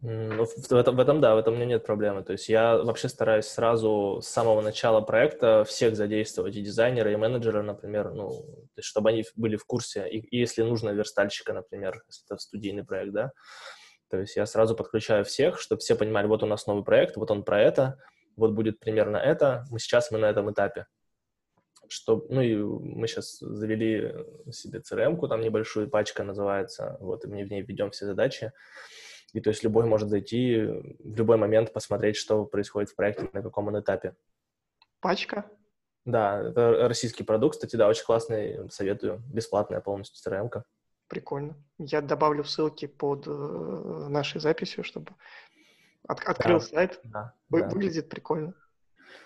Ну, 0.00 0.44
в, 0.44 0.72
этом, 0.72 0.94
в 0.94 1.00
этом, 1.00 1.20
да, 1.20 1.34
в 1.34 1.38
этом 1.38 1.54
у 1.54 1.56
меня 1.56 1.66
нет 1.66 1.84
проблемы. 1.84 2.22
То 2.22 2.32
есть 2.32 2.48
я 2.48 2.76
вообще 2.76 3.08
стараюсь 3.08 3.46
сразу 3.46 4.20
с 4.22 4.28
самого 4.28 4.60
начала 4.60 5.00
проекта 5.00 5.64
всех 5.64 5.96
задействовать, 5.96 6.54
и 6.54 6.62
дизайнера, 6.62 7.12
и 7.12 7.16
менеджера, 7.16 7.62
например, 7.62 8.12
ну, 8.12 8.30
то 8.30 8.78
есть 8.78 8.88
чтобы 8.88 9.10
они 9.10 9.24
были 9.34 9.56
в 9.56 9.64
курсе, 9.64 10.08
и, 10.08 10.18
и 10.18 10.38
если 10.38 10.62
нужно, 10.62 10.90
верстальщика, 10.90 11.52
например, 11.52 12.00
если 12.06 12.24
это 12.26 12.38
студийный 12.38 12.84
проект, 12.84 13.12
да, 13.12 13.32
то 14.08 14.18
есть 14.18 14.36
я 14.36 14.46
сразу 14.46 14.76
подключаю 14.76 15.24
всех, 15.24 15.58
чтобы 15.60 15.80
все 15.80 15.96
понимали, 15.96 16.28
вот 16.28 16.44
у 16.44 16.46
нас 16.46 16.66
новый 16.68 16.84
проект, 16.84 17.16
вот 17.16 17.32
он 17.32 17.42
про 17.42 17.60
это, 17.60 17.98
вот 18.36 18.52
будет 18.52 18.78
примерно 18.78 19.16
это, 19.16 19.64
мы 19.68 19.80
сейчас 19.80 20.12
мы 20.12 20.18
на 20.18 20.26
этом 20.26 20.50
этапе. 20.52 20.86
Что, 21.88 22.24
ну 22.28 22.40
и 22.40 22.54
мы 22.54 23.08
сейчас 23.08 23.38
завели 23.40 24.14
себе 24.52 24.80
CRM-ку, 24.80 25.26
там 25.26 25.40
небольшую 25.40 25.90
пачка 25.90 26.22
называется, 26.22 26.98
вот, 27.00 27.24
и 27.24 27.28
мы 27.28 27.44
в 27.44 27.50
ней 27.50 27.62
ведем 27.62 27.90
все 27.90 28.06
задачи. 28.06 28.52
И 29.32 29.40
то 29.40 29.50
есть 29.50 29.62
любой 29.62 29.84
может 29.86 30.08
зайти 30.08 30.56
в 30.98 31.16
любой 31.16 31.36
момент 31.36 31.72
посмотреть, 31.72 32.16
что 32.16 32.44
происходит 32.44 32.90
в 32.90 32.96
проекте, 32.96 33.28
на 33.32 33.42
каком 33.42 33.68
он 33.68 33.80
этапе. 33.80 34.16
Пачка? 35.00 35.44
Да, 36.04 36.42
это 36.42 36.88
российский 36.88 37.22
продукт, 37.22 37.56
кстати, 37.56 37.76
да, 37.76 37.88
очень 37.88 38.04
классный, 38.04 38.70
советую, 38.70 39.22
бесплатная 39.26 39.80
полностью 39.80 40.18
CRM-ка. 40.24 40.64
Прикольно. 41.08 41.56
Я 41.78 42.00
добавлю 42.00 42.44
ссылки 42.44 42.86
под 42.86 43.26
э, 43.26 43.30
нашей 43.30 44.40
записью, 44.40 44.84
чтобы 44.84 45.12
от, 46.06 46.20
открыл 46.20 46.60
да, 46.60 46.64
сайт. 46.64 47.00
Да, 47.04 47.34
Вы, 47.48 47.60
да. 47.60 47.68
Выглядит 47.68 48.08
прикольно. 48.08 48.54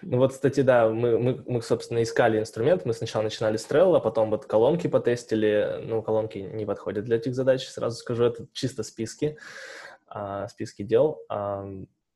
Ну 0.03 0.19
вот, 0.19 0.33
кстати, 0.33 0.61
да, 0.63 0.89
мы, 0.89 1.19
мы, 1.19 1.43
мы, 1.47 1.63
собственно, 1.63 2.03
искали 2.03 2.39
инструмент. 2.39 2.85
Мы 2.85 2.93
сначала 2.93 3.23
начинали 3.23 3.57
с 3.57 3.69
Trello, 3.69 4.01
потом 4.01 4.31
вот 4.31 4.47
колонки 4.47 4.89
потестили. 4.89 5.81
Ну, 5.85 6.03
колонки 6.03 6.39
не 6.39 6.67
подходят 6.67 7.05
для 7.05 7.17
этих 7.17 7.35
задач, 7.35 7.67
сразу 7.67 7.97
скажу. 7.97 8.25
Это 8.25 8.47
чисто 8.53 8.83
списки, 8.83 9.39
а, 10.15 10.47
списки 10.49 10.83
дел. 10.83 11.21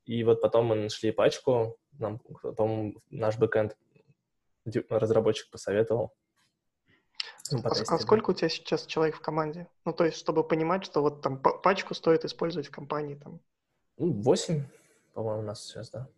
И 0.04 0.22
вот 0.22 0.40
потом 0.40 0.66
мы 0.66 0.74
нашли 0.76 1.10
пачку. 1.12 1.78
Нам, 1.98 2.18
по-моему, 2.18 3.00
наш 3.10 3.38
бэкэнд 3.38 3.76
разработчик 4.90 5.50
посоветовал. 5.50 6.14
Ну, 7.50 7.60
а, 7.64 7.68
а 7.70 7.98
сколько 7.98 8.30
у 8.30 8.34
тебя 8.34 8.48
сейчас 8.48 8.86
человек 8.86 9.16
в 9.16 9.20
команде? 9.20 9.68
Ну, 9.84 9.92
то 9.92 10.04
есть, 10.04 10.18
чтобы 10.18 10.46
понимать, 10.46 10.84
что 10.84 11.00
вот 11.00 11.22
там 11.22 11.40
пачку 11.40 11.94
стоит 11.94 12.24
использовать 12.24 12.68
в 12.68 12.70
компании 12.70 13.14
там. 13.14 13.40
Ну, 13.96 14.12
восемь, 14.12 14.64
по-моему, 15.14 15.40
у 15.40 15.44
нас 15.44 15.64
сейчас, 15.64 15.90
да. 15.90 16.08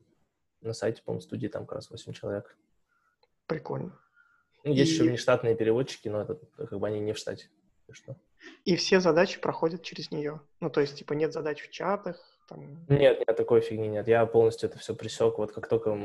На 0.61 0.73
сайте, 0.73 1.03
по-моему, 1.03 1.21
студии 1.21 1.47
там 1.49 1.67
как 1.67 1.77
раз 1.77 1.91
восемь 1.91 2.13
человек. 2.13 2.57
Прикольно. 3.47 3.97
Ну, 4.65 4.73
есть 4.73 4.91
и... 4.91 4.95
еще 4.95 5.05
внештатные 5.05 5.55
переводчики, 5.55 6.09
но 6.09 6.23
это 6.23 6.35
как 6.57 6.79
бы 6.79 6.87
они 6.87 7.01
не 7.01 7.13
в 7.13 7.19
штате. 7.19 7.51
Что? 7.91 8.17
И 8.65 8.77
все 8.77 9.01
задачи 9.01 9.41
проходят 9.41 9.83
через 9.83 10.11
нее. 10.11 10.41
Ну, 10.61 10.71
то 10.71 10.81
есть, 10.81 10.97
типа, 10.97 11.15
нет 11.15 11.33
задач 11.33 11.61
в 11.61 11.71
чатах, 11.71 12.17
там... 12.49 12.87
Нет, 12.89 13.19
нет, 13.19 13.37
такой 13.37 13.61
фигни 13.61 13.89
нет. 13.89 14.09
Я 14.09 14.25
полностью 14.27 14.69
это 14.69 14.79
все 14.79 14.95
присек, 14.95 15.39
вот 15.39 15.53
как 15.53 15.69
только... 15.69 15.97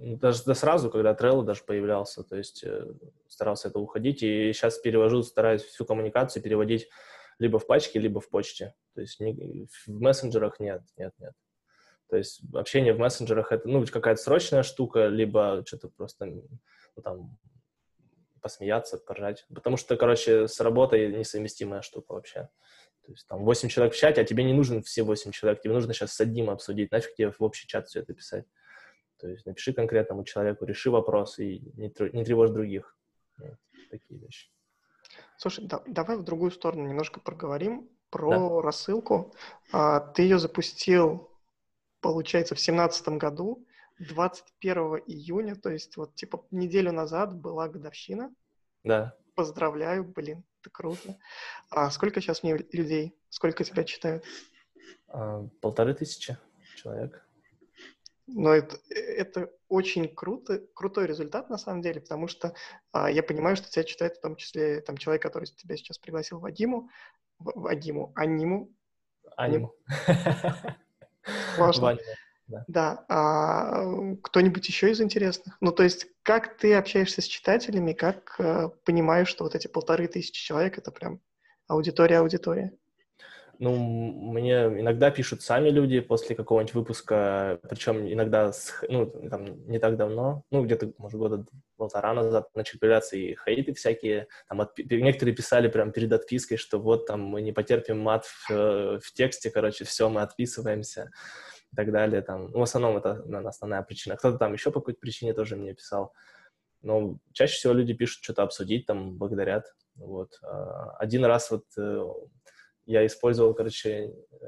Даже 0.00 0.42
да 0.44 0.54
сразу, 0.54 0.90
когда 0.90 1.14
Trello 1.14 1.44
даже 1.44 1.62
появлялся, 1.64 2.22
то 2.24 2.36
есть 2.36 2.64
э, 2.64 2.92
старался 3.28 3.68
это 3.68 3.78
уходить, 3.78 4.22
и 4.22 4.52
сейчас 4.52 4.78
перевожу, 4.78 5.22
стараюсь 5.22 5.62
всю 5.62 5.84
коммуникацию 5.84 6.42
переводить 6.42 6.88
либо 7.38 7.58
в 7.58 7.66
пачке, 7.66 8.00
либо 8.00 8.20
в 8.20 8.28
почте. 8.28 8.74
То 8.94 9.00
есть 9.00 9.20
не, 9.20 9.66
в 9.86 9.88
мессенджерах 9.88 10.58
нет, 10.60 10.82
нет, 10.96 11.14
нет. 11.18 11.32
То 12.10 12.16
есть 12.16 12.40
общение 12.54 12.94
в 12.94 12.98
мессенджерах 12.98 13.52
это, 13.52 13.68
ну, 13.68 13.84
какая-то 13.86 14.20
срочная 14.20 14.62
штука, 14.62 15.06
либо 15.06 15.62
что-то 15.66 15.88
просто, 15.88 16.26
ну, 16.26 17.02
там, 17.02 17.38
посмеяться, 18.40 18.98
поржать. 18.98 19.46
Потому 19.54 19.76
что, 19.76 19.96
короче, 19.96 20.48
с 20.48 20.60
работой 20.60 21.12
несовместимая 21.12 21.82
штука 21.82 22.12
вообще. 22.12 22.48
То 23.04 23.12
есть 23.12 23.26
там 23.26 23.44
8 23.44 23.68
человек 23.68 23.94
в 23.94 23.96
чате, 23.96 24.20
а 24.20 24.24
тебе 24.24 24.44
не 24.44 24.52
нужен 24.52 24.82
все 24.82 25.02
8 25.02 25.30
человек, 25.32 25.62
тебе 25.62 25.72
нужно 25.72 25.94
сейчас 25.94 26.12
с 26.12 26.20
одним 26.20 26.50
обсудить, 26.50 26.92
нафиг 26.92 27.14
тебе 27.14 27.30
в 27.30 27.40
общий 27.40 27.66
чат 27.66 27.88
все 27.88 28.00
это 28.00 28.12
писать. 28.12 28.44
То 29.18 29.28
есть 29.28 29.46
напиши 29.46 29.72
конкретному 29.72 30.24
человеку, 30.24 30.64
реши 30.64 30.90
вопрос 30.90 31.38
и 31.38 31.60
не, 31.76 31.92
не 32.12 32.24
тревожь 32.24 32.50
других. 32.50 32.96
Вот, 33.38 33.56
такие 33.90 34.20
вещи. 34.20 34.50
Слушай, 35.38 35.66
да, 35.66 35.82
давай 35.86 36.16
в 36.16 36.22
другую 36.22 36.50
сторону 36.50 36.86
немножко 36.86 37.20
проговорим 37.20 37.88
про 38.10 38.30
да. 38.30 38.62
рассылку. 38.62 39.34
А, 39.72 40.00
ты 40.00 40.22
ее 40.22 40.38
запустил, 40.38 41.30
получается, 42.00 42.54
в 42.54 42.60
семнадцатом 42.60 43.18
году, 43.18 43.66
21 43.98 45.02
июня, 45.06 45.56
то 45.56 45.70
есть 45.70 45.96
вот 45.96 46.14
типа 46.14 46.46
неделю 46.50 46.92
назад 46.92 47.34
была 47.34 47.68
годовщина. 47.68 48.32
Да. 48.84 49.14
Поздравляю, 49.34 50.04
блин, 50.04 50.44
это 50.60 50.70
круто. 50.70 51.18
А 51.70 51.90
сколько 51.90 52.20
сейчас 52.20 52.42
мне 52.42 52.56
людей? 52.72 53.16
Сколько 53.28 53.64
тебя 53.64 53.84
читают? 53.84 54.24
А, 55.08 55.46
полторы 55.60 55.94
тысячи 55.94 56.36
человек. 56.76 57.24
Но 58.26 58.52
это, 58.52 58.76
это 58.90 59.50
очень 59.68 60.14
круто, 60.14 60.62
крутой 60.74 61.06
результат 61.06 61.48
на 61.48 61.56
самом 61.56 61.80
деле, 61.80 62.00
потому 62.00 62.28
что 62.28 62.54
а, 62.92 63.10
я 63.10 63.22
понимаю, 63.22 63.56
что 63.56 63.70
тебя 63.70 63.84
читает 63.84 64.16
в 64.16 64.20
том 64.20 64.36
числе 64.36 64.82
там 64.82 64.98
человек, 64.98 65.22
который 65.22 65.46
тебя 65.46 65.76
сейчас 65.76 65.98
пригласил 65.98 66.38
Вадиму, 66.38 66.90
Вадиму, 67.38 68.12
Аниму. 68.14 68.70
Аниму. 69.36 69.74
Важно. 71.56 71.98
Да. 72.48 72.64
да. 72.66 73.04
А 73.08 74.14
кто-нибудь 74.22 74.66
еще 74.66 74.90
из 74.90 75.00
интересных? 75.00 75.56
Ну, 75.60 75.70
то 75.70 75.82
есть, 75.82 76.06
как 76.22 76.56
ты 76.56 76.74
общаешься 76.74 77.20
с 77.20 77.26
читателями, 77.26 77.92
как 77.92 78.34
э, 78.38 78.70
понимаешь, 78.84 79.28
что 79.28 79.44
вот 79.44 79.54
эти 79.54 79.68
полторы 79.68 80.08
тысячи 80.08 80.44
человек 80.44 80.78
это 80.78 80.90
прям 80.90 81.20
аудитория-аудитория? 81.68 82.72
Ну, 83.60 83.76
мне 83.76 84.66
иногда 84.66 85.10
пишут 85.10 85.42
сами 85.42 85.68
люди 85.68 85.98
после 85.98 86.36
какого-нибудь 86.36 86.74
выпуска, 86.74 87.58
причем 87.68 88.06
иногда, 88.06 88.52
с, 88.52 88.72
ну, 88.88 89.06
там, 89.06 89.66
не 89.66 89.80
так 89.80 89.96
давно, 89.96 90.44
ну, 90.52 90.64
где-то, 90.64 90.92
может, 90.96 91.18
года 91.18 91.44
полтора 91.76 92.14
назад 92.14 92.48
начали 92.54 92.78
появляться 92.78 93.16
и 93.16 93.34
хейты 93.34 93.74
всякие. 93.74 94.28
Там 94.48 94.60
от, 94.60 94.78
некоторые 94.78 95.34
писали 95.34 95.66
прям 95.66 95.90
перед 95.90 96.12
отпиской, 96.12 96.56
что 96.56 96.78
вот 96.78 97.06
там 97.06 97.20
мы 97.20 97.42
не 97.42 97.50
потерпим 97.50 97.98
мат 97.98 98.26
в, 98.26 98.50
э, 98.50 99.00
в 99.02 99.12
тексте, 99.12 99.50
короче, 99.50 99.84
все, 99.84 100.08
мы 100.08 100.22
отписываемся 100.22 101.10
и 101.72 101.76
так 101.76 101.92
далее. 101.92 102.22
Там. 102.22 102.50
Ну, 102.50 102.58
в 102.58 102.62
основном 102.62 102.96
это 102.96 103.14
наверное, 103.24 103.48
основная 103.48 103.82
причина. 103.82 104.16
Кто-то 104.16 104.38
там 104.38 104.52
еще 104.52 104.70
по 104.70 104.80
какой-то 104.80 105.00
причине 105.00 105.34
тоже 105.34 105.56
мне 105.56 105.74
писал. 105.74 106.12
Но 106.82 107.18
чаще 107.32 107.54
всего 107.54 107.72
люди 107.72 107.92
пишут 107.92 108.22
что-то 108.22 108.42
обсудить, 108.42 108.86
там, 108.86 109.16
благодарят. 109.16 109.74
Вот. 109.96 110.38
А, 110.42 110.92
один 110.98 111.24
раз 111.24 111.50
вот 111.50 111.64
э, 111.76 112.04
я 112.86 113.04
использовал, 113.04 113.54
короче, 113.54 114.14
э, 114.30 114.46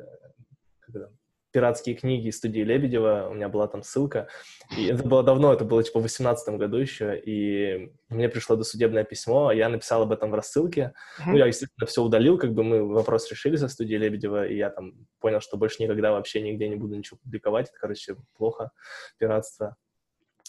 пиратские 1.53 1.95
книги 1.95 2.31
студии 2.31 2.61
Лебедева, 2.61 3.29
у 3.31 3.35
меня 3.35 3.49
была 3.49 3.67
там 3.67 3.83
ссылка, 3.83 4.29
и 4.77 4.87
это 4.87 5.03
было 5.03 5.23
давно, 5.23 5.53
это 5.53 5.65
было 5.65 5.83
типа 5.83 6.01
в 6.01 6.03
18 6.03 6.57
году 6.57 6.77
еще, 6.77 7.19
и 7.19 7.93
мне 8.09 8.29
пришло 8.29 8.57
досудебное 8.57 9.05
письмо, 9.05 9.53
я 9.53 9.69
написал 9.69 10.03
об 10.03 10.13
этом 10.13 10.31
в 10.31 10.35
рассылке, 10.35 10.93
mm-hmm. 11.19 11.25
ну, 11.27 11.37
я, 11.37 11.47
естественно, 11.47 11.87
все 11.87 12.03
удалил, 12.03 12.39
как 12.39 12.53
бы 12.53 12.63
мы 12.63 12.87
вопрос 12.87 13.31
решили 13.31 13.57
со 13.57 13.69
студией 13.69 13.99
Лебедева, 13.99 14.47
и 14.47 14.57
я 14.57 14.71
там 14.71 15.07
понял, 15.21 15.41
что 15.41 15.57
больше 15.57 15.83
никогда 15.83 16.13
вообще 16.13 16.41
нигде 16.41 16.69
не 16.69 16.77
буду 16.77 16.97
ничего 16.97 17.19
публиковать, 17.23 17.69
это, 17.69 17.79
короче, 17.79 18.17
плохо, 18.37 18.71
пиратство 19.19 19.77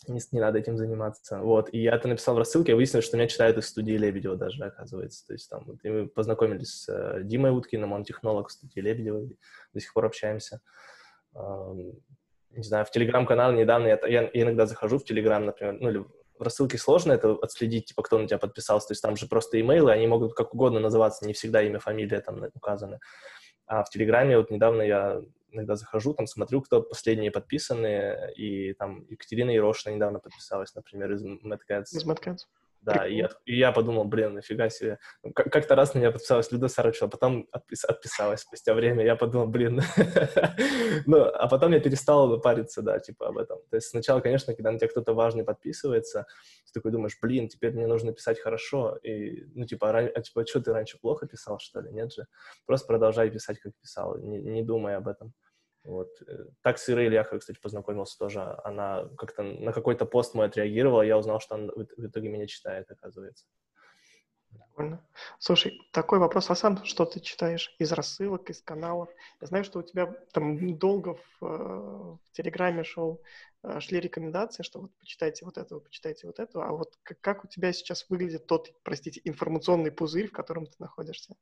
не, 0.07 0.19
не 0.31 0.39
надо 0.39 0.59
этим 0.59 0.77
заниматься. 0.77 1.39
Вот, 1.39 1.69
и 1.71 1.79
я 1.81 1.95
это 1.95 2.07
написал 2.07 2.35
в 2.35 2.39
рассылке, 2.39 2.71
и 2.71 2.75
выяснилось, 2.75 3.05
что 3.05 3.17
меня 3.17 3.27
читают 3.27 3.57
из 3.57 3.67
студии 3.67 3.93
Лебедева 3.93 4.35
даже, 4.35 4.63
оказывается. 4.63 5.25
То 5.27 5.33
есть 5.33 5.49
там, 5.49 5.63
вот, 5.65 5.77
и 5.83 5.89
мы 5.89 6.07
познакомились 6.07 6.83
с 6.83 6.89
э, 6.89 7.23
Димой 7.23 7.51
Уткиным, 7.51 7.93
он 7.93 8.03
технолог 8.03 8.49
в 8.49 8.51
студии 8.51 8.79
Лебедева, 8.79 9.27
до 9.73 9.79
сих 9.79 9.93
пор 9.93 10.05
общаемся. 10.05 10.61
Не 11.33 12.63
знаю, 12.63 12.85
в 12.85 12.91
Телеграм-канал 12.91 13.53
недавно, 13.53 13.87
я, 13.87 13.99
я 14.07 14.29
иногда 14.33 14.65
захожу 14.65 14.97
в 14.97 15.05
Телеграм, 15.05 15.45
например, 15.45 15.77
ну, 15.79 15.89
или 15.89 15.99
в 15.99 16.41
рассылке 16.43 16.77
сложно 16.77 17.13
это 17.13 17.31
отследить, 17.33 17.85
типа, 17.85 18.01
кто 18.01 18.17
на 18.17 18.27
тебя 18.27 18.39
подписался, 18.39 18.87
то 18.87 18.91
есть 18.93 19.01
там 19.01 19.15
же 19.15 19.27
просто 19.27 19.61
имейлы, 19.61 19.91
они 19.91 20.07
могут 20.07 20.33
как 20.33 20.53
угодно 20.53 20.79
называться, 20.79 21.25
не 21.25 21.33
всегда 21.33 21.61
имя, 21.61 21.79
фамилия 21.79 22.19
там 22.19 22.43
указаны. 22.53 22.99
А 23.67 23.83
в 23.83 23.89
Телеграме 23.89 24.37
вот 24.37 24.49
недавно 24.49 24.81
я 24.81 25.21
иногда 25.51 25.75
захожу, 25.75 26.13
там 26.13 26.27
смотрю, 26.27 26.61
кто 26.61 26.81
последние 26.81 27.31
подписаны, 27.31 28.31
и 28.35 28.73
там 28.73 29.05
Екатерина 29.09 29.51
Ерошина 29.51 29.93
недавно 29.93 30.19
подписалась, 30.19 30.73
например, 30.75 31.11
из 31.11 31.23
Mad. 31.23 31.59
Из 31.91 32.05
Mad. 32.05 32.37
Да, 32.81 33.07
и 33.07 33.15
я, 33.17 33.29
и 33.45 33.57
я 33.57 33.71
подумал, 33.71 34.05
блин, 34.05 34.33
нафига 34.33 34.69
себе. 34.69 34.97
Ну, 35.21 35.31
как-то 35.33 35.75
раз 35.75 35.93
на 35.93 35.99
меня 35.99 36.11
подписалась 36.11 36.51
Люда 36.51 36.67
Сарычева, 36.67 37.09
потом 37.09 37.47
отпис, 37.51 37.85
отписалась 37.85 38.41
спустя 38.41 38.73
время. 38.73 39.05
Я 39.05 39.15
подумал, 39.15 39.45
блин. 39.47 39.81
ну, 41.05 41.23
а 41.23 41.47
потом 41.47 41.73
я 41.73 41.79
перестал 41.79 42.41
париться, 42.41 42.81
да, 42.81 42.97
типа 42.97 43.27
об 43.27 43.37
этом. 43.37 43.59
То 43.69 43.75
есть 43.75 43.89
сначала, 43.89 44.19
конечно, 44.19 44.55
когда 44.55 44.71
на 44.71 44.79
тебя 44.79 44.87
кто-то 44.87 45.13
важный 45.13 45.43
подписывается, 45.43 46.25
ты 46.65 46.73
такой 46.73 46.91
думаешь, 46.91 47.17
блин, 47.21 47.49
теперь 47.49 47.73
мне 47.73 47.85
нужно 47.85 48.13
писать 48.13 48.39
хорошо. 48.39 48.97
И, 49.03 49.45
ну, 49.53 49.65
типа, 49.65 49.91
ран... 49.91 50.09
а, 50.15 50.21
типа, 50.21 50.47
что 50.47 50.59
ты 50.59 50.73
раньше 50.73 50.97
плохо 50.99 51.27
писал, 51.27 51.59
что 51.59 51.81
ли? 51.81 51.91
Нет 51.91 52.11
же. 52.11 52.25
Просто 52.65 52.87
продолжай 52.87 53.29
писать, 53.29 53.59
как 53.59 53.73
писал, 53.79 54.17
не, 54.17 54.39
не 54.39 54.63
думай 54.63 54.95
об 54.95 55.07
этом. 55.07 55.33
Вот. 55.83 56.09
Э, 56.27 56.45
так 56.61 56.77
с 56.77 56.89
Ирой 56.89 57.07
Ильяховой, 57.07 57.39
кстати, 57.39 57.59
познакомился 57.59 58.17
тоже. 58.17 58.59
Она 58.63 59.09
как-то 59.17 59.43
на 59.43 59.73
какой-то 59.73 60.05
пост 60.05 60.35
мой 60.35 60.45
отреагировала, 60.45 61.01
я 61.01 61.17
узнал, 61.17 61.39
что 61.39 61.55
она 61.55 61.71
в 61.73 62.05
итоге 62.05 62.29
меня 62.29 62.47
читает, 62.47 62.89
оказывается. 62.91 63.45
Прикольно. 64.51 65.05
Слушай, 65.39 65.79
такой 65.91 66.19
вопрос, 66.19 66.49
а 66.49 66.55
сам 66.55 66.83
что 66.85 67.05
ты 67.05 67.19
читаешь 67.19 67.75
из 67.79 67.91
рассылок, 67.91 68.49
из 68.49 68.61
каналов? 68.61 69.09
Я 69.39 69.47
знаю, 69.47 69.63
что 69.63 69.79
у 69.79 69.83
тебя 69.83 70.07
там 70.33 70.77
долго 70.77 71.15
в, 71.15 71.45
э, 71.45 71.47
в 71.47 72.31
Телеграме 72.31 72.83
шел, 72.83 73.21
э, 73.63 73.79
шли 73.79 73.99
рекомендации, 73.99 74.63
что 74.63 74.81
вот 74.81 74.91
почитайте 74.97 75.45
вот 75.45 75.57
этого, 75.57 75.79
почитайте 75.79 76.27
вот 76.27 76.39
этого, 76.39 76.67
а 76.67 76.71
вот 76.71 76.97
как, 77.03 77.21
как 77.21 77.45
у 77.45 77.47
тебя 77.47 77.71
сейчас 77.73 78.09
выглядит 78.09 78.45
тот, 78.45 78.73
простите, 78.83 79.21
информационный 79.23 79.91
пузырь, 79.91 80.27
в 80.27 80.33
котором 80.33 80.65
ты 80.65 80.75
находишься? 80.79 81.35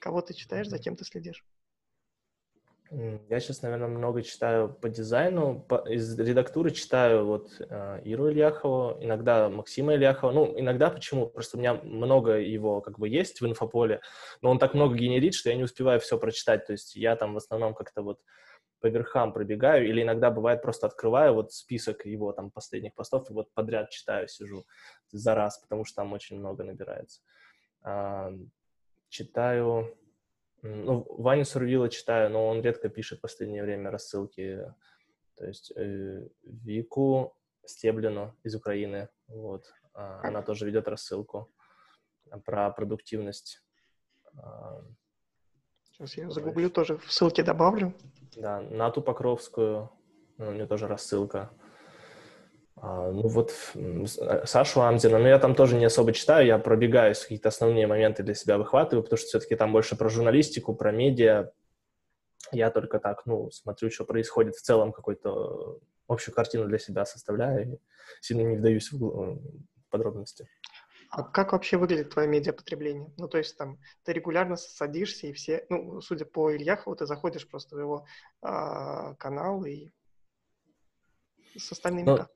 Кого 0.00 0.20
ты 0.20 0.34
читаешь, 0.34 0.68
за 0.68 0.78
кем 0.78 0.96
ты 0.96 1.04
следишь? 1.04 1.44
Я 3.30 3.40
сейчас, 3.40 3.62
наверное, 3.62 3.88
много 3.88 4.22
читаю 4.22 4.68
по 4.68 4.90
дизайну. 4.90 5.60
По, 5.66 5.76
из 5.88 6.18
редактуры 6.18 6.72
читаю 6.72 7.24
вот 7.24 7.50
э, 7.58 8.02
Иру 8.04 8.30
Ильяхову, 8.30 8.98
иногда 9.00 9.48
Максима 9.48 9.94
Ильяхова. 9.94 10.30
Ну, 10.32 10.60
иногда 10.60 10.90
почему? 10.90 11.26
Просто 11.26 11.56
у 11.56 11.60
меня 11.60 11.74
много 11.74 12.38
его 12.38 12.82
как 12.82 12.98
бы 12.98 13.08
есть 13.08 13.40
в 13.40 13.46
инфополе, 13.46 14.02
но 14.42 14.50
он 14.50 14.58
так 14.58 14.74
много 14.74 14.94
генерит, 14.94 15.32
что 15.32 15.48
я 15.48 15.56
не 15.56 15.62
успеваю 15.62 16.00
все 16.00 16.18
прочитать. 16.18 16.66
То 16.66 16.72
есть 16.72 16.94
я 16.94 17.16
там 17.16 17.32
в 17.32 17.38
основном 17.38 17.72
как-то 17.72 18.02
вот 18.02 18.20
по 18.80 18.88
верхам 18.88 19.32
пробегаю, 19.32 19.88
или 19.88 20.02
иногда 20.02 20.30
бывает 20.30 20.60
просто 20.60 20.86
открываю 20.86 21.32
вот 21.32 21.52
список 21.52 22.04
его 22.04 22.32
там 22.32 22.50
последних 22.50 22.94
постов 22.94 23.30
и 23.30 23.32
вот 23.32 23.54
подряд 23.54 23.88
читаю, 23.88 24.28
сижу 24.28 24.66
за 25.10 25.34
раз, 25.34 25.58
потому 25.58 25.86
что 25.86 26.02
там 26.02 26.12
очень 26.12 26.38
много 26.38 26.62
набирается. 26.62 27.22
А, 27.82 28.32
читаю 29.08 29.96
ну, 30.62 31.04
Ваню 31.08 31.44
Сурвила 31.44 31.88
читаю, 31.88 32.30
но 32.30 32.46
он 32.46 32.62
редко 32.62 32.88
пишет 32.88 33.18
в 33.18 33.22
последнее 33.22 33.62
время 33.62 33.90
рассылки. 33.90 34.72
То 35.36 35.46
есть 35.46 35.72
э, 35.76 36.28
Вику 36.44 37.36
Стеблину 37.64 38.36
из 38.44 38.54
Украины, 38.54 39.08
вот, 39.26 39.64
а, 39.94 40.20
она 40.22 40.42
тоже 40.42 40.66
ведет 40.66 40.88
рассылку 40.88 41.52
про 42.44 42.70
продуктивность. 42.70 43.62
А, 44.36 44.82
Сейчас 45.90 46.16
я 46.16 46.30
загуглю 46.30 46.70
тоже, 46.70 46.98
в 46.98 47.12
ссылке 47.12 47.42
добавлю. 47.42 47.94
Да, 48.36 48.60
Нату 48.60 49.02
Покровскую, 49.02 49.90
ну, 50.38 50.48
у 50.48 50.52
нее 50.52 50.66
тоже 50.66 50.86
рассылка. 50.86 51.50
А, 52.76 53.10
ну 53.10 53.28
вот 53.28 53.52
э, 53.74 54.06
Сашу 54.44 54.80
Амзина, 54.80 55.18
но 55.18 55.28
я 55.28 55.38
там 55.38 55.54
тоже 55.54 55.76
не 55.76 55.84
особо 55.84 56.12
читаю, 56.12 56.46
я 56.46 56.58
пробегаю 56.58 57.14
какие-то 57.14 57.48
основные 57.48 57.86
моменты 57.86 58.22
для 58.22 58.34
себя 58.34 58.58
выхватываю, 58.58 59.02
потому 59.02 59.18
что 59.18 59.28
все-таки 59.28 59.56
там 59.56 59.72
больше 59.72 59.96
про 59.96 60.08
журналистику, 60.08 60.74
про 60.74 60.90
медиа. 60.90 61.52
Я 62.50 62.70
только 62.70 62.98
так, 62.98 63.24
ну, 63.24 63.50
смотрю, 63.50 63.90
что 63.90 64.04
происходит 64.04 64.56
в 64.56 64.62
целом, 64.62 64.92
какую-то 64.92 65.80
общую 66.08 66.34
картину 66.34 66.66
для 66.66 66.78
себя 66.78 67.06
составляю, 67.06 67.74
и 67.74 67.78
сильно 68.20 68.42
не 68.42 68.56
вдаюсь 68.56 68.90
в 68.92 69.38
подробности. 69.90 70.48
А 71.10 71.22
как 71.22 71.52
вообще 71.52 71.76
выглядит 71.76 72.10
твое 72.10 72.26
медиапотребление? 72.26 73.12
Ну, 73.18 73.28
то 73.28 73.36
есть 73.36 73.56
там 73.58 73.78
ты 74.02 74.14
регулярно 74.14 74.56
садишься 74.56 75.26
и 75.26 75.32
все, 75.34 75.66
ну, 75.68 76.00
судя 76.00 76.24
по 76.24 76.50
Ильяхову, 76.50 76.96
ты 76.96 77.04
заходишь 77.04 77.46
просто 77.46 77.76
в 77.76 77.80
его 77.80 78.06
э, 78.42 79.14
канал 79.18 79.62
и 79.64 79.92
с 81.56 81.70
остальными 81.70 82.06
ну, 82.06 82.16
как? 82.16 82.30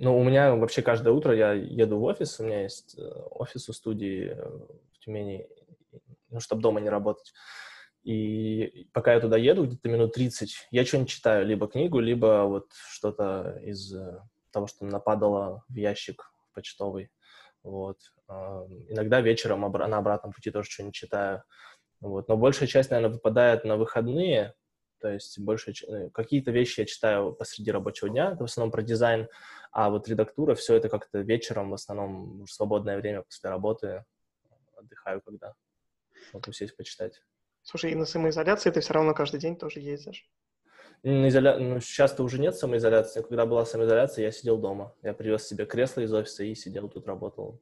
Ну, 0.00 0.16
у 0.16 0.22
меня 0.22 0.54
вообще 0.54 0.80
каждое 0.80 1.12
утро 1.12 1.34
я 1.34 1.52
еду 1.52 1.98
в 1.98 2.04
офис, 2.04 2.38
у 2.38 2.44
меня 2.44 2.62
есть 2.62 2.96
э, 2.96 3.02
офис 3.30 3.68
у 3.68 3.72
студии 3.72 4.28
э, 4.30 4.48
в 4.92 4.98
Тюмени, 5.00 5.48
ну, 6.30 6.38
чтобы 6.38 6.62
дома 6.62 6.80
не 6.80 6.88
работать. 6.88 7.32
И 8.04 8.88
пока 8.92 9.14
я 9.14 9.20
туда 9.20 9.36
еду, 9.36 9.66
где-то 9.66 9.88
минут 9.88 10.14
30, 10.14 10.68
я 10.70 10.84
что-нибудь 10.84 11.10
читаю, 11.10 11.44
либо 11.44 11.66
книгу, 11.66 11.98
либо 11.98 12.44
вот 12.46 12.68
что-то 12.90 13.60
из 13.64 13.92
э, 13.92 14.20
того, 14.52 14.68
что 14.68 14.84
нападало 14.84 15.64
в 15.68 15.74
ящик 15.74 16.32
почтовый. 16.54 17.10
Вот. 17.64 17.98
Иногда 18.88 19.20
вечером 19.20 19.62
на 19.62 19.98
обратном 19.98 20.32
пути 20.32 20.52
тоже 20.52 20.70
что-нибудь 20.70 20.94
читаю. 20.94 21.42
Вот. 22.00 22.28
Но 22.28 22.36
большая 22.36 22.68
часть, 22.68 22.90
наверное, 22.90 23.14
выпадает 23.14 23.64
на 23.64 23.76
выходные, 23.76 24.54
то 25.00 25.08
есть 25.08 25.38
больше 25.38 25.72
какие-то 26.12 26.50
вещи 26.50 26.80
я 26.80 26.86
читаю 26.86 27.32
посреди 27.32 27.70
рабочего 27.70 28.08
дня, 28.10 28.34
в 28.34 28.44
основном 28.44 28.70
про 28.72 28.82
дизайн, 28.82 29.28
а 29.72 29.90
вот 29.90 30.08
редактура, 30.08 30.54
все 30.54 30.74
это 30.74 30.88
как-то 30.88 31.20
вечером, 31.20 31.70
в 31.70 31.74
основном 31.74 32.44
в 32.44 32.50
свободное 32.50 32.98
время 32.98 33.22
после 33.22 33.50
работы 33.50 34.04
отдыхаю, 34.76 35.20
когда 35.20 35.54
могу 36.32 36.52
сесть 36.52 36.76
почитать. 36.76 37.22
Слушай, 37.62 37.92
и 37.92 37.94
на 37.94 38.06
самоизоляции 38.06 38.70
ты 38.70 38.80
все 38.80 38.94
равно 38.94 39.14
каждый 39.14 39.40
день 39.40 39.56
тоже 39.56 39.80
ездишь? 39.80 40.28
Изоля... 41.02 41.58
ну, 41.58 41.80
сейчас-то 41.80 42.24
уже 42.24 42.40
нет 42.40 42.56
самоизоляции. 42.56 43.22
Когда 43.22 43.46
была 43.46 43.64
самоизоляция, 43.64 44.24
я 44.24 44.32
сидел 44.32 44.58
дома. 44.58 44.94
Я 45.02 45.14
привез 45.14 45.46
себе 45.46 45.64
кресло 45.66 46.00
из 46.00 46.12
офиса 46.12 46.44
и 46.44 46.54
сидел 46.54 46.88
тут, 46.88 47.06
работал. 47.06 47.60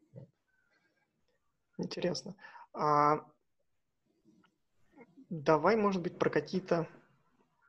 Интересно. 1.76 2.34
А... 2.72 3.26
Давай, 5.28 5.76
может 5.76 6.02
быть, 6.02 6.18
про 6.18 6.30
какие-то, 6.30 6.86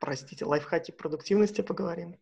простите, 0.00 0.44
лайфхаки 0.44 0.90
продуктивности 0.90 1.60
поговорим. 1.60 2.18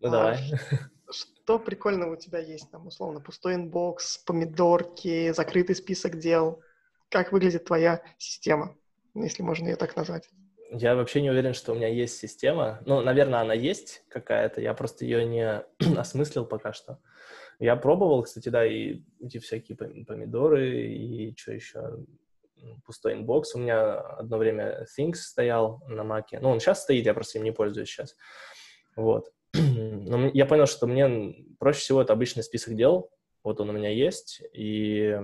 Ну, 0.00 0.08
а, 0.08 0.10
давай. 0.10 0.38
Что 1.10 1.58
прикольного 1.58 2.14
у 2.14 2.16
тебя 2.16 2.38
есть? 2.38 2.70
Там, 2.70 2.86
условно, 2.86 3.20
пустой 3.20 3.54
inbox, 3.54 4.18
помидорки, 4.18 5.32
закрытый 5.32 5.76
список 5.76 6.18
дел. 6.18 6.62
Как 7.08 7.32
выглядит 7.32 7.64
твоя 7.64 8.02
система, 8.18 8.76
если 9.14 9.42
можно 9.42 9.68
ее 9.68 9.76
так 9.76 9.96
назвать? 9.96 10.28
Я 10.70 10.94
вообще 10.94 11.22
не 11.22 11.30
уверен, 11.30 11.54
что 11.54 11.72
у 11.72 11.74
меня 11.74 11.88
есть 11.88 12.18
система. 12.18 12.82
Ну, 12.84 13.00
наверное, 13.00 13.40
она 13.40 13.54
есть 13.54 14.04
какая-то. 14.08 14.60
Я 14.60 14.74
просто 14.74 15.06
ее 15.06 15.24
не 15.24 15.62
осмыслил 15.98 16.44
пока 16.44 16.72
что. 16.72 17.00
Я 17.58 17.74
пробовал, 17.76 18.22
кстати, 18.22 18.50
да, 18.50 18.66
и 18.66 19.02
эти 19.20 19.38
всякие 19.38 19.76
помидоры, 19.76 20.86
и 20.86 21.34
что 21.36 21.52
еще, 21.52 22.04
пустой 22.84 23.14
inbox. 23.14 23.54
У 23.54 23.58
меня 23.58 23.98
одно 23.98 24.38
время 24.38 24.86
Things 24.98 25.16
стоял 25.16 25.82
на 25.88 26.04
маке. 26.04 26.38
Ну, 26.40 26.50
он 26.50 26.60
сейчас 26.60 26.82
стоит, 26.82 27.06
я 27.06 27.14
просто 27.14 27.38
им 27.38 27.44
не 27.44 27.52
пользуюсь 27.52 27.88
сейчас. 27.88 28.16
Вот. 28.96 29.32
Но 29.54 30.30
я 30.32 30.46
понял, 30.46 30.66
что 30.66 30.86
мне 30.86 31.34
проще 31.58 31.80
всего 31.80 32.02
это 32.02 32.12
обычный 32.12 32.42
список 32.42 32.74
дел, 32.74 33.10
вот 33.42 33.60
он 33.60 33.70
у 33.70 33.72
меня 33.72 33.90
есть, 33.90 34.42
и 34.52 35.18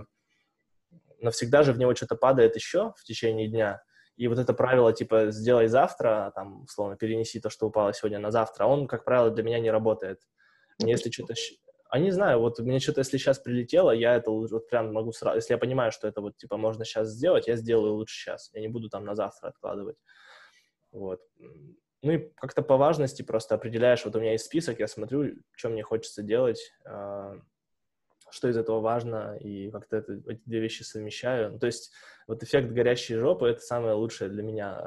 но 1.19 1.30
всегда 1.30 1.63
же 1.63 1.73
в 1.73 1.79
него 1.79 1.95
что-то 1.95 2.17
падает 2.17 2.57
еще 2.57 2.93
в 2.97 3.05
течение 3.05 3.49
дня, 3.49 3.83
и 4.17 4.29
вот 4.29 4.39
это 4.39 4.55
правило, 4.55 4.93
типа, 4.93 5.31
сделай 5.31 5.67
завтра, 5.67 6.33
там, 6.35 6.63
условно, 6.65 6.97
перенеси 6.97 7.41
то, 7.41 7.51
что 7.51 7.67
упало 7.67 7.93
сегодня 7.93 8.19
на 8.21 8.31
завтра, 8.31 8.67
он, 8.67 8.87
как 8.87 9.05
правило, 9.05 9.31
для 9.31 9.43
меня 9.43 9.59
не 9.59 9.71
работает. 9.71 10.21
Мне 10.79 10.93
если 10.93 11.11
что-то... 11.11 11.35
А 11.95 11.99
не 12.01 12.11
знаю, 12.11 12.41
вот 12.41 12.59
мне 12.59 12.81
что-то, 12.81 13.03
если 13.03 13.19
сейчас 13.19 13.39
прилетело, 13.39 13.93
я 13.93 14.17
это 14.17 14.33
вот 14.33 14.69
прям 14.69 14.93
могу 14.93 15.13
сразу... 15.13 15.37
Если 15.37 15.55
я 15.55 15.59
понимаю, 15.59 15.93
что 15.93 16.09
это 16.09 16.21
вот, 16.21 16.37
типа, 16.37 16.57
можно 16.57 16.85
сейчас 16.85 17.07
сделать, 17.11 17.47
я 17.47 17.55
сделаю 17.55 17.93
лучше 17.95 18.17
сейчас. 18.17 18.51
Я 18.53 18.63
не 18.63 18.67
буду 18.67 18.89
там 18.89 19.05
на 19.05 19.15
завтра 19.15 19.51
откладывать. 19.51 19.97
Вот. 20.91 21.21
Ну 22.03 22.11
и 22.11 22.19
как-то 22.35 22.63
по 22.63 22.77
важности 22.77 23.23
просто 23.23 23.55
определяешь, 23.55 24.05
вот 24.05 24.17
у 24.17 24.21
меня 24.21 24.33
есть 24.33 24.47
список, 24.47 24.81
я 24.81 24.89
смотрю, 24.89 25.37
что 25.55 25.69
мне 25.69 25.85
хочется 25.85 26.25
делать, 26.25 26.73
а, 26.85 27.37
что 28.29 28.49
из 28.49 28.57
этого 28.57 28.81
важно, 28.81 29.37
и 29.37 29.71
как-то 29.71 29.99
это, 29.99 30.15
эти 30.15 30.43
две 30.47 30.59
вещи 30.59 30.83
совмещаю. 30.83 31.53
Ну, 31.53 31.59
то 31.61 31.67
есть 31.67 31.93
вот 32.27 32.43
эффект 32.43 32.73
горящей 32.73 33.15
жопы— 33.15 33.47
это 33.51 33.61
самое 33.61 33.95
лучшее 33.95 34.31
для 34.31 34.43
меня, 34.43 34.85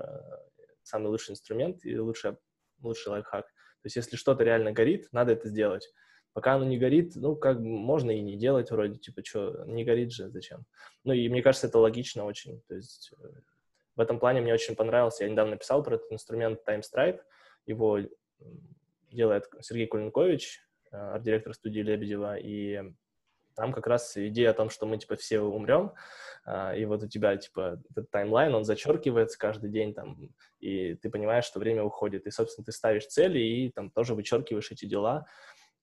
самый 0.84 1.08
лучший 1.08 1.32
инструмент 1.32 1.86
и 1.86 1.98
лучший, 1.98 2.36
лучший 2.82 3.14
лайфхак. 3.14 3.46
То 3.46 3.86
есть 3.86 3.96
если 3.96 4.18
что-то 4.18 4.44
реально 4.44 4.74
горит, 4.74 5.08
надо 5.14 5.32
это 5.32 5.48
сделать. 5.48 5.90
Пока 6.38 6.54
оно 6.54 6.66
не 6.66 6.78
горит, 6.78 7.14
ну, 7.16 7.36
как 7.36 7.58
можно 7.58 8.12
и 8.12 8.22
не 8.22 8.38
делать 8.38 8.70
вроде, 8.70 9.00
типа, 9.00 9.26
что, 9.26 9.64
не 9.66 9.84
горит 9.84 10.12
же, 10.12 10.30
зачем? 10.30 10.66
Ну, 11.04 11.12
и 11.12 11.28
мне 11.30 11.42
кажется, 11.42 11.66
это 11.66 11.80
логично 11.80 12.26
очень. 12.26 12.62
То 12.68 12.76
есть 12.76 13.12
э, 13.20 13.28
в 13.96 14.00
этом 14.00 14.20
плане 14.20 14.42
мне 14.42 14.54
очень 14.54 14.76
понравился. 14.76 15.24
Я 15.24 15.32
недавно 15.32 15.58
писал 15.58 15.82
про 15.82 15.96
этот 15.96 16.12
инструмент 16.12 16.60
TimeStripe. 16.64 17.22
Его 17.66 18.02
делает 19.10 19.46
Сергей 19.62 19.88
Кулинкович, 19.88 20.62
э, 20.92 20.96
арт-директор 20.96 21.56
студии 21.56 21.80
Лебедева, 21.80 22.38
и 22.38 22.84
там 23.56 23.74
как 23.74 23.88
раз 23.88 24.16
идея 24.16 24.52
о 24.52 24.54
том, 24.54 24.70
что 24.70 24.86
мы, 24.86 25.00
типа, 25.00 25.16
все 25.16 25.40
умрем, 25.40 25.94
а, 26.46 26.76
и 26.76 26.86
вот 26.86 27.02
у 27.02 27.08
тебя, 27.08 27.36
типа, 27.36 27.82
этот 27.90 28.12
таймлайн, 28.12 28.54
он 28.54 28.64
зачеркивается 28.64 29.40
каждый 29.40 29.72
день, 29.72 29.96
там, 29.96 30.30
и 30.60 30.94
ты 30.94 31.10
понимаешь, 31.10 31.46
что 31.46 31.58
время 31.60 31.84
уходит, 31.84 32.28
и, 32.28 32.30
собственно, 32.30 32.64
ты 32.64 32.72
ставишь 32.72 33.08
цели 33.08 33.40
и 33.40 33.72
там 33.72 33.90
тоже 33.90 34.14
вычеркиваешь 34.14 34.70
эти 34.70 34.86
дела, 34.86 35.26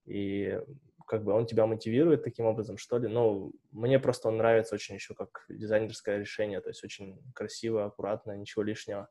и 0.06 0.60
как 1.06 1.24
бы 1.24 1.32
он 1.32 1.46
тебя 1.46 1.66
мотивирует 1.66 2.24
таким 2.24 2.46
образом, 2.46 2.78
что 2.78 2.98
ли. 2.98 3.08
Ну, 3.08 3.52
мне 3.72 3.98
просто 3.98 4.28
он 4.28 4.38
нравится 4.38 4.74
очень 4.74 4.94
еще 4.94 5.14
как 5.14 5.44
дизайнерское 5.48 6.18
решение, 6.18 6.60
то 6.60 6.70
есть 6.70 6.82
очень 6.82 7.20
красиво, 7.34 7.84
аккуратно, 7.84 8.36
ничего 8.36 8.62
лишнего. 8.62 9.08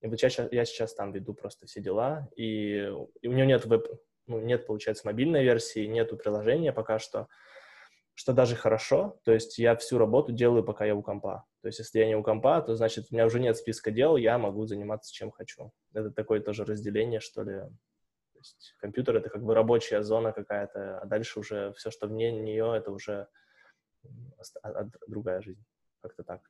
И 0.00 0.08
вот 0.08 0.20
я, 0.22 0.28
я 0.50 0.64
сейчас 0.64 0.94
там 0.94 1.12
веду 1.12 1.34
просто 1.34 1.66
все 1.66 1.80
дела, 1.80 2.28
и, 2.36 2.88
и 3.20 3.28
у 3.28 3.32
него 3.32 3.44
нет 3.44 3.66
веб, 3.66 3.86
ну, 4.26 4.40
нет, 4.40 4.66
получается, 4.66 5.06
мобильной 5.06 5.44
версии, 5.44 5.86
нету 5.86 6.16
приложения 6.16 6.72
пока 6.72 6.98
что, 6.98 7.28
что 8.14 8.32
даже 8.32 8.56
хорошо, 8.56 9.20
то 9.24 9.32
есть 9.32 9.58
я 9.58 9.76
всю 9.76 9.98
работу 9.98 10.32
делаю, 10.32 10.64
пока 10.64 10.84
я 10.84 10.94
у 10.94 11.02
компа. 11.02 11.44
То 11.62 11.68
есть 11.68 11.78
если 11.78 12.00
я 12.00 12.06
не 12.06 12.16
у 12.16 12.22
компа, 12.22 12.60
то 12.60 12.74
значит 12.74 13.06
у 13.10 13.14
меня 13.14 13.26
уже 13.26 13.40
нет 13.40 13.56
списка 13.56 13.90
дел, 13.90 14.16
я 14.16 14.38
могу 14.38 14.66
заниматься 14.66 15.12
чем 15.12 15.30
хочу. 15.30 15.72
Это 15.94 16.10
такое 16.10 16.40
тоже 16.40 16.64
разделение, 16.64 17.20
что 17.20 17.42
ли. 17.42 17.62
Есть 18.42 18.74
компьютер— 18.78 19.16
это 19.18 19.28
как 19.28 19.42
бы 19.44 19.54
рабочая 19.54 20.02
зона 20.02 20.32
какая-то, 20.32 20.98
а 20.98 21.06
дальше 21.06 21.38
уже 21.38 21.72
все, 21.74 21.92
что 21.92 22.08
вне 22.08 22.32
нее, 22.32 22.74
это 22.76 22.90
уже 22.90 23.28
другая 25.06 25.40
жизнь. 25.42 25.64
Как-то 26.00 26.24
так. 26.24 26.40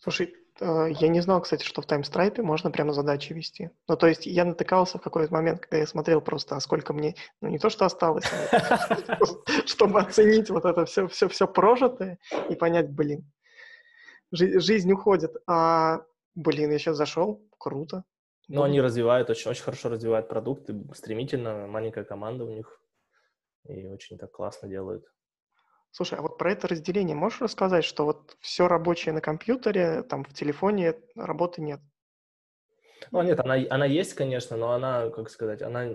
Слушай, 0.00 0.34
э, 0.60 0.88
я 0.98 1.06
не 1.06 1.20
знал, 1.20 1.40
кстати, 1.40 1.64
что 1.64 1.80
в 1.80 1.86
таймстрайпе 1.86 2.42
можно 2.42 2.72
прямо 2.72 2.92
задачи 2.92 3.32
вести. 3.32 3.70
Ну, 3.86 3.96
то 3.96 4.08
есть 4.08 4.26
я 4.26 4.44
натыкался 4.44 4.98
в 4.98 5.00
какой-то 5.00 5.32
момент, 5.32 5.60
когда 5.60 5.76
я 5.76 5.86
смотрел 5.86 6.20
просто, 6.20 6.56
а 6.56 6.60
сколько 6.60 6.92
мне, 6.92 7.14
ну, 7.40 7.48
не 7.48 7.60
то, 7.60 7.70
что 7.70 7.84
осталось, 7.84 8.24
а 8.50 9.18
чтобы 9.66 10.00
оценить 10.00 10.50
вот 10.50 10.64
это 10.64 10.86
все, 10.86 11.06
все, 11.06 11.28
все 11.28 11.46
прожитое 11.46 12.18
и 12.50 12.56
понять, 12.56 12.90
блин, 12.90 13.30
жизнь 14.32 14.90
уходит. 14.90 15.36
А, 15.46 16.00
блин, 16.34 16.72
я 16.72 16.78
сейчас 16.78 16.96
зашел, 16.96 17.40
круто. 17.58 18.02
Ну, 18.48 18.62
они 18.62 18.80
развивают, 18.80 19.30
очень, 19.30 19.50
очень 19.50 19.62
хорошо 19.62 19.88
развивают 19.88 20.28
продукты, 20.28 20.74
стремительно, 20.94 21.66
маленькая 21.66 22.04
команда 22.04 22.44
у 22.44 22.50
них, 22.50 22.80
и 23.66 23.88
очень 23.88 24.18
так 24.18 24.32
классно 24.32 24.68
делают. 24.68 25.06
Слушай, 25.90 26.18
а 26.18 26.22
вот 26.22 26.38
про 26.38 26.52
это 26.52 26.68
разделение 26.68 27.14
можешь 27.14 27.40
рассказать, 27.40 27.84
что 27.84 28.04
вот 28.04 28.36
все 28.40 28.66
рабочее 28.66 29.12
на 29.12 29.20
компьютере, 29.20 30.02
там 30.02 30.24
в 30.24 30.32
телефоне 30.32 30.94
работы 31.14 31.60
нет? 31.60 31.80
Ну, 33.10 33.20
нет, 33.22 33.40
она, 33.40 33.56
она 33.68 33.84
есть, 33.84 34.14
конечно, 34.14 34.56
но 34.56 34.72
она, 34.72 35.10
как 35.10 35.28
сказать, 35.28 35.60
она... 35.60 35.88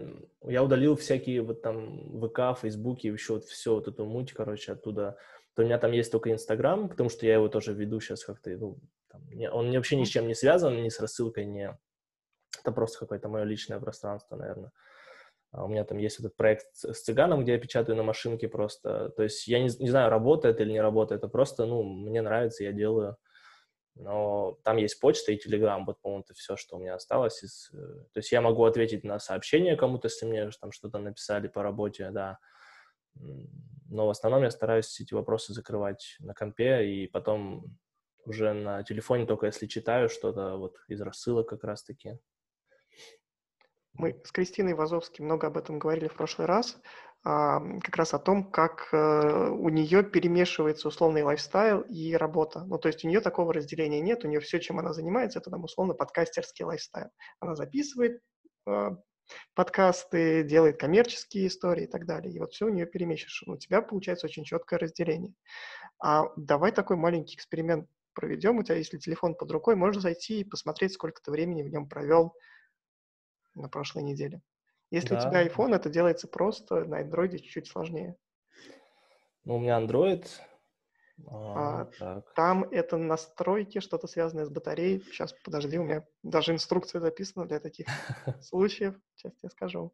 Я 0.43 0.63
удалил 0.63 0.95
всякие 0.95 1.41
вот 1.41 1.61
там 1.61 2.21
ВК, 2.21 2.59
Фейсбуке, 2.59 3.09
еще 3.09 3.35
вот 3.35 3.45
все 3.45 3.75
вот 3.75 3.87
эту 3.87 4.05
муть, 4.05 4.33
короче, 4.33 4.73
оттуда. 4.73 5.17
То 5.55 5.63
у 5.63 5.65
меня 5.65 5.79
там 5.79 5.91
есть 5.93 6.11
только 6.11 6.31
Инстаграм, 6.31 6.89
потому 6.89 7.09
что 7.09 7.25
я 7.25 7.35
его 7.35 7.47
тоже 7.47 7.73
веду 7.73 7.99
сейчас 7.99 8.23
как-то, 8.23 8.51
ну, 8.51 8.77
там, 9.09 9.27
не, 9.31 9.49
он 9.49 9.71
вообще 9.71 9.95
ни 9.95 10.03
с 10.03 10.09
чем 10.09 10.27
не 10.27 10.35
связан, 10.35 10.83
ни 10.83 10.89
с 10.89 10.99
рассылкой, 10.99 11.45
не... 11.45 11.75
Это 12.59 12.71
просто 12.71 12.99
какое-то 12.99 13.29
мое 13.29 13.43
личное 13.43 13.79
пространство, 13.79 14.35
наверное. 14.35 14.71
А 15.51 15.63
у 15.63 15.67
меня 15.67 15.83
там 15.85 15.97
есть 15.97 16.19
этот 16.19 16.35
проект 16.35 16.67
с 16.73 17.01
цыганом, 17.01 17.41
где 17.41 17.53
я 17.53 17.59
печатаю 17.59 17.95
на 17.95 18.03
машинке 18.03 18.47
просто. 18.47 19.09
То 19.09 19.23
есть 19.23 19.47
я 19.47 19.59
не, 19.59 19.69
не 19.79 19.89
знаю, 19.89 20.09
работает 20.09 20.59
или 20.59 20.71
не 20.71 20.81
работает. 20.81 21.19
Это 21.19 21.29
просто, 21.29 21.65
ну, 21.65 21.83
мне 21.83 22.21
нравится, 22.21 22.63
я 22.63 22.73
делаю. 22.73 23.17
Но 23.95 24.59
там 24.63 24.77
есть 24.77 24.99
почта 24.99 25.31
и 25.31 25.37
телеграм. 25.37 25.85
Вот, 25.85 25.99
по-моему, 26.01 26.23
это 26.23 26.33
все, 26.33 26.55
что 26.55 26.75
у 26.75 26.79
меня 26.79 26.95
осталось. 26.95 27.43
Из... 27.43 27.71
Э, 27.73 27.77
то 28.13 28.19
есть 28.19 28.31
я 28.31 28.41
могу 28.41 28.63
ответить 28.65 29.03
на 29.03 29.19
сообщение 29.19 29.75
кому-то, 29.75 30.07
если 30.07 30.25
мне 30.25 30.49
там 30.61 30.71
что-то 30.71 30.99
написали 30.99 31.47
по 31.47 31.63
работе, 31.63 32.11
да. 32.11 32.37
Но 33.89 34.05
в 34.07 34.09
основном 34.09 34.43
я 34.43 34.51
стараюсь 34.51 34.99
эти 34.99 35.13
вопросы 35.13 35.53
закрывать 35.53 36.17
на 36.19 36.33
компе 36.33 36.85
и 36.85 37.07
потом 37.07 37.77
уже 38.25 38.53
на 38.53 38.83
телефоне 38.83 39.25
только 39.25 39.47
если 39.47 39.65
читаю 39.65 40.09
что-то 40.09 40.57
вот 40.57 40.75
из 40.87 41.01
рассылок 41.01 41.49
как 41.49 41.63
раз-таки. 41.63 42.19
Мы 43.97 44.21
с 44.23 44.31
Кристиной 44.31 44.75
Вазовски 44.75 45.21
много 45.21 45.47
об 45.47 45.57
этом 45.57 45.79
говорили 45.79 46.07
в 46.07 46.13
прошлый 46.13 46.47
раз, 46.47 46.79
а, 47.23 47.59
как 47.81 47.95
раз 47.97 48.13
о 48.13 48.19
том, 48.19 48.49
как 48.49 48.89
э, 48.93 49.49
у 49.49 49.69
нее 49.69 50.03
перемешивается 50.03 50.87
условный 50.87 51.23
lifestyle 51.23 51.81
и 51.81 52.13
работа. 52.13 52.63
Ну, 52.65 52.77
то 52.77 52.87
есть 52.87 53.03
у 53.03 53.07
нее 53.07 53.21
такого 53.21 53.53
разделения 53.53 53.99
нет, 53.99 54.23
у 54.23 54.27
нее 54.27 54.39
все, 54.39 54.59
чем 54.59 54.77
она 54.79 54.93
занимается, 54.93 55.39
это 55.39 55.49
там 55.49 55.63
условно 55.63 55.95
подкастерский 55.95 56.63
lifestyle. 56.63 57.09
Она 57.39 57.55
записывает 57.55 58.21
э, 58.67 58.91
подкасты, 59.55 60.43
делает 60.43 60.79
коммерческие 60.79 61.47
истории 61.47 61.85
и 61.85 61.87
так 61.87 62.05
далее. 62.05 62.31
И 62.31 62.39
вот 62.39 62.53
все 62.53 62.67
у 62.67 62.69
нее 62.69 62.85
перемешиваешь. 62.85 63.43
У 63.47 63.57
тебя 63.57 63.81
получается 63.81 64.27
очень 64.27 64.43
четкое 64.43 64.79
разделение. 64.79 65.33
А 65.99 66.25
давай 66.35 66.71
такой 66.71 66.97
маленький 66.97 67.35
эксперимент 67.35 67.89
проведем. 68.13 68.59
У 68.59 68.63
тебя, 68.63 68.75
если 68.75 68.99
телефон 68.99 69.35
под 69.35 69.51
рукой, 69.51 69.75
можно 69.75 69.99
зайти 70.01 70.41
и 70.41 70.45
посмотреть, 70.45 70.93
сколько 70.93 71.21
ты 71.21 71.31
времени 71.31 71.63
в 71.63 71.69
нем 71.69 71.89
провел 71.89 72.35
на 73.61 73.69
прошлой 73.69 74.03
неделе. 74.03 74.41
Если 74.89 75.09
да. 75.09 75.17
у 75.17 75.21
тебя 75.21 75.45
iPhone, 75.45 75.75
это 75.75 75.89
делается 75.89 76.27
просто, 76.27 76.85
на 76.85 77.01
Android 77.01 77.37
чуть-чуть 77.37 77.67
сложнее. 77.67 78.15
Ну, 79.43 79.55
у 79.55 79.59
меня 79.59 79.79
Android. 79.79 80.25
А, 81.25 81.89
а, 81.99 82.21
там 82.35 82.63
это 82.65 82.97
настройки, 82.97 83.79
что-то 83.79 84.07
связанное 84.07 84.45
с 84.45 84.49
батареей. 84.49 85.01
Сейчас, 85.01 85.33
подожди, 85.43 85.77
у 85.79 85.83
меня 85.83 86.05
даже 86.21 86.53
инструкция 86.53 87.01
записана 87.01 87.47
для 87.47 87.59
таких 87.59 87.87
случаев. 88.41 88.95
Сейчас 89.15 89.33
я 89.41 89.49
скажу. 89.49 89.93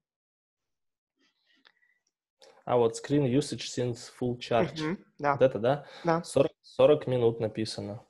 А 2.66 2.78
вот 2.78 2.94
screen 2.94 3.28
usage 3.28 3.66
since 3.68 3.98
full 4.20 4.38
charge. 4.38 4.92
Угу, 4.92 4.98
да. 5.20 5.32
Вот 5.34 5.42
это, 5.42 5.60
да? 5.60 5.86
Да. 6.04 6.24
40, 6.24 6.52
40 6.62 7.08
минут 7.08 7.40
написано. 7.40 8.04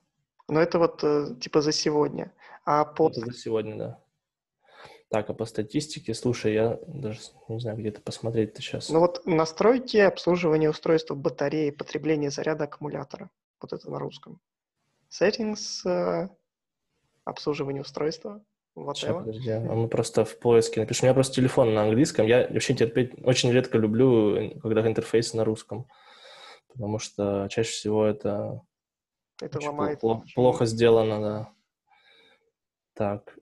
Но 0.47 0.61
это 0.61 0.77
вот 0.77 1.03
э, 1.03 1.35
типа 1.39 1.61
за 1.61 1.71
сегодня. 1.71 2.33
А 2.65 2.85
по... 2.85 3.09
Это 3.09 3.21
за 3.21 3.33
сегодня, 3.33 3.77
да. 3.77 4.03
Так, 5.13 5.29
а 5.29 5.35
по 5.35 5.45
статистике, 5.45 6.15
слушай, 6.15 6.55
я 6.55 6.79
даже 6.87 7.19
не 7.47 7.59
знаю, 7.59 7.77
где-то 7.77 8.01
посмотреть-то 8.01 8.63
сейчас. 8.63 8.89
Ну 8.89 8.99
вот 8.99 9.23
настройки 9.27 9.97
обслуживания 9.97 10.71
устройства 10.71 11.13
батареи, 11.13 11.69
потребление 11.69 12.31
заряда 12.31 12.63
аккумулятора. 12.63 13.29
Вот 13.61 13.73
это 13.73 13.91
на 13.91 13.99
русском. 13.99 14.41
Settings, 15.11 15.87
э, 15.87 16.29
обслуживание 17.25 17.83
устройства. 17.83 18.43
Вот 18.73 18.97
Сейчас, 18.97 19.15
подожди, 19.15 19.51
а 19.51 19.59
мы 19.59 19.87
просто 19.87 20.25
в 20.25 20.39
поиске 20.39 20.79
напишем. 20.79 21.03
У 21.03 21.05
меня 21.05 21.13
просто 21.13 21.35
телефон 21.35 21.75
на 21.75 21.83
английском. 21.83 22.25
Я 22.25 22.47
вообще 22.49 22.73
терпеть 22.73 23.11
очень 23.23 23.51
редко 23.51 23.77
люблю, 23.77 24.59
когда 24.61 24.81
интерфейс 24.87 25.35
на 25.35 25.45
русском. 25.45 25.87
Потому 26.69 26.97
что 26.97 27.47
чаще 27.51 27.69
всего 27.69 28.03
это, 28.03 28.63
это 29.39 29.59
ломает. 29.63 29.99
Плохо, 29.99 30.25
плохо 30.33 30.65
сделано, 30.65 31.21
да. 31.21 31.53
Так. 32.95 33.37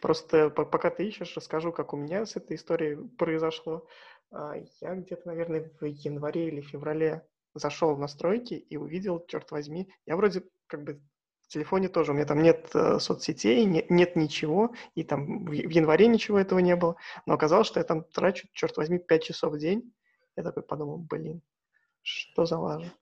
Просто 0.00 0.50
пока 0.50 0.90
ты 0.90 1.08
ищешь, 1.08 1.36
расскажу, 1.36 1.72
как 1.72 1.92
у 1.92 1.96
меня 1.96 2.24
с 2.24 2.36
этой 2.36 2.56
историей 2.56 2.96
произошло. 3.18 3.86
А, 4.30 4.54
я 4.80 4.94
где-то, 4.94 5.26
наверное, 5.26 5.70
в 5.80 5.84
январе 5.84 6.48
или 6.48 6.60
феврале 6.60 7.26
зашел 7.54 7.94
в 7.94 7.98
настройки 7.98 8.54
и 8.54 8.76
увидел, 8.76 9.24
черт 9.26 9.50
возьми, 9.50 9.92
я 10.06 10.16
вроде 10.16 10.44
как 10.66 10.84
бы 10.84 11.00
в 11.42 11.48
телефоне 11.48 11.88
тоже, 11.88 12.12
у 12.12 12.14
меня 12.14 12.26
там 12.26 12.42
нет 12.42 12.70
э, 12.74 13.00
соцсетей, 13.00 13.64
нет, 13.64 13.90
нет 13.90 14.14
ничего, 14.14 14.72
и 14.94 15.02
там 15.02 15.44
в, 15.44 15.50
в 15.50 15.70
январе 15.70 16.06
ничего 16.06 16.38
этого 16.38 16.60
не 16.60 16.76
было, 16.76 16.94
но 17.26 17.34
оказалось, 17.34 17.66
что 17.66 17.80
я 17.80 17.84
там 17.84 18.04
трачу, 18.04 18.46
черт 18.52 18.76
возьми, 18.76 18.98
5 18.98 19.22
часов 19.22 19.54
в 19.54 19.58
день. 19.58 19.92
Я 20.36 20.44
такой 20.44 20.62
подумал, 20.62 20.98
блин, 20.98 21.42
что 22.02 22.46
за 22.46 22.56
лажа. 22.56 22.92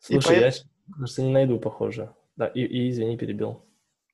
Слушай, 0.00 0.26
поэтому... 0.26 0.46
я, 0.46 0.94
кажется, 0.94 1.22
не 1.22 1.30
найду, 1.30 1.60
похоже. 1.60 2.14
Да, 2.36 2.46
и, 2.46 2.62
и 2.62 2.88
извини, 2.88 3.18
перебил. 3.18 3.66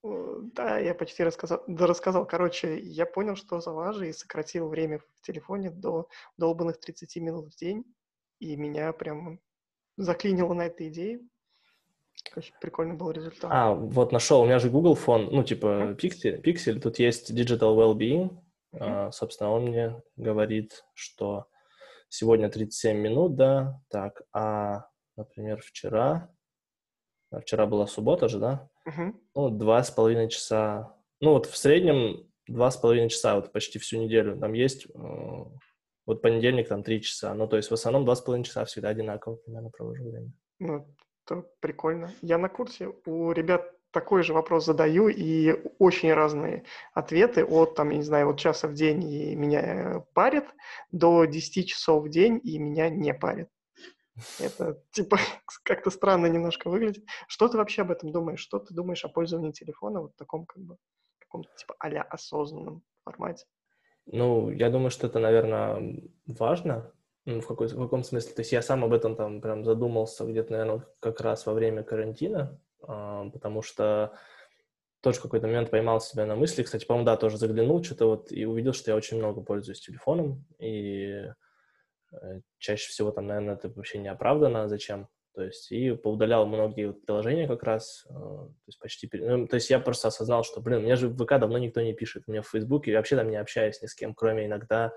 Да, 0.03 0.79
я 0.79 0.95
почти 0.95 1.25
рассказал, 1.25 1.65
да, 1.67 1.87
рассказал. 1.87 2.27
Короче, 2.27 2.79
я 2.79 3.05
понял, 3.05 3.37
что 3.37 3.61
за 3.61 3.71
лажи, 3.73 4.11
и 4.11 4.13
сократил 4.13 4.69
время 4.69 4.99
в 4.99 5.21
телефоне 5.23 5.71
до 5.71 6.09
долбанных 6.37 6.79
30 6.79 7.17
минут 7.17 7.53
в 7.53 7.57
день, 7.57 7.85
и 8.39 8.57
меня 8.57 8.93
прям 8.93 9.41
заклинило 9.97 10.55
на 10.55 10.67
этой 10.67 10.89
идее. 10.89 11.21
Очень 12.37 12.55
прикольный 12.61 12.97
был 12.97 13.11
результат. 13.11 13.51
А, 13.53 13.73
вот 13.73 14.13
нашел. 14.13 14.43
У 14.43 14.45
меня 14.47 14.59
же 14.59 14.71
Google 14.71 14.95
фон, 14.95 15.29
ну, 15.33 15.43
типа 15.43 15.97
Pixel. 16.01 16.43
Pixel. 16.43 16.81
Тут 16.81 16.99
есть 16.99 17.31
Digital 17.31 17.77
Wellbeing. 17.77 18.31
Mm-hmm. 18.75 18.79
А, 18.81 19.13
собственно, 19.13 19.51
он 19.51 19.67
мне 19.67 20.03
говорит, 20.17 20.85
что 20.95 21.47
сегодня 22.09 22.49
37 22.49 22.97
минут, 22.97 23.37
да, 23.37 23.81
так, 23.89 24.23
а, 24.33 24.89
например, 25.17 25.61
вчера, 25.63 26.31
а 27.31 27.41
вчера 27.41 27.67
была 27.67 27.87
суббота 27.87 28.29
же, 28.29 28.39
да, 28.39 28.69
Угу. 28.89 29.15
Ну, 29.35 29.51
два 29.51 29.83
с 29.83 29.91
половиной 29.91 30.29
часа. 30.29 30.97
Ну, 31.21 31.33
вот 31.33 31.47
в 31.47 31.57
среднем 31.57 32.27
два 32.47 32.71
с 32.71 32.77
половиной 32.77 33.11
часа, 33.11 33.37
вот 33.37 33.53
почти 33.53 33.79
всю 33.79 33.99
неделю. 33.99 34.39
Там 34.39 34.55
есть, 34.55 34.87
э, 34.87 35.45
вот 36.07 36.23
понедельник 36.23 36.69
там 36.69 36.83
три 36.83 37.03
часа. 37.03 37.35
Ну, 37.35 37.47
то 37.47 37.57
есть 37.57 37.71
в 37.71 37.75
основном 37.75 38.05
два 38.05 38.15
с 38.15 38.21
половиной 38.21 38.45
часа 38.45 38.65
всегда 38.65 38.89
одинаково 38.89 39.37
примерно 39.37 39.71
провожу 39.71 40.09
время. 40.09 40.33
Ну, 40.59 40.87
это 41.27 41.45
прикольно. 41.61 42.11
Я 42.23 42.39
на 42.39 42.49
курсе 42.49 42.93
у 43.07 43.33
ребят 43.33 43.71
такой 43.91 44.23
же 44.23 44.33
вопрос 44.33 44.65
задаю, 44.65 45.09
и 45.09 45.53
очень 45.79 46.13
разные 46.13 46.65
ответы 46.95 47.45
от, 47.45 47.75
там, 47.75 47.91
я 47.91 47.97
не 47.97 48.03
знаю, 48.03 48.31
от 48.31 48.39
часа 48.39 48.69
в 48.69 48.75
день 48.75 49.03
и 49.05 49.35
меня 49.35 50.05
парит, 50.15 50.45
до 50.93 51.25
10 51.25 51.69
часов 51.69 52.05
в 52.05 52.09
день 52.09 52.41
и 52.43 52.59
меня 52.59 52.89
не 52.91 53.15
парит. 53.15 53.49
Это, 54.41 54.83
типа, 54.93 55.19
как-то 55.65 55.91
странно 55.91 56.27
немножко 56.27 56.71
выглядит. 56.71 57.05
Что 57.27 57.49
ты 57.49 57.57
вообще 57.57 57.83
об 57.83 57.91
этом 57.91 58.13
думаешь? 58.13 58.41
Что 58.41 58.59
ты 58.59 58.75
думаешь 58.75 59.05
о 59.05 59.09
пользовании 59.09 59.53
телефона 59.53 60.01
вот 60.01 60.13
в 60.15 60.17
таком, 60.17 60.47
как 60.47 60.63
бы, 60.63 60.77
каком-то, 61.19 61.51
типа, 61.57 61.75
а 61.79 61.89
осознанном 62.03 62.83
формате? 63.05 63.47
Ну, 64.07 64.51
я 64.51 64.71
думаю, 64.71 64.91
что 64.91 65.07
это, 65.07 65.19
наверное, 65.19 66.01
важно. 66.27 66.93
Ну, 67.27 67.41
в, 67.41 67.47
какой, 67.47 67.69
в 67.69 67.79
каком 67.79 68.05
смысле? 68.05 68.33
То 68.33 68.41
есть 68.41 68.53
я 68.53 68.63
сам 68.63 68.85
об 68.85 68.93
этом 68.95 69.17
там 69.17 69.41
прям 69.43 69.65
задумался 69.65 70.25
где-то, 70.25 70.53
наверное, 70.53 70.87
как 71.01 71.21
раз 71.21 71.45
во 71.45 71.53
время 71.53 71.83
карантина, 71.83 72.59
э, 72.87 73.31
потому 73.33 73.61
что 73.61 74.15
тоже 75.03 75.21
какой-то 75.21 75.47
момент 75.47 75.71
поймал 75.71 76.01
себя 76.01 76.25
на 76.25 76.37
мысли. 76.37 76.63
Кстати, 76.63 76.87
по-моему, 76.87 77.07
да, 77.07 77.17
тоже 77.17 77.37
заглянул 77.37 77.85
что-то 77.85 78.07
вот 78.07 78.33
и 78.33 78.47
увидел, 78.47 78.73
что 78.73 78.91
я 78.91 78.97
очень 78.97 79.19
много 79.19 79.43
пользуюсь 79.43 79.81
телефоном. 79.81 80.47
И 80.59 81.25
чаще 82.59 82.89
всего 82.89 83.11
там, 83.11 83.27
наверное, 83.27 83.55
это 83.55 83.69
вообще 83.69 83.99
не 83.99 84.09
оправдано. 84.09 84.69
Зачем? 84.69 85.09
То 85.35 85.45
есть 85.45 85.71
и 85.71 85.93
поудалял 85.93 86.47
многие 86.47 86.93
приложения 86.93 87.47
как 87.47 87.63
раз, 87.63 88.05
э, 88.11 88.13
то 88.13 88.55
есть 88.67 88.79
почти, 88.81 89.09
ну, 89.13 89.47
то 89.47 89.55
есть 89.55 89.71
я 89.71 89.79
просто 89.79 90.09
осознал, 90.09 90.43
что, 90.43 90.61
блин, 90.61 90.83
мне 90.83 90.97
же 90.97 91.09
в 91.09 91.17
ВК 91.17 91.39
давно 91.39 91.59
никто 91.59 91.81
не 91.81 91.93
пишет, 91.93 92.25
мне 92.27 92.43
в 92.43 92.49
Фейсбуке, 92.49 92.97
вообще 92.97 93.15
там 93.15 93.31
не 93.31 93.37
общаюсь 93.37 93.81
ни 93.81 93.87
с 93.87 93.95
кем, 93.95 94.15
кроме 94.15 94.47
иногда 94.47 94.93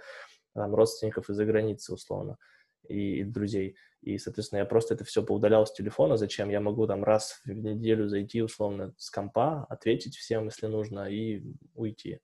там, 0.56 0.74
родственников 0.74 1.30
из-за 1.30 1.46
границы, 1.46 1.94
условно, 1.94 2.38
и, 2.88 3.20
и 3.20 3.24
друзей. 3.24 3.76
И, 4.02 4.18
соответственно, 4.18 4.60
я 4.60 4.66
просто 4.66 4.96
это 4.96 5.04
все 5.04 5.22
поудалял 5.24 5.68
с 5.68 5.74
телефона. 5.74 6.18
Зачем? 6.18 6.50
Я 6.50 6.60
могу 6.60 6.88
там 6.88 7.04
раз 7.04 7.40
в 7.46 7.50
неделю 7.52 8.08
зайти, 8.08 8.42
условно, 8.42 8.96
с 8.98 9.12
компа, 9.12 9.68
ответить 9.70 10.18
всем, 10.18 10.46
если 10.46 10.66
нужно, 10.66 11.08
и 11.08 11.44
уйти. 11.76 12.16
А, 12.16 12.18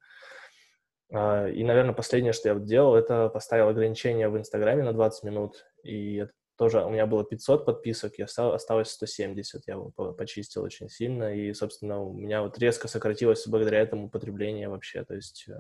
и, 1.10 1.64
наверное, 1.64 1.94
последнее, 1.94 2.34
что 2.34 2.50
я 2.50 2.56
делал, 2.56 2.96
это 2.96 3.30
поставил 3.30 3.70
ограничение 3.70 4.30
в 4.30 4.38
Инстаграме 4.38 4.84
на 4.84 4.94
20 4.94 5.24
минут. 5.24 5.66
И 5.84 6.16
это 6.16 6.34
тоже 6.58 6.84
у 6.84 6.90
меня 6.90 7.06
было 7.06 7.24
500 7.24 7.66
подписок, 7.66 8.20
и 8.20 8.24
осталось 8.24 8.90
170. 8.90 9.68
Я 9.68 9.76
его 9.76 9.92
почистил 10.14 10.64
очень 10.64 10.90
сильно. 10.90 11.34
И, 11.34 11.54
собственно, 11.54 12.02
у 12.02 12.14
меня 12.14 12.42
вот 12.42 12.58
резко 12.58 12.88
сократилось 12.88 13.48
благодаря 13.48 13.80
этому 13.80 14.10
потребление 14.10 14.68
вообще. 14.68 15.06
То 15.06 15.16
есть 15.16 15.46
э, 15.48 15.54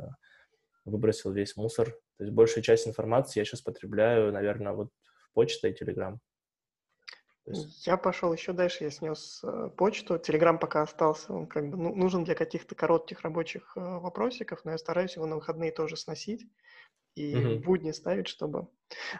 выбросил 0.83 1.31
весь 1.31 1.55
мусор. 1.55 1.91
То 2.17 2.23
есть 2.23 2.33
большая 2.33 2.63
часть 2.63 2.87
информации 2.87 3.39
я 3.39 3.45
сейчас 3.45 3.61
потребляю, 3.61 4.33
наверное, 4.33 4.73
вот 4.73 4.89
почта 5.33 5.67
и 5.67 5.73
Телеграм. 5.73 6.19
Есть... 7.47 7.87
Я 7.87 7.97
пошел 7.97 8.33
еще 8.33 8.51
дальше, 8.51 8.83
я 8.83 8.91
снес 8.91 9.41
э, 9.43 9.69
почту. 9.75 10.17
Телеграм 10.19 10.59
пока 10.59 10.81
остался, 10.81 11.33
он 11.33 11.47
как 11.47 11.69
бы 11.69 11.77
ну, 11.77 11.95
нужен 11.95 12.23
для 12.23 12.35
каких-то 12.35 12.75
коротких 12.75 13.21
рабочих 13.21 13.71
э, 13.75 13.79
вопросиков, 13.79 14.65
но 14.65 14.71
я 14.71 14.77
стараюсь 14.77 15.15
его 15.15 15.25
на 15.25 15.35
выходные 15.35 15.71
тоже 15.71 15.95
сносить 15.95 16.45
и 17.15 17.33
mm-hmm. 17.33 17.63
будни 17.63 17.91
ставить, 17.91 18.27
чтобы... 18.27 18.67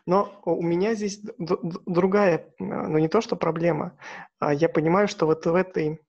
Но 0.06 0.42
у 0.46 0.62
меня 0.62 0.94
здесь 0.94 1.22
другая, 1.38 2.54
э, 2.60 2.64
ну 2.64 2.98
не 2.98 3.08
то 3.08 3.22
что 3.22 3.38
проблема, 3.38 3.98
а 4.40 4.54
я 4.54 4.68
понимаю, 4.68 5.08
что 5.08 5.26
вот 5.26 5.46
в 5.46 5.56
этой 5.56 6.02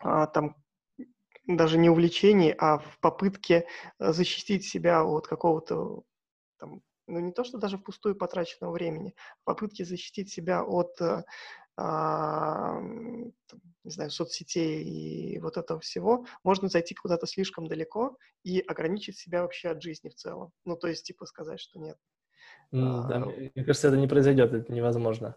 а, 0.00 0.26
там 0.26 0.56
даже 1.46 1.78
не 1.78 1.90
увлечении, 1.90 2.54
а 2.56 2.78
в 2.78 2.98
попытке 3.00 3.66
защитить 3.98 4.64
себя 4.64 5.04
от 5.04 5.26
какого-то 5.26 6.02
там, 6.58 6.82
ну 7.08 7.18
не 7.20 7.32
то, 7.32 7.44
что 7.44 7.58
даже 7.58 7.78
впустую 7.78 8.14
потраченного 8.14 8.72
времени, 8.72 9.14
попытки 9.44 9.82
защитить 9.82 10.30
себя 10.30 10.62
от, 10.62 11.00
э, 11.00 11.24
а, 11.76 12.80
не 12.80 13.32
знаю, 13.90 14.10
соцсетей 14.10 14.82
и 14.82 15.38
вот 15.38 15.56
этого 15.56 15.80
всего, 15.80 16.26
можно 16.42 16.68
зайти 16.68 16.94
куда-то 16.94 17.26
слишком 17.26 17.66
далеко 17.66 18.16
и 18.44 18.60
ограничить 18.60 19.16
себя 19.16 19.42
вообще 19.42 19.68
от 19.70 19.82
жизни 19.82 20.08
в 20.08 20.14
целом. 20.14 20.52
Ну, 20.64 20.76
то 20.76 20.88
есть, 20.88 21.06
типа, 21.06 21.26
сказать, 21.26 21.60
что 21.60 21.78
нет. 21.78 21.96
Mm, 22.72 22.82
а, 22.82 23.08
да, 23.08 23.18
мне 23.20 23.64
кажется, 23.64 23.88
это 23.88 23.96
не 23.96 24.08
произойдет, 24.08 24.52
это 24.52 24.72
невозможно. 24.72 25.36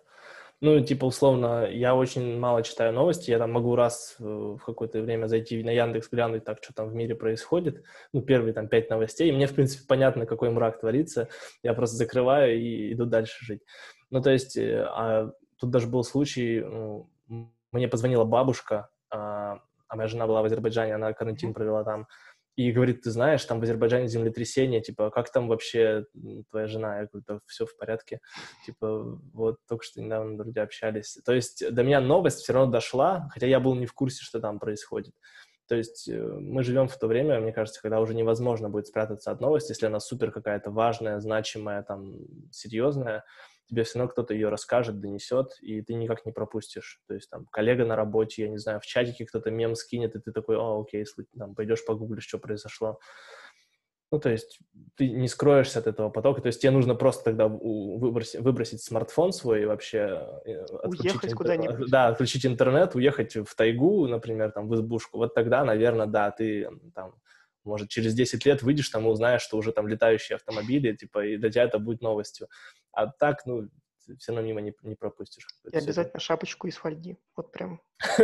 Ну, 0.63 0.79
типа, 0.79 1.05
условно, 1.05 1.67
я 1.71 1.95
очень 1.95 2.39
мало 2.39 2.61
читаю 2.61 2.93
новости, 2.93 3.31
я 3.31 3.39
там 3.39 3.51
могу 3.51 3.75
раз 3.75 4.15
в 4.19 4.59
какое-то 4.59 5.01
время 5.01 5.25
зайти 5.25 5.63
на 5.63 5.71
Яндекс, 5.71 6.09
глянуть 6.11 6.45
так, 6.45 6.59
что 6.61 6.71
там 6.71 6.89
в 6.89 6.93
мире 6.93 7.15
происходит, 7.15 7.83
ну, 8.13 8.21
первые 8.21 8.53
там 8.53 8.67
пять 8.67 8.87
новостей, 8.91 9.29
и 9.29 9.31
мне, 9.31 9.47
в 9.47 9.55
принципе, 9.55 9.83
понятно, 9.87 10.27
какой 10.27 10.51
мрак 10.51 10.79
творится, 10.79 11.29
я 11.63 11.73
просто 11.73 11.95
закрываю 11.95 12.61
и 12.61 12.93
иду 12.93 13.07
дальше 13.07 13.43
жить. 13.43 13.61
Ну, 14.11 14.21
то 14.21 14.29
есть, 14.29 14.55
э, 14.55 14.85
а 14.87 15.31
тут 15.59 15.71
даже 15.71 15.87
был 15.87 16.03
случай, 16.03 16.59
ну, 16.59 17.09
мне 17.71 17.87
позвонила 17.87 18.23
бабушка, 18.23 18.89
а, 19.09 19.61
а 19.87 19.95
моя 19.95 20.07
жена 20.07 20.27
была 20.27 20.43
в 20.43 20.45
Азербайджане, 20.45 20.93
она 20.93 21.11
карантин 21.13 21.55
провела 21.55 21.83
там, 21.83 22.07
и 22.67 22.71
говорит, 22.71 23.01
ты 23.01 23.11
знаешь, 23.11 23.43
там 23.45 23.59
в 23.59 23.63
Азербайджане 23.63 24.07
землетрясение, 24.07 24.81
типа, 24.81 25.09
как 25.09 25.31
там 25.31 25.47
вообще 25.47 26.05
твоя 26.49 26.67
жена? 26.67 26.99
Я 26.99 27.07
говорю, 27.07 27.23
да 27.27 27.39
все 27.47 27.65
в 27.65 27.75
порядке. 27.77 28.19
Типа, 28.65 29.19
вот 29.33 29.57
только 29.67 29.83
что 29.83 30.01
недавно 30.01 30.37
друзья 30.37 30.63
общались. 30.63 31.17
То 31.25 31.33
есть 31.33 31.63
до 31.71 31.83
меня 31.83 32.01
новость 32.01 32.39
все 32.39 32.53
равно 32.53 32.71
дошла, 32.71 33.29
хотя 33.31 33.47
я 33.47 33.59
был 33.59 33.75
не 33.75 33.85
в 33.85 33.93
курсе, 33.93 34.23
что 34.23 34.39
там 34.39 34.59
происходит. 34.59 35.13
То 35.71 35.77
есть 35.77 36.09
э, 36.09 36.21
мы 36.21 36.63
живем 36.63 36.89
в 36.89 36.97
то 36.97 37.07
время, 37.07 37.39
мне 37.39 37.53
кажется, 37.53 37.81
когда 37.81 38.01
уже 38.01 38.13
невозможно 38.13 38.69
будет 38.69 38.87
спрятаться 38.87 39.31
от 39.31 39.39
новости, 39.39 39.71
если 39.71 39.85
она 39.85 40.01
супер 40.01 40.29
какая-то 40.29 40.69
важная, 40.69 41.21
значимая, 41.21 41.81
там, 41.83 42.15
серьезная, 42.51 43.23
тебе 43.71 43.83
все 43.83 43.99
равно 43.99 44.11
кто-то 44.11 44.33
ее 44.33 44.49
расскажет, 44.49 44.99
донесет, 44.99 45.57
и 45.61 45.81
ты 45.81 45.93
никак 45.93 46.25
не 46.25 46.31
пропустишь. 46.31 46.99
То 47.07 47.13
есть 47.13 47.29
там 47.29 47.45
коллега 47.51 47.85
на 47.85 47.95
работе, 47.95 48.43
я 48.43 48.49
не 48.49 48.57
знаю, 48.57 48.79
в 48.81 48.85
чатике 48.85 49.25
кто-то 49.25 49.49
мем 49.49 49.75
скинет, 49.75 50.15
и 50.15 50.19
ты 50.19 50.31
такой, 50.31 50.57
о, 50.57 50.81
окей, 50.81 51.05
там, 51.37 51.55
пойдешь 51.55 51.85
погуглишь, 51.85 52.27
что 52.27 52.37
произошло. 52.37 52.99
Ну, 54.11 54.19
то 54.19 54.29
есть 54.29 54.59
ты 54.97 55.09
не 55.09 55.29
скроешься 55.29 55.79
от 55.79 55.87
этого 55.87 56.09
потока, 56.09 56.41
то 56.41 56.47
есть 56.47 56.61
тебе 56.61 56.71
нужно 56.71 56.95
просто 56.95 57.23
тогда 57.23 57.47
выбросить, 57.47 58.41
выбросить 58.41 58.83
смартфон 58.83 59.31
свой 59.31 59.61
и 59.61 59.65
вообще 59.65 60.41
э, 60.45 60.65
уехать 60.83 61.33
куда-нибудь. 61.33 61.89
Да, 61.89 62.07
отключить 62.09 62.45
интернет, 62.45 62.93
уехать 62.93 63.37
в 63.37 63.55
тайгу, 63.55 64.05
например, 64.07 64.51
там, 64.51 64.67
в 64.67 64.75
избушку. 64.75 65.17
Вот 65.17 65.33
тогда, 65.33 65.63
наверное, 65.63 66.07
да, 66.07 66.29
ты 66.29 66.69
там 66.93 67.15
может, 67.63 67.89
через 67.89 68.13
10 68.13 68.45
лет 68.45 68.63
выйдешь 68.63 68.89
там 68.89 69.05
и 69.05 69.09
узнаешь, 69.09 69.41
что 69.41 69.57
уже 69.57 69.71
там 69.71 69.87
летающие 69.87 70.35
автомобили, 70.35 70.95
типа, 70.95 71.25
и 71.25 71.37
для 71.37 71.49
тебя 71.49 71.63
это 71.63 71.79
будет 71.79 72.01
новостью. 72.01 72.47
А 72.93 73.07
так, 73.07 73.45
ну, 73.45 73.69
все 74.17 74.33
равно 74.33 74.47
мимо 74.47 74.61
не, 74.61 74.73
не 74.83 74.95
пропустишь. 74.95 75.47
И 75.71 75.75
обязательно 75.75 76.19
шапочку 76.19 76.67
из 76.67 76.75
фольги. 76.75 77.17
Вот 77.35 77.51
прям. 77.51 77.81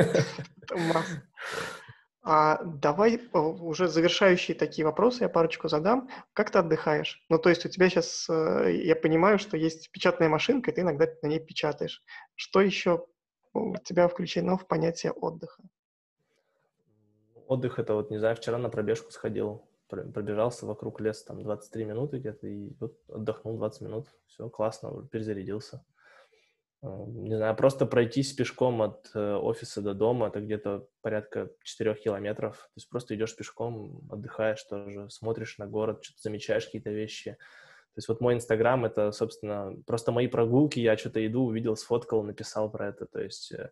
А 2.30 2.62
давай 2.62 3.22
уже 3.32 3.88
завершающие 3.88 4.54
такие 4.54 4.84
вопросы 4.84 5.24
я 5.24 5.30
парочку 5.30 5.70
задам. 5.70 6.10
Как 6.34 6.52
ты 6.52 6.60
отдыхаешь? 6.60 7.24
Ну, 7.30 7.40
то 7.40 7.48
есть 7.48 7.66
у 7.66 7.70
тебя 7.70 7.90
сейчас, 7.90 8.28
э, 8.30 8.82
я 8.84 8.98
понимаю, 8.98 9.40
что 9.40 9.56
есть 9.56 9.90
печатная 9.92 10.28
машинка, 10.28 10.70
и 10.70 10.74
ты 10.74 10.82
иногда 10.82 11.08
на 11.22 11.28
ней 11.28 11.40
печатаешь. 11.40 12.04
Что 12.36 12.60
еще 12.60 13.06
у 13.54 13.78
тебя 13.78 14.10
включено 14.10 14.58
в 14.58 14.68
понятие 14.68 15.14
отдыха? 15.14 15.64
Отдых 17.48 17.80
это 17.80 17.94
вот, 17.94 18.12
не 18.12 18.18
знаю, 18.18 18.36
вчера 18.36 18.58
на 18.58 18.68
пробежку 18.68 19.10
сходил, 19.12 19.67
пробежался 19.88 20.66
вокруг 20.66 21.02
леса 21.02 21.26
там 21.28 21.44
23 21.44 21.86
минуты 21.86 22.20
где-то 22.20 22.48
и 22.48 22.74
вот 22.80 22.98
отдохнул 23.08 23.58
20 23.58 23.82
минут. 23.82 24.08
Все, 24.28 24.50
классно, 24.50 25.08
перезарядился. 25.08 25.84
А, 26.82 27.06
не 27.08 27.36
знаю, 27.36 27.56
просто 27.56 27.86
пройтись 27.86 28.34
пешком 28.34 28.82
от 28.82 29.10
э, 29.16 29.36
офиса 29.36 29.82
до 29.82 29.94
дома, 29.94 30.28
это 30.28 30.42
где-то 30.42 30.88
порядка 31.02 31.50
4 31.64 31.96
километров. 31.96 32.56
То 32.58 32.78
есть 32.78 32.90
просто 32.90 33.16
идешь 33.16 33.36
пешком, 33.36 34.08
отдыхаешь 34.12 34.64
тоже, 34.64 35.10
смотришь 35.10 35.58
на 35.58 35.68
город, 35.68 36.04
что-то 36.04 36.22
замечаешь 36.22 36.66
какие-то 36.66 36.92
вещи. 36.92 37.32
То 37.32 38.00
есть 38.00 38.10
вот 38.10 38.22
мой 38.22 38.36
Инстаграм— 38.36 38.86
это, 38.86 39.12
собственно, 39.12 39.76
просто 39.88 40.12
мои 40.12 40.28
прогулки, 40.28 40.80
я 40.80 40.96
что-то 40.98 41.26
иду, 41.26 41.46
увидел, 41.46 41.76
сфоткал, 41.76 42.22
написал 42.22 42.70
про 42.70 42.90
это. 42.90 43.08
То 43.08 43.22
есть 43.22 43.52
э, 43.52 43.72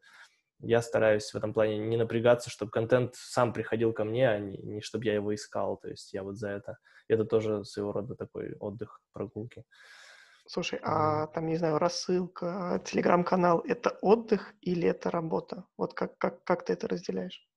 я 0.65 0.81
стараюсь 0.81 1.31
в 1.31 1.35
этом 1.35 1.53
плане 1.53 1.77
не 1.77 1.97
напрягаться, 1.97 2.49
чтобы 2.49 2.71
контент 2.71 3.15
сам 3.15 3.53
приходил 3.53 3.93
ко 3.93 4.03
мне, 4.03 4.29
а 4.29 4.39
не, 4.39 4.57
не 4.57 4.81
чтобы 4.81 5.05
я 5.05 5.13
его 5.13 5.33
искал. 5.33 5.77
То 5.77 5.89
есть 5.89 6.13
я 6.13 6.23
вот 6.23 6.37
за 6.37 6.49
это. 6.49 6.77
Это 7.07 7.23
тоже 7.23 7.63
своего 7.65 7.91
рода 7.91 8.15
такой 8.15 8.55
отдых, 8.59 8.99
прогулки. 9.13 9.63
Слушай, 10.47 10.79
а 10.83 11.27
там, 11.27 11.47
не 11.47 11.57
знаю, 11.57 11.77
рассылка, 11.77 12.81
телеграм-канал— 12.85 13.59
это 13.67 13.97
отдых 14.01 14.53
или 14.61 14.87
это 14.87 15.09
работа? 15.09 15.65
Вот 15.77 15.93
как, 15.93 16.17
как, 16.17 16.43
как 16.43 16.65
ты 16.65 16.73
это 16.73 16.87
разделяешь? 16.87 17.47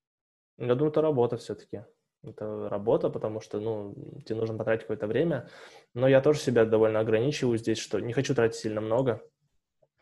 Я 0.59 0.75
думаю, 0.75 0.91
это 0.91 1.03
работа 1.03 1.37
все-таки. 1.37 1.85
Это 2.25 2.69
работа, 2.69 3.11
потому 3.11 3.41
что, 3.41 3.61
ну, 3.61 3.95
тебе 4.27 4.37
нужно 4.37 4.57
потратить 4.57 4.83
какое-то 4.83 5.07
время. 5.07 5.49
Но 5.95 6.09
я 6.09 6.21
тоже 6.21 6.41
себя 6.41 6.65
довольно 6.65 7.01
ограничиваю 7.01 7.59
здесь, 7.59 7.79
что 7.79 8.01
не 8.01 8.13
хочу 8.13 8.35
тратить 8.35 8.59
сильно 8.59 8.81
много. 8.81 9.23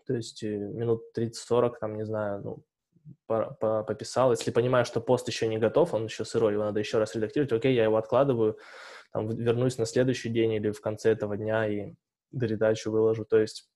То 0.06 0.14
есть 0.14 0.42
э, 0.42 0.56
минут 0.56 1.02
30-40, 1.16 1.74
там, 1.80 1.96
не 1.96 2.04
знаю, 2.04 2.40
ну, 2.42 2.64
пописал. 3.26 4.30
Если 4.30 4.50
понимаю, 4.50 4.84
что 4.84 5.00
пост 5.00 5.28
еще 5.28 5.46
не 5.48 5.58
готов, 5.58 5.94
он 5.94 6.04
еще 6.04 6.24
сырой, 6.24 6.52
его 6.52 6.64
надо 6.64 6.80
еще 6.80 6.98
раз 6.98 7.14
редактировать, 7.14 7.52
окей, 7.52 7.74
я 7.74 7.84
его 7.84 7.96
откладываю, 7.96 8.58
там, 9.12 9.28
вернусь 9.28 9.78
на 9.78 9.86
следующий 9.86 10.28
день 10.28 10.52
или 10.52 10.70
в 10.70 10.80
конце 10.80 11.12
этого 11.12 11.36
дня 11.36 11.66
и 11.66 11.94
доредачу 12.30 12.90
выложу. 12.90 13.24
То 13.24 13.38
есть 13.38 13.68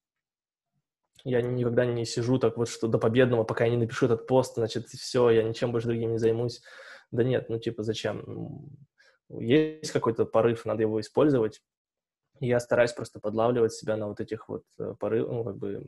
я 1.25 1.43
никогда 1.43 1.85
не 1.85 2.05
сижу 2.05 2.39
так 2.39 2.57
вот, 2.57 2.69
что 2.69 2.89
до 2.89 2.99
победного, 2.99 3.45
пока 3.45 3.65
я 3.65 3.71
не 3.71 3.77
напишу 3.77 4.07
этот 4.07 4.27
пост, 4.27 4.55
значит, 4.55 4.89
все, 4.89 5.31
я 5.31 5.43
ничем 5.43 5.73
больше 5.73 5.89
другим 5.89 6.13
не 6.13 6.19
займусь. 6.19 6.63
Да 7.11 7.25
нет, 7.25 7.49
ну 7.49 7.59
типа 7.59 7.83
зачем? 7.83 8.71
Есть 9.29 9.93
какой-то 9.93 10.25
порыв, 10.25 10.65
надо 10.65 10.83
его 10.83 11.01
использовать. 11.01 11.63
я 12.41 12.59
стараюсь 12.61 12.93
просто 12.93 13.21
подлавливать 13.21 13.73
себя 13.73 13.97
на 13.97 14.09
вот 14.09 14.21
этих 14.21 14.49
вот 14.49 14.65
э, 14.79 14.95
порывах, 14.99 15.33
ну, 15.33 15.45
как 15.45 15.57
бы 15.57 15.87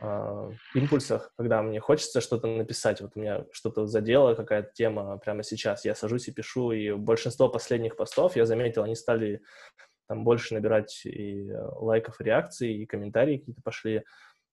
э, 0.00 0.50
импульсах, 0.74 1.32
когда 1.36 1.62
мне 1.62 1.80
хочется 1.80 2.20
что-то 2.20 2.46
написать. 2.46 3.00
Вот 3.00 3.12
у 3.14 3.20
меня 3.20 3.44
что-то 3.52 3.86
задело, 3.86 4.34
какая-то 4.34 4.70
тема 4.72 5.18
прямо 5.18 5.42
сейчас. 5.42 5.84
Я 5.84 5.94
сажусь 5.94 6.28
и 6.28 6.32
пишу, 6.32 6.72
и 6.72 6.92
большинство 6.92 7.48
последних 7.48 7.96
постов, 7.96 8.36
я 8.36 8.46
заметил, 8.46 8.82
они 8.82 8.94
стали 8.94 9.42
там 10.08 10.24
больше 10.24 10.54
набирать 10.54 11.02
и 11.04 11.50
э, 11.50 11.68
лайков, 11.76 12.20
и 12.20 12.24
реакций, 12.24 12.72
и 12.72 12.86
комментарии 12.86 13.38
какие-то 13.38 13.62
пошли. 13.62 14.04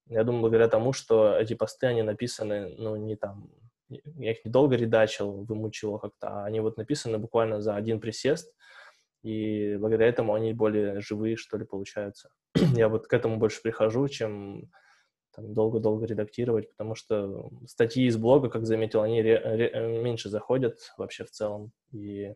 Я 0.07 0.23
думаю, 0.23 0.41
благодаря 0.41 0.67
тому, 0.67 0.93
что 0.93 1.35
эти 1.35 1.55
посты, 1.55 1.87
они 1.87 2.03
написаны, 2.03 2.75
ну, 2.77 2.95
не 2.95 3.15
там 3.15 3.49
я 3.89 4.31
их 4.31 4.43
недолго 4.43 4.75
редачил, 4.75 5.43
вымучивал 5.43 5.99
как-то, 5.99 6.27
а 6.27 6.45
они 6.45 6.59
вот 6.59 6.77
написаны 6.77 7.17
буквально 7.17 7.61
за 7.61 7.75
один 7.75 7.99
присест, 7.99 8.53
и 9.23 9.75
благодаря 9.77 10.07
этому 10.07 10.33
они 10.33 10.53
более 10.53 11.01
живые, 11.01 11.35
что 11.35 11.57
ли, 11.57 11.65
получаются. 11.65 12.29
я 12.75 12.89
вот 12.89 13.07
к 13.07 13.13
этому 13.13 13.37
больше 13.37 13.61
прихожу, 13.61 14.07
чем 14.07 14.71
там, 15.35 15.53
долго-долго 15.53 16.05
редактировать, 16.05 16.69
потому 16.69 16.95
что 16.95 17.49
статьи 17.67 18.05
из 18.07 18.17
блога, 18.17 18.49
как 18.49 18.65
заметил, 18.65 19.01
они 19.01 19.21
ре- 19.21 19.39
ре- 19.39 20.01
меньше 20.01 20.29
заходят 20.29 20.77
вообще 20.97 21.23
в 21.25 21.31
целом, 21.31 21.71
и 21.91 22.33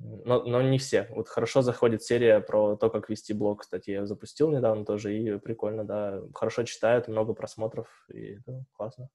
но, 0.00 0.42
но 0.42 0.60
не 0.60 0.78
все. 0.78 1.06
Вот 1.10 1.28
хорошо 1.28 1.62
заходит 1.62 2.02
серия 2.02 2.40
про 2.40 2.76
то, 2.76 2.90
как 2.90 3.08
вести 3.08 3.32
блог, 3.32 3.60
кстати, 3.62 3.90
я 3.90 4.06
запустил 4.06 4.50
недавно 4.50 4.84
тоже, 4.84 5.16
и 5.16 5.38
прикольно, 5.38 5.84
да, 5.84 6.20
хорошо 6.34 6.64
читают, 6.64 7.08
много 7.08 7.32
просмотров, 7.32 7.88
и 8.12 8.38
да, 8.46 8.64
классно. 8.72 9.08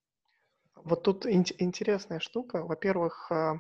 Вот 0.75 1.03
тут 1.03 1.25
ин- 1.25 1.43
интересная 1.57 2.19
штука. 2.19 2.63
Во-первых, 2.63 3.29
а, 3.31 3.59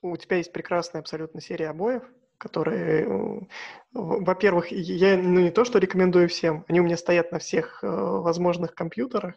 у 0.00 0.16
тебя 0.16 0.38
есть 0.38 0.52
прекрасная 0.52 1.00
абсолютно 1.02 1.40
серия 1.40 1.68
обоев, 1.68 2.02
которые, 2.38 3.04
э, 3.04 3.40
во-первых, 3.92 4.70
я 4.70 5.16
ну, 5.16 5.40
не 5.40 5.50
то, 5.50 5.64
что 5.64 5.78
рекомендую 5.78 6.28
всем, 6.28 6.64
они 6.68 6.80
у 6.80 6.84
меня 6.84 6.96
стоят 6.96 7.32
на 7.32 7.38
всех 7.38 7.82
э, 7.82 7.86
возможных 7.88 8.74
компьютерах, 8.74 9.34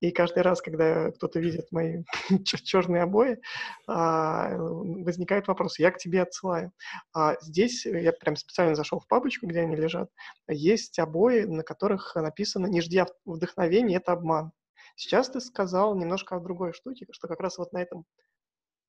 и 0.00 0.10
каждый 0.10 0.42
раз, 0.42 0.62
когда 0.62 1.10
кто-то 1.12 1.38
видит 1.40 1.70
мои 1.70 2.04
черные 2.44 3.02
обои, 3.02 3.32
э, 3.32 3.38
возникает 3.86 5.46
вопрос, 5.48 5.78
я 5.78 5.90
к 5.90 5.98
тебе 5.98 6.22
отсылаю. 6.22 6.72
А 7.14 7.36
здесь 7.42 7.84
я 7.86 8.12
прям 8.12 8.36
специально 8.36 8.74
зашел 8.74 9.00
в 9.00 9.06
папочку, 9.06 9.46
где 9.46 9.60
они 9.60 9.76
лежат, 9.76 10.10
есть 10.48 10.98
обои, 10.98 11.42
на 11.42 11.62
которых 11.62 12.16
написано 12.16 12.66
«Не 12.66 12.80
жди 12.80 13.04
вдохновения, 13.24 13.96
это 13.96 14.12
обман». 14.12 14.52
Сейчас 14.96 15.28
ты 15.28 15.40
сказал 15.40 15.94
немножко 15.94 16.34
о 16.34 16.40
другой 16.40 16.72
штуке, 16.72 17.06
что 17.12 17.28
как 17.28 17.40
раз 17.40 17.58
вот 17.58 17.72
на 17.72 17.78
этом 17.78 18.04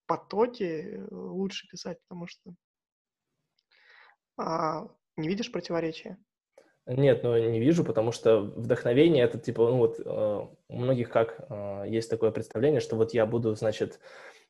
потоке 0.10 0.82
э, 0.82 1.08
лучше 1.12 1.68
писать, 1.68 2.00
потому 2.08 2.28
что 2.28 2.56
а, 4.40 4.88
не 5.18 5.28
видишь 5.28 5.52
противоречия? 5.52 6.18
Нет, 6.88 7.22
ну 7.24 7.38
не 7.38 7.60
вижу, 7.60 7.84
потому 7.84 8.12
что 8.12 8.40
вдохновение 8.40 9.24
это 9.24 9.38
типа, 9.38 9.70
ну 9.70 9.78
вот 9.78 10.00
э, 10.04 10.48
у 10.70 10.76
многих 10.76 11.12
как 11.12 11.40
э, 11.48 11.84
есть 11.88 12.10
такое 12.10 12.32
представление, 12.32 12.80
что 12.80 12.96
вот 12.96 13.14
я 13.14 13.28
буду, 13.28 13.54
значит, 13.54 14.00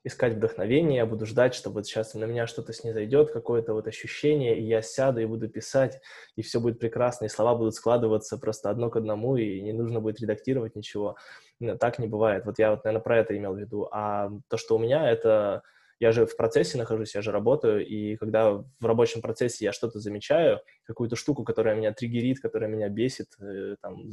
искать 0.05 0.35
вдохновение, 0.35 0.97
я 0.97 1.05
буду 1.05 1.25
ждать, 1.25 1.53
что 1.53 1.69
вот 1.69 1.85
сейчас 1.85 2.13
на 2.13 2.23
меня 2.23 2.47
что-то 2.47 2.71
снизойдет, 2.71 3.31
какое-то 3.31 3.73
вот 3.73 3.87
ощущение, 3.87 4.57
и 4.57 4.63
я 4.63 4.81
сяду 4.81 5.19
и 5.19 5.25
буду 5.25 5.49
писать, 5.49 5.99
и 6.37 6.41
все 6.41 6.61
будет 6.61 6.79
прекрасно, 6.79 7.25
и 7.25 7.29
слова 7.29 7.55
будут 7.55 7.75
складываться 7.75 8.37
просто 8.37 8.69
одно 8.69 8.89
к 8.89 8.95
одному, 8.95 9.35
и 9.35 9.59
не 9.61 9.73
нужно 9.73 9.99
будет 9.99 10.21
редактировать 10.21 10.77
ничего. 10.77 11.17
Так 11.79 11.99
не 11.99 12.07
бывает. 12.07 12.45
Вот 12.45 12.57
я 12.57 12.71
вот, 12.71 12.85
наверное, 12.85 13.03
про 13.03 13.17
это 13.17 13.35
имел 13.35 13.53
в 13.53 13.59
виду. 13.59 13.89
А 13.91 14.29
то, 14.47 14.55
что 14.55 14.77
у 14.77 14.79
меня, 14.79 15.11
это 15.11 15.63
я 15.99 16.11
же 16.11 16.25
в 16.25 16.35
процессе 16.37 16.77
нахожусь, 16.77 17.13
я 17.15 17.21
же 17.21 17.31
работаю, 17.31 17.85
и 17.85 18.15
когда 18.15 18.51
в 18.51 18.85
рабочем 18.85 19.21
процессе 19.21 19.65
я 19.65 19.73
что-то 19.73 19.99
замечаю, 19.99 20.61
какую-то 20.83 21.15
штуку, 21.15 21.43
которая 21.43 21.75
меня 21.75 21.93
триггерит, 21.93 22.39
которая 22.39 22.69
меня 22.69 22.87
бесит, 22.89 23.27
э, 23.41 23.75
там, 23.81 24.09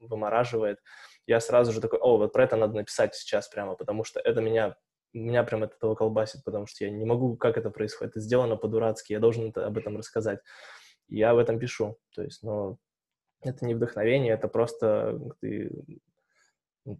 вымораживает, 0.00 0.78
я 1.26 1.40
сразу 1.40 1.72
же 1.72 1.80
такой, 1.80 1.98
о, 2.00 2.18
вот 2.18 2.32
про 2.32 2.44
это 2.44 2.56
надо 2.56 2.74
написать 2.74 3.14
сейчас 3.14 3.48
прямо, 3.48 3.74
потому 3.74 4.04
что 4.04 4.20
это 4.20 4.40
меня 4.40 4.76
меня 5.14 5.44
прям 5.44 5.62
от 5.62 5.72
этого 5.74 5.94
колбасит, 5.94 6.42
потому 6.44 6.66
что 6.66 6.84
я 6.84 6.90
не 6.90 7.04
могу, 7.04 7.36
как 7.36 7.56
это 7.56 7.70
происходит, 7.70 8.12
это 8.12 8.20
сделано 8.20 8.56
по-дурацки, 8.56 9.12
я 9.12 9.20
должен 9.20 9.50
это, 9.50 9.64
об 9.64 9.78
этом 9.78 9.96
рассказать. 9.96 10.40
Я 11.08 11.30
об 11.30 11.38
этом 11.38 11.60
пишу, 11.60 11.96
то 12.14 12.22
есть, 12.22 12.42
но 12.42 12.78
это 13.40 13.64
не 13.64 13.74
вдохновение, 13.74 14.34
это 14.34 14.48
просто 14.48 15.20
ты 15.40 15.70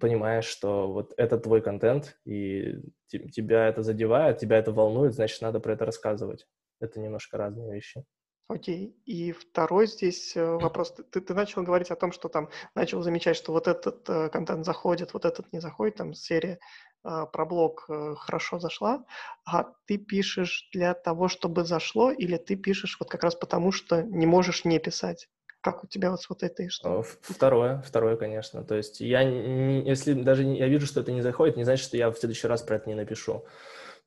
понимаешь, 0.00 0.46
что 0.46 0.92
вот 0.92 1.12
это 1.16 1.38
твой 1.38 1.60
контент, 1.60 2.16
и 2.24 2.76
тебя 3.08 3.68
это 3.68 3.82
задевает, 3.82 4.38
тебя 4.38 4.58
это 4.58 4.72
волнует, 4.72 5.14
значит, 5.14 5.42
надо 5.42 5.60
про 5.60 5.74
это 5.74 5.84
рассказывать. 5.84 6.46
Это 6.80 7.00
немножко 7.00 7.36
разные 7.36 7.72
вещи. 7.72 8.04
Окей. 8.48 8.94
И 9.06 9.32
второй 9.32 9.86
здесь 9.86 10.36
э, 10.36 10.44
вопрос. 10.44 10.94
Ты, 11.10 11.20
ты 11.22 11.32
начал 11.32 11.62
говорить 11.62 11.90
о 11.90 11.96
том, 11.96 12.12
что 12.12 12.28
там 12.28 12.50
начал 12.74 13.02
замечать, 13.02 13.36
что 13.36 13.52
вот 13.52 13.68
этот 13.68 14.08
э, 14.08 14.28
контент 14.28 14.66
заходит, 14.66 15.14
вот 15.14 15.24
этот 15.24 15.50
не 15.52 15.60
заходит, 15.60 15.96
там 15.96 16.12
серия 16.12 16.58
э, 17.04 17.24
про 17.32 17.46
блог 17.46 17.86
э, 17.88 18.14
хорошо 18.18 18.58
зашла, 18.58 19.06
а 19.46 19.72
ты 19.86 19.96
пишешь 19.96 20.68
для 20.74 20.92
того, 20.92 21.28
чтобы 21.28 21.64
зашло, 21.64 22.10
или 22.10 22.36
ты 22.36 22.56
пишешь 22.56 22.98
вот 23.00 23.08
как 23.08 23.24
раз 23.24 23.34
потому, 23.34 23.72
что 23.72 24.02
не 24.02 24.26
можешь 24.26 24.66
не 24.66 24.78
писать? 24.78 25.30
Как 25.64 25.82
у 25.82 25.86
тебя 25.86 26.10
вот 26.10 26.20
с 26.20 26.28
вот 26.28 26.42
этой 26.42 26.68
что? 26.68 27.02
Второе, 27.22 27.82
второе, 27.86 28.16
конечно. 28.16 28.62
То 28.64 28.74
есть 28.74 29.00
я, 29.00 29.22
если 29.22 30.12
даже 30.12 30.42
я 30.42 30.68
вижу, 30.68 30.86
что 30.86 31.00
это 31.00 31.10
не 31.10 31.22
заходит, 31.22 31.56
не 31.56 31.64
значит, 31.64 31.86
что 31.86 31.96
я 31.96 32.10
в 32.10 32.18
следующий 32.18 32.48
раз 32.48 32.60
про 32.60 32.76
это 32.76 32.90
не 32.90 32.94
напишу. 32.94 33.46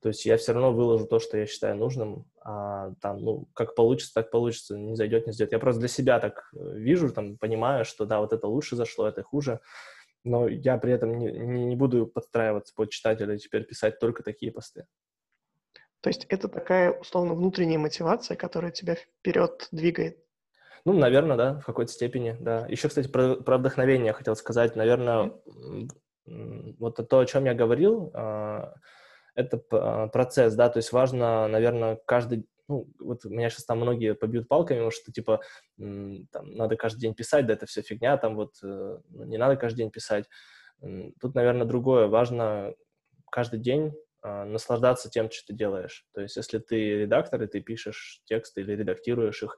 То 0.04 0.10
есть 0.10 0.24
я 0.28 0.38
все 0.38 0.54
равно 0.54 0.72
выложу 0.72 1.08
то, 1.08 1.18
что 1.18 1.36
я 1.36 1.48
считаю 1.48 1.76
нужным, 1.76 2.28
а 2.44 2.92
там, 3.02 3.18
ну, 3.18 3.48
как 3.56 3.74
получится, 3.74 4.14
так 4.14 4.30
получится, 4.30 4.78
не 4.78 4.96
зайдет, 4.96 5.26
не 5.26 5.34
зайдет. 5.34 5.52
Я 5.52 5.58
просто 5.58 5.80
для 5.80 5.90
себя 5.90 6.20
так 6.20 6.48
э, 6.54 6.78
вижу, 6.78 7.12
там, 7.12 7.38
понимаю, 7.38 7.86
что 7.86 8.06
да, 8.06 8.20
вот 8.20 8.34
это 8.34 8.46
лучше 8.46 8.76
зашло, 8.76 9.08
это 9.08 9.24
хуже, 9.24 9.60
но 10.24 10.48
я 10.48 10.78
при 10.78 10.94
этом 10.94 11.18
не, 11.18 11.32
не, 11.32 11.66
не 11.66 11.76
буду 11.76 12.06
подстраиваться 12.06 12.72
под 12.76 12.92
читателя 12.92 13.34
и 13.34 13.40
теперь 13.40 13.64
писать 13.64 13.98
только 13.98 14.22
такие 14.22 14.52
посты. 14.52 14.86
То 16.02 16.12
есть 16.12 16.26
это 16.26 16.50
такая, 16.50 16.92
условно, 16.92 17.34
внутренняя 17.34 17.80
мотивация, 17.80 18.38
которая 18.38 18.72
тебя 18.72 18.94
вперед 18.94 19.68
двигает. 19.72 20.20
Ну, 20.86 20.94
наверное, 20.94 21.38
да, 21.38 21.60
в 21.60 21.66
какой-то 21.66 21.92
степени, 21.92 22.36
да. 22.40 22.66
Еще, 22.68 22.88
кстати, 22.88 23.08
про, 23.08 23.36
про 23.36 23.58
вдохновение 23.58 24.08
я 24.08 24.14
хотел 24.14 24.36
сказать. 24.36 24.76
Наверное, 24.76 25.34
вот 26.26 27.10
то, 27.10 27.20
о 27.20 27.26
чем 27.26 27.46
я 27.46 27.54
говорил, 27.54 28.12
а, 28.14 28.74
это 29.36 29.62
а, 29.72 30.08
процесс, 30.08 30.56
да, 30.56 30.70
то 30.70 30.78
есть 30.78 30.92
важно, 30.92 31.48
наверное, 31.48 32.00
каждый, 32.06 32.48
ну, 32.68 32.90
вот 33.00 33.24
меня 33.26 33.50
сейчас 33.50 33.66
там 33.66 33.80
многие 33.80 34.14
побьют 34.14 34.48
палками, 34.48 34.78
потому 34.78 34.92
что, 34.92 35.12
типа, 35.12 35.42
там, 35.78 36.54
надо 36.54 36.76
каждый 36.76 37.00
день 37.00 37.14
писать, 37.14 37.46
да, 37.46 37.54
это 37.54 37.66
все 37.66 37.82
фигня, 37.82 38.18
там 38.18 38.36
вот 38.36 38.56
э, 38.64 38.98
ну, 39.10 39.24
не 39.24 39.38
надо 39.38 39.56
каждый 39.56 39.78
день 39.78 39.92
писать. 39.92 40.26
Тут, 41.20 41.34
наверное, 41.34 41.66
другое. 41.66 42.08
Важно 42.08 42.74
каждый 43.32 43.60
день 43.60 43.94
а, 44.22 44.46
наслаждаться 44.46 45.10
тем, 45.10 45.32
что 45.32 45.48
ты 45.48 45.54
делаешь. 45.54 46.06
То 46.14 46.22
есть, 46.22 46.36
если 46.36 46.60
ты 46.60 47.00
редактор, 47.00 47.42
и 47.44 47.48
ты 47.48 47.62
пишешь 47.62 48.22
тексты 48.26 48.62
или 48.62 48.74
редактируешь 48.74 49.42
их, 49.44 49.58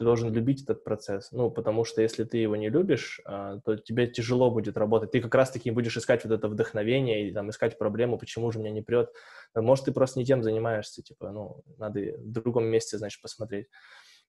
ты 0.00 0.04
должен 0.04 0.32
любить 0.32 0.62
этот 0.62 0.82
процесс. 0.82 1.30
Ну, 1.30 1.50
потому 1.50 1.84
что 1.84 2.00
если 2.00 2.24
ты 2.24 2.38
его 2.38 2.56
не 2.56 2.70
любишь, 2.70 3.20
а, 3.26 3.60
то 3.60 3.76
тебе 3.76 4.06
тяжело 4.06 4.50
будет 4.50 4.78
работать. 4.78 5.10
Ты 5.10 5.20
как 5.20 5.34
раз-таки 5.34 5.70
будешь 5.70 5.94
искать 5.94 6.24
вот 6.24 6.32
это 6.32 6.48
вдохновение 6.48 7.28
и 7.28 7.32
там 7.34 7.50
искать 7.50 7.76
проблему, 7.76 8.16
почему 8.16 8.50
же 8.50 8.60
меня 8.60 8.70
не 8.70 8.80
прет. 8.80 9.12
Может, 9.54 9.84
ты 9.84 9.92
просто 9.92 10.18
не 10.18 10.24
тем 10.24 10.42
занимаешься, 10.42 11.02
типа, 11.02 11.32
ну, 11.32 11.62
надо 11.76 12.00
в 12.16 12.32
другом 12.32 12.64
месте, 12.64 12.96
значит, 12.96 13.20
посмотреть. 13.20 13.66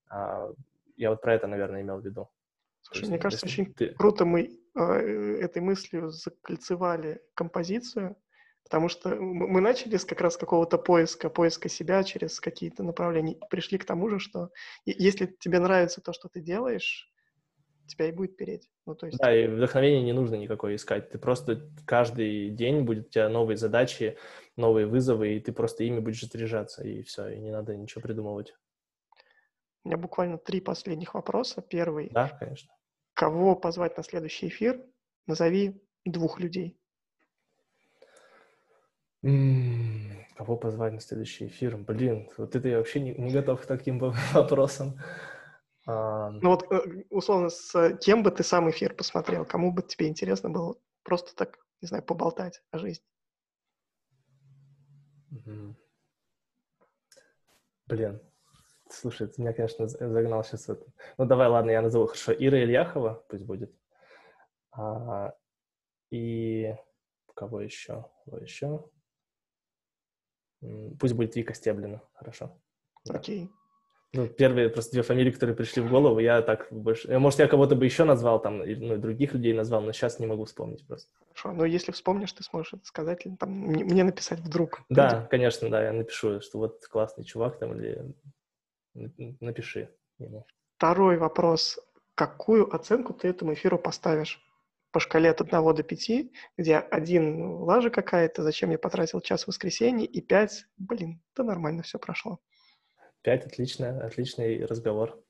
А, 0.09 0.49
я 0.97 1.09
вот 1.11 1.22
про 1.22 1.36
это, 1.36 1.47
наверное, 1.47 1.84
имел 1.84 2.01
в 2.01 2.05
виду. 2.05 2.28
Слушай, 2.82 3.03
есть, 3.03 3.11
мне 3.11 3.19
кажется, 3.19 3.45
очень 3.45 3.74
ты... 3.74 3.93
круто 3.93 4.26
мы 4.26 4.59
э, 4.76 4.82
этой 4.82 5.61
мыслью 5.61 6.09
закольцевали 6.09 7.22
композицию, 7.34 8.17
Потому 8.72 8.88
что 8.88 9.09
мы 9.17 9.59
начали 9.59 9.97
с 9.97 10.05
как 10.05 10.22
раз 10.22 10.38
какого-то 10.38 10.78
поиска, 10.78 11.30
поиска 11.30 11.67
себя 11.67 12.05
через 12.05 12.39
какие-то 12.39 12.84
направления, 12.84 13.34
и 13.34 13.39
пришли 13.49 13.78
к 13.78 13.84
тому 13.84 14.07
же, 14.07 14.17
что 14.19 14.51
если 14.86 15.26
тебе 15.26 15.59
нравится 15.59 15.99
то, 15.99 16.13
что 16.13 16.30
ты 16.30 16.39
делаешь, 16.39 17.11
тебя 17.86 18.07
и 18.07 18.13
будет 18.13 18.38
переть. 18.38 18.69
Ну, 18.86 18.95
то 18.95 19.07
есть... 19.07 19.17
Да, 19.17 19.36
и 19.36 19.45
вдохновения 19.45 20.01
не 20.01 20.13
нужно 20.13 20.36
никакое 20.36 20.76
искать. 20.76 21.09
Ты 21.09 21.19
просто 21.19 21.69
каждый 21.86 22.49
день 22.51 22.84
будет 22.84 23.07
у 23.07 23.09
тебя 23.09 23.28
новые 23.28 23.57
задачи, 23.57 24.17
новые 24.55 24.88
вызовы, 24.88 25.36
и 25.36 25.41
ты 25.41 25.51
просто 25.51 25.84
ими 25.84 25.99
будешь 25.99 26.22
заряжаться, 26.22 26.88
и 26.88 27.01
все, 27.01 27.28
и 27.28 27.39
не 27.39 27.51
надо 27.51 27.76
ничего 27.76 28.01
придумывать. 28.01 28.55
У 29.84 29.89
меня 29.89 29.97
буквально 29.97 30.38
три 30.38 30.61
последних 30.61 31.13
вопроса. 31.13 31.61
Первый. 31.61 32.09
Да, 32.11 32.30
конечно. 32.30 32.74
Кого 33.15 33.57
позвать 33.57 33.97
на 33.97 34.03
следующий 34.03 34.47
эфир? 34.47 34.82
Назови 35.28 35.84
двух 36.05 36.39
людей. 36.39 36.78
Кого 39.22 40.57
позвать 40.57 40.93
на 40.93 40.99
следующий 40.99 41.47
эфир? 41.47 41.78
Блин, 41.78 42.30
вот 42.38 42.55
это 42.55 42.67
я 42.67 42.78
вообще 42.78 42.99
не, 42.99 43.13
не 43.13 43.32
готов 43.32 43.61
к 43.61 43.65
таким 43.67 43.99
вопросам. 44.34 44.99
А... 45.86 46.32
Ну 46.32 46.49
вот, 46.49 46.72
э, 46.72 47.03
условно, 47.09 47.49
с 47.49 47.97
кем 47.97 48.24
бы 48.24 48.32
ты 48.32 48.43
сам 48.43 48.69
эфир 48.69 48.95
посмотрел? 48.95 49.45
Кому 49.45 49.72
бы 49.72 49.84
тебе 49.84 50.07
интересно 50.07 50.49
было 50.49 50.76
просто 51.03 51.36
так, 51.36 51.59
не 51.82 51.88
знаю, 51.88 52.03
поболтать 52.03 52.63
о 52.72 52.80
жизни? 52.80 53.05
Блин, 57.86 58.22
слушай, 58.89 59.28
ты 59.28 59.41
меня, 59.41 59.53
конечно, 59.53 59.88
загнал 59.88 60.43
сейчас 60.43 60.69
это. 60.69 60.86
Ну 61.17 61.26
давай, 61.26 61.47
ладно, 61.47 61.72
я 61.72 61.82
назову 61.82 62.07
хорошо. 62.07 62.34
Ира 62.34 62.63
Ильяхова, 62.63 63.24
пусть 63.30 63.43
будет. 63.43 63.72
А, 64.72 65.34
и 66.09 66.76
кого 67.36 67.61
еще? 67.61 68.09
Кого 68.26 68.38
еще? 68.38 68.89
Пусть 70.99 71.14
будет 71.14 71.36
Вика 71.36 71.53
Стеблина, 71.53 72.01
хорошо. 72.14 72.51
Окей. 73.09 73.49
Ну, 74.14 74.28
первые 74.28 74.70
просто 74.70 74.91
две 74.91 75.03
фамилии, 75.03 75.32
которые 75.32 75.55
пришли 75.55 75.82
в 75.82 75.89
голову, 75.89 76.20
я 76.20 76.41
так 76.41 76.68
больше... 76.70 77.18
Может, 77.18 77.39
я 77.39 77.47
кого-то 77.47 77.76
бы 77.78 77.86
еще 77.86 78.03
назвал, 78.03 78.41
там, 78.41 78.57
ну, 78.57 78.97
других 78.97 79.34
людей 79.34 79.53
назвал, 79.53 79.82
но 79.82 79.93
сейчас 79.93 80.20
не 80.20 80.28
могу 80.28 80.43
вспомнить 80.43 80.86
просто. 80.86 81.09
Хорошо, 81.30 81.53
но 81.53 81.66
если 81.66 81.93
вспомнишь, 81.93 82.34
ты 82.34 82.43
сможешь 82.43 82.74
это 82.74 82.86
сказать 82.86 83.26
или 83.26 83.36
там 83.38 83.49
мне 83.51 84.03
написать 84.03 84.39
вдруг. 84.39 84.82
Да, 84.89 85.09
придет. 85.09 85.30
конечно, 85.30 85.70
да, 85.70 85.84
я 85.84 85.93
напишу, 85.93 86.41
что 86.41 86.57
вот 86.57 86.86
классный 86.88 87.24
чувак 87.24 87.57
там, 87.57 87.74
или 87.74 88.14
напиши 89.39 89.89
ему. 90.20 90.45
Второй 90.76 91.18
вопрос. 91.18 91.80
Какую 92.16 92.76
оценку 92.76 93.14
ты 93.14 93.30
этому 93.30 93.53
эфиру 93.53 93.80
поставишь? 93.80 94.45
По 94.92 95.00
шкале 95.00 95.30
от 95.30 95.42
1 95.42 95.76
до 95.76 95.84
5, 95.84 96.12
где 96.58 96.78
один 96.78 97.39
ну, 97.39 97.64
лажа 97.64 97.89
какая-то, 97.89 98.44
зачем 98.44 98.72
я 98.72 98.78
потратил 98.78 99.22
час 99.22 99.44
в 99.44 99.48
воскресенье, 99.48 100.06
и 100.06 100.22
5, 100.22 100.66
блин, 100.78 101.22
да 101.36 101.44
нормально 101.44 101.84
все 101.84 101.98
прошло. 101.98 102.39
Пять, 103.22 103.46
отлично, 103.46 104.04
отличный 104.06 104.66
разговор. 104.66 105.24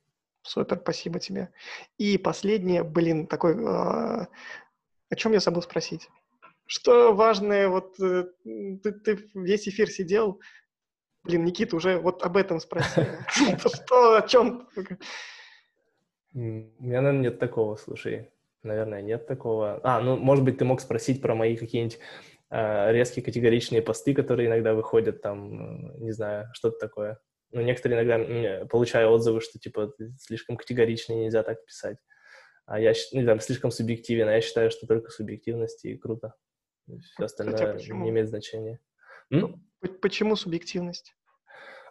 Супер, 0.44 0.80
спасибо 0.80 1.20
тебе. 1.20 1.52
И 1.98 2.18
последнее, 2.18 2.84
блин, 2.84 3.28
такой, 3.28 3.54
э, 3.54 3.58
о 5.10 5.16
чем 5.16 5.34
я 5.34 5.40
забыл 5.40 5.62
спросить? 5.62 6.10
Что 6.66 7.14
важное, 7.14 7.68
вот 7.68 8.00
э, 8.00 8.26
ты, 8.44 8.92
ты 8.92 9.30
весь 9.36 9.68
эфир 9.68 9.90
сидел, 9.90 10.40
блин, 11.24 11.44
Никита 11.44 11.76
уже 11.76 12.00
вот 12.00 12.24
об 12.24 12.38
этом 12.38 12.60
спросил. 12.60 13.04
Что, 13.58 14.16
о 14.16 14.28
чем? 14.28 14.68
У 16.34 16.40
меня, 16.40 17.02
наверное, 17.02 17.24
нет 17.24 17.40
такого, 17.40 17.76
слушай. 17.76 18.32
Наверное, 18.64 19.02
нет 19.02 19.26
такого. 19.28 19.80
А, 19.84 20.02
ну, 20.02 20.18
может 20.18 20.46
быть, 20.46 20.58
ты 20.58 20.66
мог 20.66 20.82
спросить 20.82 21.22
про 21.22 21.34
мои 21.34 21.56
какие-нибудь 21.58 22.00
э, 22.52 22.92
резкие 22.92 23.26
категоричные 23.26 23.82
посты, 23.82 24.14
которые 24.14 24.48
иногда 24.48 24.74
выходят, 24.74 25.22
там, 25.22 25.98
не 26.00 26.12
знаю, 26.12 26.48
что-то 26.54 26.78
такое. 26.78 27.20
Ну, 27.52 27.62
некоторые 27.62 28.04
иногда 28.04 28.66
получаю 28.66 29.10
отзывы, 29.10 29.42
что, 29.42 29.60
типа, 29.60 29.94
слишком 30.20 30.58
категоричный, 30.58 31.18
нельзя 31.18 31.44
так 31.44 31.66
писать. 31.66 31.98
А 32.66 32.80
я, 32.80 32.94
ну, 33.12 33.26
там, 33.26 33.40
слишком 33.40 33.72
субъективен, 33.72 34.28
а 34.28 34.34
я 34.34 34.42
считаю, 34.42 34.72
что 34.72 34.88
только 34.88 35.10
субъективность 35.10 35.84
и 35.86 35.98
круто. 35.98 36.36
Все 36.88 37.26
остальное 37.26 37.74
Хотя 37.74 37.94
не 37.94 38.10
имеет 38.10 38.30
значения. 38.30 38.80
М? 39.32 39.64
Почему 40.02 40.36
субъективность? 40.36 41.16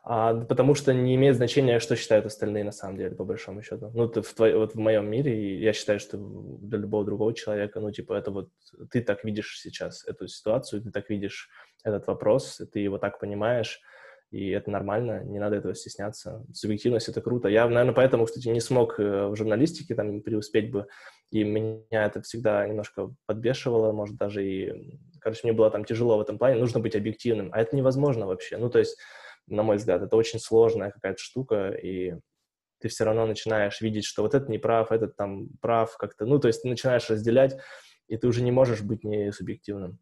А, 0.02 0.34
потому 0.34 0.74
что 0.74 0.94
не 0.94 1.14
имеет 1.14 1.36
значения, 1.36 1.78
что 1.78 1.94
считают 1.94 2.24
остальные 2.24 2.64
на 2.64 2.72
самом 2.72 2.96
деле, 2.96 3.14
по 3.14 3.24
большому 3.24 3.62
счету. 3.62 3.90
Ну, 3.94 4.08
ты 4.08 4.22
в, 4.22 4.32
твой, 4.32 4.54
вот 4.54 4.74
в 4.74 4.78
моем 4.78 5.10
мире, 5.10 5.60
я 5.60 5.72
считаю, 5.72 6.00
что 6.00 6.16
для 6.16 6.78
любого 6.78 7.04
другого 7.04 7.34
человека, 7.34 7.80
ну, 7.80 7.90
типа, 7.90 8.14
это 8.14 8.30
вот 8.30 8.48
ты 8.90 9.02
так 9.02 9.24
видишь 9.24 9.60
сейчас 9.60 10.06
эту 10.06 10.26
ситуацию, 10.26 10.82
ты 10.82 10.90
так 10.90 11.10
видишь 11.10 11.50
этот 11.84 12.06
вопрос, 12.06 12.60
ты 12.72 12.80
его 12.80 12.98
так 12.98 13.20
понимаешь, 13.20 13.80
и 14.30 14.50
это 14.50 14.70
нормально, 14.70 15.24
не 15.24 15.38
надо 15.38 15.56
этого 15.56 15.74
стесняться. 15.74 16.44
Субъективность— 16.54 17.08
это 17.10 17.20
круто. 17.20 17.48
Я, 17.48 17.68
наверное, 17.68 17.94
поэтому, 17.94 18.26
кстати, 18.26 18.48
не 18.48 18.60
смог 18.60 18.98
э, 19.00 19.26
в 19.26 19.36
журналистике 19.36 19.94
там 19.96 20.22
преуспеть 20.22 20.70
бы, 20.70 20.86
и 21.30 21.42
меня 21.42 22.06
это 22.06 22.22
всегда 22.22 22.66
немножко 22.66 23.12
подбешивало, 23.26 23.92
может, 23.92 24.16
даже 24.16 24.46
и... 24.46 24.98
Короче, 25.20 25.40
мне 25.42 25.52
было 25.52 25.70
там 25.70 25.84
тяжело 25.84 26.16
в 26.16 26.20
этом 26.20 26.38
плане, 26.38 26.58
нужно 26.60 26.80
быть 26.80 26.96
объективным, 26.96 27.50
а 27.52 27.60
это 27.60 27.76
невозможно 27.76 28.26
вообще. 28.26 28.56
Ну, 28.56 28.70
то 28.70 28.78
есть, 28.78 28.96
на 29.50 29.62
мой 29.62 29.76
взгляд, 29.76 30.02
это 30.02 30.16
очень 30.16 30.38
сложная 30.38 30.90
какая-то 30.90 31.20
штука, 31.20 31.70
и 31.70 32.14
ты 32.80 32.88
все 32.88 33.04
равно 33.04 33.26
начинаешь 33.26 33.80
видеть, 33.80 34.04
что 34.04 34.22
вот 34.22 34.34
этот 34.34 34.48
не 34.48 34.58
прав, 34.58 34.90
этот 34.90 35.16
там 35.16 35.48
прав 35.60 35.96
как-то, 35.96 36.24
ну, 36.24 36.38
то 36.38 36.48
есть 36.48 36.62
ты 36.62 36.68
начинаешь 36.68 37.10
разделять, 37.10 37.56
и 38.08 38.16
ты 38.16 38.26
уже 38.26 38.42
не 38.42 38.50
можешь 38.50 38.82
быть 38.82 39.04
не 39.04 39.32
субъективным. 39.32 39.98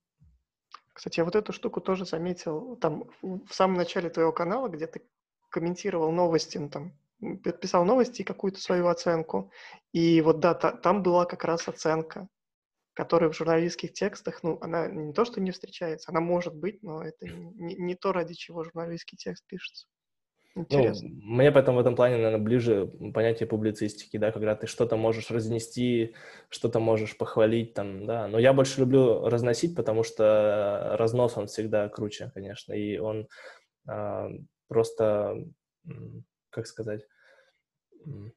Кстати, 0.92 1.18
я 1.18 1.24
вот 1.24 1.36
эту 1.36 1.52
штуку 1.52 1.80
тоже 1.80 2.04
заметил 2.04 2.76
там 2.76 3.04
в 3.22 3.52
самом 3.52 3.76
начале 3.76 4.10
твоего 4.10 4.32
канала, 4.32 4.68
где 4.68 4.86
ты 4.86 5.02
комментировал 5.48 6.10
новости, 6.10 6.58
ну, 6.58 6.68
там, 6.68 6.92
писал 7.60 7.84
новости 7.84 8.22
и 8.22 8.24
какую-то 8.24 8.60
свою 8.60 8.86
оценку. 8.88 9.50
И 9.92 10.20
вот 10.20 10.40
да, 10.40 10.54
та, 10.54 10.72
там 10.72 11.02
была 11.02 11.24
как 11.24 11.44
раз 11.44 11.68
оценка, 11.68 12.28
которая 12.98 13.30
в 13.30 13.36
журналистских 13.36 13.92
текстах, 13.92 14.42
ну, 14.42 14.58
она 14.60 14.88
не 14.88 15.12
то, 15.12 15.24
что 15.24 15.40
не 15.40 15.52
встречается, 15.52 16.10
она 16.10 16.18
может 16.18 16.56
быть, 16.56 16.82
но 16.82 17.00
это 17.00 17.28
не, 17.28 17.76
не 17.76 17.94
то, 17.94 18.12
ради 18.12 18.34
чего 18.34 18.64
журналистский 18.64 19.16
текст 19.16 19.46
пишется. 19.46 19.86
Интересно. 20.56 21.08
Ну, 21.08 21.36
мне 21.36 21.52
поэтому 21.52 21.76
в 21.76 21.80
этом 21.80 21.94
плане, 21.94 22.16
наверное, 22.16 22.44
ближе 22.44 22.88
понятие 23.14 23.46
публицистики, 23.46 24.16
да, 24.16 24.32
когда 24.32 24.56
ты 24.56 24.66
что-то 24.66 24.96
можешь 24.96 25.30
разнести, 25.30 26.16
что-то 26.48 26.80
можешь 26.80 27.16
похвалить 27.16 27.72
там, 27.72 28.04
да. 28.04 28.26
Но 28.26 28.40
я 28.40 28.52
больше 28.52 28.80
люблю 28.80 29.28
разносить, 29.28 29.76
потому 29.76 30.02
что 30.02 30.96
разнос, 30.98 31.36
он 31.36 31.46
всегда 31.46 31.88
круче, 31.88 32.32
конечно, 32.34 32.72
и 32.72 32.98
он 32.98 33.28
э, 33.88 34.28
просто, 34.66 35.36
как 36.50 36.66
сказать, 36.66 37.06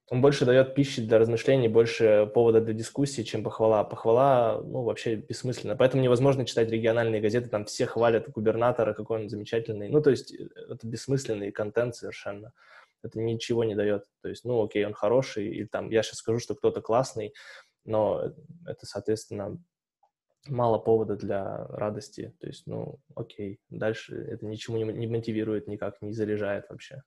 он 0.09 0.21
больше 0.21 0.45
дает 0.45 0.75
пищи 0.75 1.01
для 1.01 1.19
размышлений, 1.19 1.67
больше 1.67 2.29
повода 2.33 2.61
для 2.61 2.73
дискуссии, 2.73 3.21
чем 3.21 3.43
похвала. 3.43 3.83
Похвала, 3.83 4.61
ну, 4.61 4.83
вообще 4.83 5.15
бессмысленно. 5.15 5.75
Поэтому 5.75 6.03
невозможно 6.03 6.45
читать 6.45 6.69
региональные 6.69 7.21
газеты, 7.21 7.49
там 7.49 7.65
все 7.65 7.85
хвалят 7.85 8.29
губернатора, 8.29 8.93
какой 8.93 9.21
он 9.21 9.29
замечательный. 9.29 9.89
Ну, 9.89 10.01
то 10.01 10.09
есть 10.09 10.33
э, 10.33 10.47
это 10.69 10.85
бессмысленный 10.85 11.51
контент 11.51 11.95
совершенно. 11.95 12.53
Это 13.03 13.19
ничего 13.19 13.63
не 13.63 13.75
дает. 13.75 14.05
То 14.21 14.29
есть, 14.29 14.43
ну, 14.43 14.63
окей, 14.63 14.85
он 14.85 14.93
хороший, 14.93 15.47
и 15.47 15.65
там, 15.65 15.89
я 15.89 16.03
сейчас 16.03 16.17
скажу, 16.17 16.39
что 16.39 16.55
кто-то 16.55 16.81
классный, 16.81 17.33
но 17.85 18.33
это, 18.65 18.85
соответственно, 18.85 19.57
мало 20.47 20.77
повода 20.77 21.15
для 21.15 21.67
радости. 21.67 22.33
То 22.39 22.47
есть, 22.47 22.67
ну, 22.67 22.99
окей, 23.15 23.59
дальше 23.69 24.15
это 24.15 24.45
ничему 24.45 24.77
не 24.77 25.07
мотивирует 25.07 25.67
никак, 25.67 26.01
не 26.01 26.13
заряжает 26.13 26.65
вообще. 26.69 27.03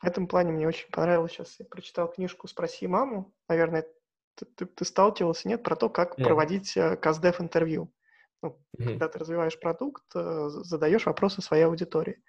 В 0.00 0.06
этом 0.06 0.26
плане 0.26 0.52
мне 0.52 0.66
очень 0.66 0.90
понравилось. 0.90 1.32
Сейчас 1.32 1.56
я 1.58 1.66
прочитал 1.66 2.10
книжку 2.10 2.48
«Спроси 2.48 2.86
маму». 2.86 3.34
Наверное, 3.48 3.86
ты, 4.34 4.46
ты, 4.46 4.66
ты 4.66 4.84
сталкивался, 4.84 5.48
нет, 5.48 5.62
про 5.62 5.76
то, 5.76 5.88
как 5.90 6.18
yeah. 6.18 6.24
проводить 6.24 6.76
э, 6.76 6.96
каздев 6.96 7.40
интервью. 7.40 7.92
Ну, 8.42 8.50
mm-hmm. 8.78 8.84
Когда 8.84 9.08
ты 9.08 9.18
развиваешь 9.18 9.60
продукт, 9.60 10.04
э, 10.14 10.48
задаешь 10.48 11.04
вопросы 11.04 11.42
своей 11.42 11.64
аудитории. 11.64 12.22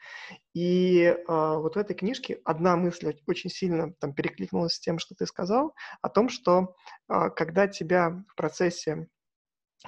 И 0.54 1.04
э, 1.04 1.24
вот 1.28 1.76
в 1.76 1.80
этой 1.80 1.96
книжке 1.96 2.42
одна 2.44 2.76
мысль 2.76 3.16
очень 3.28 3.50
сильно 3.50 3.94
там 3.94 4.14
перекликнулась 4.14 4.74
с 4.74 4.80
тем, 4.80 5.00
что 5.00 5.16
ты 5.16 5.26
сказал, 5.26 5.74
о 6.02 6.10
том, 6.10 6.28
что 6.28 6.76
э, 7.08 7.30
когда 7.30 7.68
тебя 7.68 8.24
в 8.28 8.36
процессе 8.36 9.08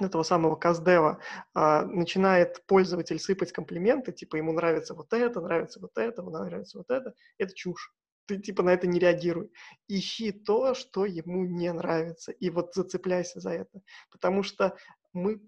этого 0.00 0.22
самого 0.22 0.56
каздева 0.56 1.20
а, 1.54 1.84
начинает 1.84 2.64
пользователь 2.66 3.18
сыпать 3.18 3.52
комплименты, 3.52 4.12
типа 4.12 4.36
ему 4.36 4.52
нравится 4.52 4.94
вот 4.94 5.12
это, 5.12 5.40
нравится 5.40 5.80
вот 5.80 5.96
это, 5.96 6.22
нравится 6.22 6.78
вот 6.78 6.90
это, 6.90 7.14
это 7.38 7.54
чушь. 7.54 7.92
Ты 8.26 8.38
типа 8.38 8.62
на 8.62 8.70
это 8.70 8.86
не 8.86 8.98
реагируй. 8.98 9.52
Ищи 9.86 10.32
то, 10.32 10.74
что 10.74 11.04
ему 11.04 11.44
не 11.44 11.72
нравится, 11.72 12.32
и 12.32 12.50
вот 12.50 12.74
зацепляйся 12.74 13.38
за 13.40 13.50
это. 13.50 13.82
Потому 14.10 14.42
что 14.42 14.76
мы 15.12 15.40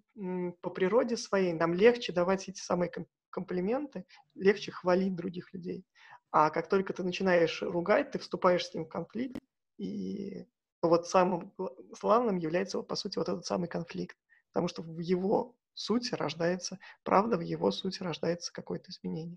по 0.61 0.71
природе 0.71 1.17
своей, 1.17 1.53
нам 1.53 1.75
легче 1.75 2.13
давать 2.13 2.49
эти 2.49 2.61
самые 2.61 2.93
комплименты, 3.31 4.05
легче 4.35 4.73
хвалить 4.73 5.17
других 5.17 5.53
людей. 5.55 5.85
А 6.31 6.51
как 6.51 6.69
только 6.69 6.93
ты 6.93 7.03
начинаешь 7.03 7.63
ругать, 7.63 8.11
ты 8.11 8.19
вступаешь 8.19 8.67
с 8.67 8.75
ним 8.75 8.85
в 8.85 8.89
конфликт, 8.89 9.39
и 9.79 10.45
вот 10.83 11.09
самым 11.09 11.53
славным 11.99 12.37
является, 12.37 12.83
по 12.83 12.95
сути, 12.95 13.19
вот 13.19 13.29
этот 13.29 13.47
самый 13.47 13.69
конфликт 13.69 14.17
потому 14.57 14.69
что 14.69 14.81
в 14.81 15.01
его 15.01 15.55
сути 15.75 16.15
рождается, 16.15 16.79
правда, 17.03 17.37
в 17.37 17.43
его 17.43 17.71
сути 17.71 18.03
рождается 18.03 18.51
какое-то 18.51 18.91
изменение. 18.91 19.37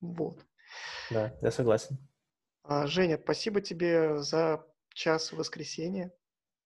Вот. 0.00 0.42
Да, 1.10 1.36
я 1.42 1.50
согласен. 1.50 1.98
А, 2.62 2.86
Женя, 2.86 3.20
спасибо 3.22 3.60
тебе 3.60 4.22
за 4.22 4.64
час 4.94 5.32
воскресенья. 5.32 6.10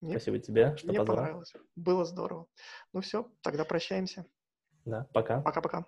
Мне, 0.00 0.12
спасибо 0.12 0.38
тебе, 0.38 0.76
что 0.76 0.90
мне 0.90 0.98
позвал. 1.00 1.16
понравилось. 1.16 1.52
Было 1.74 2.04
здорово. 2.04 2.46
Ну 2.92 3.00
все, 3.00 3.28
тогда 3.40 3.64
прощаемся. 3.64 4.26
Да, 4.84 5.08
пока. 5.12 5.40
Пока-пока. 5.40 5.84